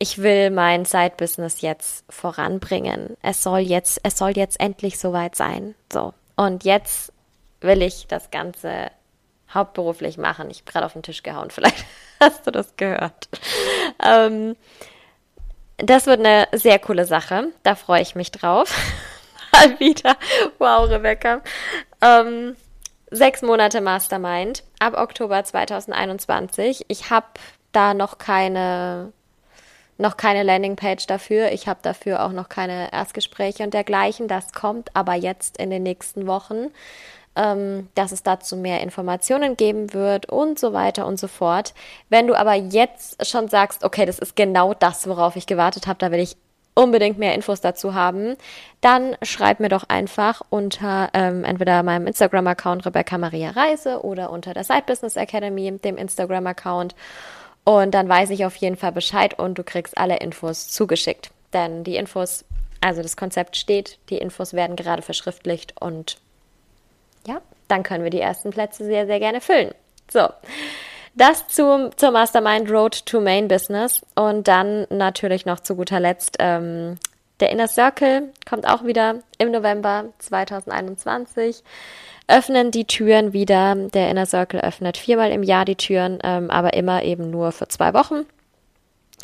ich 0.00 0.20
will 0.20 0.50
mein 0.50 0.84
Side-Business 0.84 1.60
jetzt 1.60 2.04
voranbringen. 2.10 3.16
Es 3.22 3.44
soll 3.44 3.60
jetzt, 3.60 4.00
es 4.02 4.18
soll 4.18 4.32
jetzt 4.36 4.58
endlich 4.58 4.98
soweit 4.98 5.36
sein. 5.36 5.76
So. 5.92 6.12
Und 6.36 6.64
jetzt 6.64 7.12
will 7.60 7.82
ich 7.82 8.06
das 8.06 8.30
Ganze 8.30 8.90
hauptberuflich 9.52 10.18
machen. 10.18 10.50
Ich 10.50 10.60
habe 10.60 10.72
gerade 10.72 10.86
auf 10.86 10.92
den 10.94 11.02
Tisch 11.02 11.22
gehauen, 11.22 11.50
vielleicht 11.50 11.84
hast 12.20 12.46
du 12.46 12.50
das 12.50 12.76
gehört. 12.76 13.28
Ähm, 14.02 14.56
das 15.78 16.06
wird 16.06 16.20
eine 16.20 16.48
sehr 16.52 16.78
coole 16.78 17.04
Sache. 17.04 17.48
Da 17.62 17.74
freue 17.74 18.02
ich 18.02 18.14
mich 18.14 18.30
drauf. 18.30 18.74
Mal 19.52 19.78
wieder. 19.80 20.16
Wow, 20.58 20.88
Rebecca. 20.88 21.42
Ähm, 22.00 22.56
sechs 23.10 23.42
Monate 23.42 23.80
Mastermind 23.80 24.64
ab 24.78 24.94
Oktober 24.96 25.42
2021. 25.44 26.86
Ich 26.88 27.10
habe 27.10 27.26
da 27.72 27.94
noch 27.94 28.18
keine 28.18 29.12
noch 30.02 30.18
keine 30.18 30.42
Landingpage 30.42 31.06
dafür. 31.06 31.52
Ich 31.52 31.66
habe 31.66 31.80
dafür 31.82 32.24
auch 32.24 32.32
noch 32.32 32.50
keine 32.50 32.92
Erstgespräche 32.92 33.62
und 33.62 33.72
dergleichen. 33.72 34.28
Das 34.28 34.52
kommt 34.52 34.90
aber 34.94 35.14
jetzt 35.14 35.56
in 35.56 35.70
den 35.70 35.82
nächsten 35.82 36.26
Wochen, 36.26 36.68
ähm, 37.34 37.88
dass 37.94 38.12
es 38.12 38.22
dazu 38.22 38.56
mehr 38.56 38.82
Informationen 38.82 39.56
geben 39.56 39.94
wird 39.94 40.26
und 40.26 40.58
so 40.58 40.74
weiter 40.74 41.06
und 41.06 41.18
so 41.18 41.28
fort. 41.28 41.72
Wenn 42.10 42.26
du 42.26 42.34
aber 42.34 42.54
jetzt 42.54 43.26
schon 43.26 43.48
sagst, 43.48 43.84
okay, 43.84 44.04
das 44.04 44.18
ist 44.18 44.36
genau 44.36 44.74
das, 44.74 45.06
worauf 45.06 45.36
ich 45.36 45.46
gewartet 45.46 45.86
habe, 45.86 45.98
da 45.98 46.10
will 46.10 46.20
ich 46.20 46.36
unbedingt 46.74 47.18
mehr 47.18 47.34
Infos 47.34 47.60
dazu 47.60 47.94
haben, 47.94 48.36
dann 48.80 49.16
schreib 49.22 49.60
mir 49.60 49.68
doch 49.68 49.84
einfach 49.88 50.40
unter 50.48 51.10
ähm, 51.12 51.44
entweder 51.44 51.82
meinem 51.82 52.06
Instagram-Account 52.06 52.86
Rebecca 52.86 53.18
Maria 53.18 53.50
Reise 53.50 54.02
oder 54.02 54.30
unter 54.30 54.54
der 54.54 54.64
Side 54.64 54.84
Business 54.86 55.16
Academy, 55.16 55.70
dem 55.78 55.96
Instagram-Account. 55.96 56.94
Und 57.64 57.92
dann 57.92 58.08
weiß 58.08 58.30
ich 58.30 58.44
auf 58.44 58.56
jeden 58.56 58.76
Fall 58.76 58.92
Bescheid 58.92 59.38
und 59.38 59.56
du 59.56 59.62
kriegst 59.62 59.96
alle 59.96 60.16
Infos 60.16 60.68
zugeschickt. 60.68 61.30
Denn 61.52 61.84
die 61.84 61.96
Infos, 61.96 62.44
also 62.80 63.02
das 63.02 63.16
Konzept 63.16 63.56
steht, 63.56 63.98
die 64.10 64.18
Infos 64.18 64.52
werden 64.52 64.76
gerade 64.76 65.02
verschriftlicht 65.02 65.74
und 65.80 66.16
ja, 67.26 67.40
dann 67.68 67.82
können 67.82 68.02
wir 68.02 68.10
die 68.10 68.20
ersten 68.20 68.50
Plätze 68.50 68.84
sehr, 68.84 69.06
sehr 69.06 69.20
gerne 69.20 69.40
füllen. 69.40 69.72
So. 70.10 70.28
Das 71.14 71.46
zum, 71.48 71.96
zur 71.96 72.10
Mastermind 72.10 72.70
Road 72.70 73.04
to 73.04 73.20
Main 73.20 73.46
Business 73.46 74.00
und 74.14 74.48
dann 74.48 74.86
natürlich 74.88 75.44
noch 75.44 75.60
zu 75.60 75.76
guter 75.76 76.00
Letzt 76.00 76.36
ähm, 76.38 76.98
der 77.42 77.50
Inner 77.50 77.66
Circle 77.66 78.32
kommt 78.48 78.68
auch 78.68 78.84
wieder 78.84 79.16
im 79.38 79.50
November 79.50 80.04
2021 80.20 81.64
öffnen 82.28 82.70
die 82.70 82.84
Türen 82.84 83.32
wieder. 83.32 83.74
Der 83.74 84.10
Inner 84.10 84.26
Circle 84.26 84.60
öffnet 84.60 84.96
viermal 84.96 85.32
im 85.32 85.42
Jahr 85.42 85.64
die 85.64 85.74
Türen, 85.74 86.20
ähm, 86.22 86.52
aber 86.52 86.74
immer 86.74 87.02
eben 87.02 87.30
nur 87.30 87.50
für 87.50 87.66
zwei 87.66 87.94
Wochen. 87.94 88.26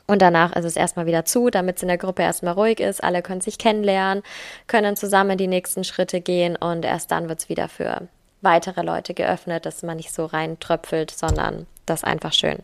Und 0.08 0.20
danach 0.20 0.56
ist 0.56 0.64
es 0.64 0.74
erstmal 0.74 1.06
wieder 1.06 1.24
zu, 1.24 1.48
damit 1.48 1.76
es 1.76 1.82
in 1.82 1.88
der 1.88 1.96
Gruppe 1.96 2.22
erstmal 2.22 2.54
ruhig 2.54 2.80
ist. 2.80 3.04
Alle 3.04 3.22
können 3.22 3.40
sich 3.40 3.56
kennenlernen, 3.56 4.24
können 4.66 4.96
zusammen 4.96 5.38
die 5.38 5.46
nächsten 5.46 5.84
Schritte 5.84 6.20
gehen 6.20 6.56
und 6.56 6.84
erst 6.84 7.12
dann 7.12 7.28
wird 7.28 7.38
es 7.38 7.48
wieder 7.48 7.68
für 7.68 8.08
weitere 8.40 8.82
Leute 8.82 9.14
geöffnet, 9.14 9.64
dass 9.64 9.84
man 9.84 9.96
nicht 9.96 10.12
so 10.12 10.24
reintröpfelt, 10.24 11.12
sondern 11.12 11.68
das 11.86 12.02
einfach 12.02 12.32
schön 12.32 12.58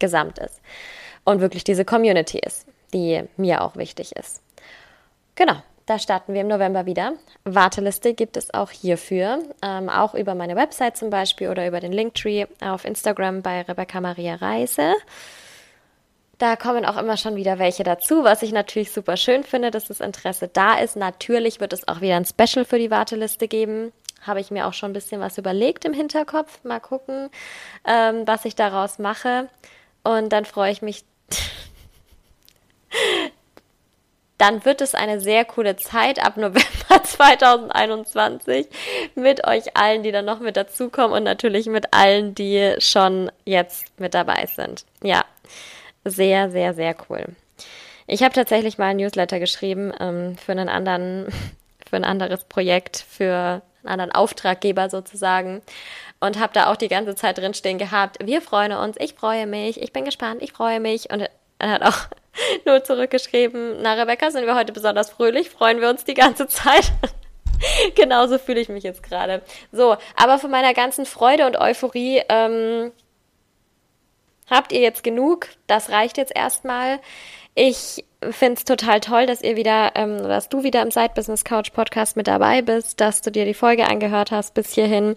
gesamt 0.00 0.40
ist. 0.40 0.60
Und 1.24 1.40
wirklich 1.40 1.62
diese 1.62 1.84
Community 1.84 2.40
ist, 2.40 2.66
die 2.92 3.22
mir 3.36 3.62
auch 3.62 3.76
wichtig 3.76 4.16
ist. 4.16 4.42
Genau, 5.38 5.54
da 5.86 6.00
starten 6.00 6.34
wir 6.34 6.40
im 6.40 6.48
November 6.48 6.84
wieder. 6.84 7.12
Warteliste 7.44 8.12
gibt 8.12 8.36
es 8.36 8.52
auch 8.52 8.72
hierfür, 8.72 9.38
ähm, 9.62 9.88
auch 9.88 10.14
über 10.14 10.34
meine 10.34 10.56
Website 10.56 10.96
zum 10.96 11.10
Beispiel 11.10 11.48
oder 11.48 11.68
über 11.68 11.78
den 11.78 11.92
Linktree 11.92 12.46
auf 12.60 12.84
Instagram 12.84 13.42
bei 13.42 13.62
Rebecca 13.62 14.00
Maria 14.00 14.34
Reise. 14.34 14.94
Da 16.38 16.56
kommen 16.56 16.84
auch 16.84 16.96
immer 16.96 17.16
schon 17.16 17.36
wieder 17.36 17.60
welche 17.60 17.84
dazu, 17.84 18.24
was 18.24 18.42
ich 18.42 18.50
natürlich 18.50 18.90
super 18.90 19.16
schön 19.16 19.44
finde, 19.44 19.70
dass 19.70 19.84
das 19.84 20.00
Interesse 20.00 20.48
da 20.48 20.80
ist. 20.80 20.96
Natürlich 20.96 21.60
wird 21.60 21.72
es 21.72 21.86
auch 21.86 22.00
wieder 22.00 22.16
ein 22.16 22.24
Special 22.24 22.64
für 22.64 22.80
die 22.80 22.90
Warteliste 22.90 23.46
geben. 23.46 23.92
Habe 24.22 24.40
ich 24.40 24.50
mir 24.50 24.66
auch 24.66 24.74
schon 24.74 24.90
ein 24.90 24.94
bisschen 24.94 25.20
was 25.20 25.38
überlegt 25.38 25.84
im 25.84 25.92
Hinterkopf. 25.92 26.64
Mal 26.64 26.80
gucken, 26.80 27.30
ähm, 27.84 28.24
was 28.26 28.44
ich 28.44 28.56
daraus 28.56 28.98
mache. 28.98 29.48
Und 30.02 30.32
dann 30.32 30.44
freue 30.44 30.72
ich 30.72 30.82
mich 30.82 31.04
dann 34.38 34.64
wird 34.64 34.80
es 34.80 34.94
eine 34.94 35.20
sehr 35.20 35.44
coole 35.44 35.76
Zeit 35.76 36.24
ab 36.24 36.36
November 36.36 36.62
2021 37.02 38.68
mit 39.16 39.46
euch 39.46 39.76
allen, 39.76 40.04
die 40.04 40.12
dann 40.12 40.24
noch 40.24 40.40
mit 40.40 40.56
dazukommen 40.56 41.16
und 41.16 41.24
natürlich 41.24 41.66
mit 41.66 41.92
allen, 41.92 42.34
die 42.34 42.74
schon 42.78 43.30
jetzt 43.44 43.86
mit 43.98 44.14
dabei 44.14 44.46
sind. 44.46 44.84
Ja, 45.02 45.24
sehr, 46.04 46.50
sehr, 46.50 46.72
sehr 46.74 46.96
cool. 47.08 47.24
Ich 48.06 48.22
habe 48.22 48.32
tatsächlich 48.32 48.78
mal 48.78 48.86
ein 48.86 48.96
Newsletter 48.96 49.40
geschrieben 49.40 49.92
ähm, 50.00 50.36
für 50.38 50.52
einen 50.52 50.68
anderen, 50.68 51.26
für 51.88 51.96
ein 51.96 52.04
anderes 52.04 52.44
Projekt, 52.44 53.04
für 53.08 53.60
einen 53.82 53.92
anderen 53.92 54.12
Auftraggeber 54.12 54.88
sozusagen 54.88 55.62
und 56.20 56.38
habe 56.38 56.52
da 56.52 56.70
auch 56.70 56.76
die 56.76 56.88
ganze 56.88 57.16
Zeit 57.16 57.38
drinstehen 57.38 57.78
gehabt. 57.78 58.16
Wir 58.24 58.40
freuen 58.40 58.72
uns, 58.72 58.96
ich 59.00 59.14
freue 59.14 59.46
mich, 59.46 59.80
ich 59.82 59.92
bin 59.92 60.04
gespannt, 60.04 60.42
ich 60.42 60.52
freue 60.52 60.80
mich 60.80 61.10
und 61.10 61.28
er 61.58 61.70
hat 61.70 61.82
auch 61.82 62.06
nur 62.64 62.84
zurückgeschrieben, 62.84 63.82
na 63.82 63.94
Rebecca, 63.94 64.30
sind 64.30 64.46
wir 64.46 64.54
heute 64.54 64.72
besonders 64.72 65.10
fröhlich, 65.10 65.50
freuen 65.50 65.80
wir 65.80 65.88
uns 65.88 66.04
die 66.04 66.14
ganze 66.14 66.46
Zeit. 66.48 66.92
Genauso 67.94 68.38
fühle 68.38 68.60
ich 68.60 68.68
mich 68.68 68.84
jetzt 68.84 69.02
gerade. 69.02 69.42
So, 69.72 69.96
aber 70.16 70.38
von 70.38 70.50
meiner 70.50 70.74
ganzen 70.74 71.06
Freude 71.06 71.46
und 71.46 71.56
Euphorie 71.56 72.22
ähm, 72.28 72.92
habt 74.48 74.72
ihr 74.72 74.80
jetzt 74.80 75.02
genug. 75.02 75.48
Das 75.66 75.90
reicht 75.90 76.18
jetzt 76.18 76.34
erstmal. 76.34 77.00
Ich 77.54 78.04
finde 78.30 78.54
es 78.54 78.64
total 78.64 79.00
toll, 79.00 79.26
dass 79.26 79.42
ihr 79.42 79.56
wieder, 79.56 79.92
ähm, 79.96 80.18
dass 80.18 80.48
du 80.48 80.62
wieder 80.62 80.82
im 80.82 80.90
Side 80.90 81.12
Business 81.14 81.44
Couch 81.44 81.72
Podcast 81.72 82.16
mit 82.16 82.28
dabei 82.28 82.62
bist, 82.62 83.00
dass 83.00 83.20
du 83.20 83.30
dir 83.30 83.44
die 83.44 83.54
Folge 83.54 83.88
angehört 83.88 84.30
hast 84.30 84.54
bis 84.54 84.72
hierhin. 84.72 85.16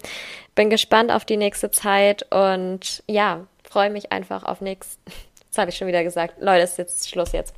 Bin 0.55 0.70
gespannt 0.70 1.12
auf 1.12 1.26
die 1.26 1.38
nächste 1.38 1.72
Zeit 1.72 2.26
und 2.34 3.03
ja, 3.07 3.45
freue 3.64 3.89
mich 3.89 4.12
einfach 4.12 4.43
auf 4.43 4.62
nichts. 4.62 4.97
Das 5.51 5.57
habe 5.57 5.69
ich 5.69 5.77
schon 5.77 5.87
wieder 5.87 6.03
gesagt. 6.03 6.41
Leute, 6.41 6.63
ist 6.63 6.77
jetzt 6.77 7.09
Schluss 7.09 7.33
jetzt. 7.33 7.53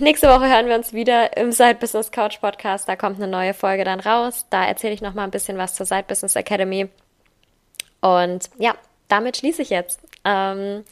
Nächste 0.00 0.28
Woche 0.28 0.48
hören 0.48 0.66
wir 0.66 0.74
uns 0.74 0.92
wieder 0.92 1.36
im 1.38 1.50
Side 1.50 1.76
Business 1.76 2.12
Couch 2.12 2.40
Podcast. 2.40 2.86
Da 2.86 2.94
kommt 2.94 3.16
eine 3.16 3.26
neue 3.26 3.54
Folge 3.54 3.84
dann 3.84 4.00
raus. 4.00 4.44
Da 4.50 4.66
erzähle 4.66 4.92
ich 4.92 5.00
noch 5.00 5.14
mal 5.14 5.24
ein 5.24 5.30
bisschen 5.30 5.56
was 5.56 5.74
zur 5.74 5.86
Side 5.86 6.04
Business 6.06 6.36
Academy. 6.36 6.88
Und 8.02 8.50
ja, 8.58 8.74
damit 9.08 9.38
schließe 9.38 9.62
ich 9.62 9.70
jetzt. 9.70 10.00
Ähm, 10.26 10.84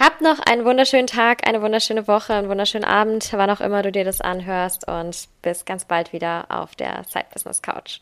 habt 0.00 0.22
noch 0.22 0.40
einen 0.40 0.64
wunderschönen 0.64 1.06
Tag, 1.06 1.46
eine 1.46 1.60
wunderschöne 1.60 2.08
Woche, 2.08 2.32
einen 2.32 2.48
wunderschönen 2.48 2.84
Abend, 2.84 3.30
wann 3.32 3.50
auch 3.50 3.60
immer 3.60 3.82
du 3.82 3.92
dir 3.92 4.04
das 4.04 4.22
anhörst 4.22 4.88
und 4.88 5.28
bis 5.42 5.66
ganz 5.66 5.84
bald 5.84 6.14
wieder 6.14 6.46
auf 6.48 6.74
der 6.74 7.04
Side 7.04 7.26
Business 7.30 7.60
Couch. 7.60 8.00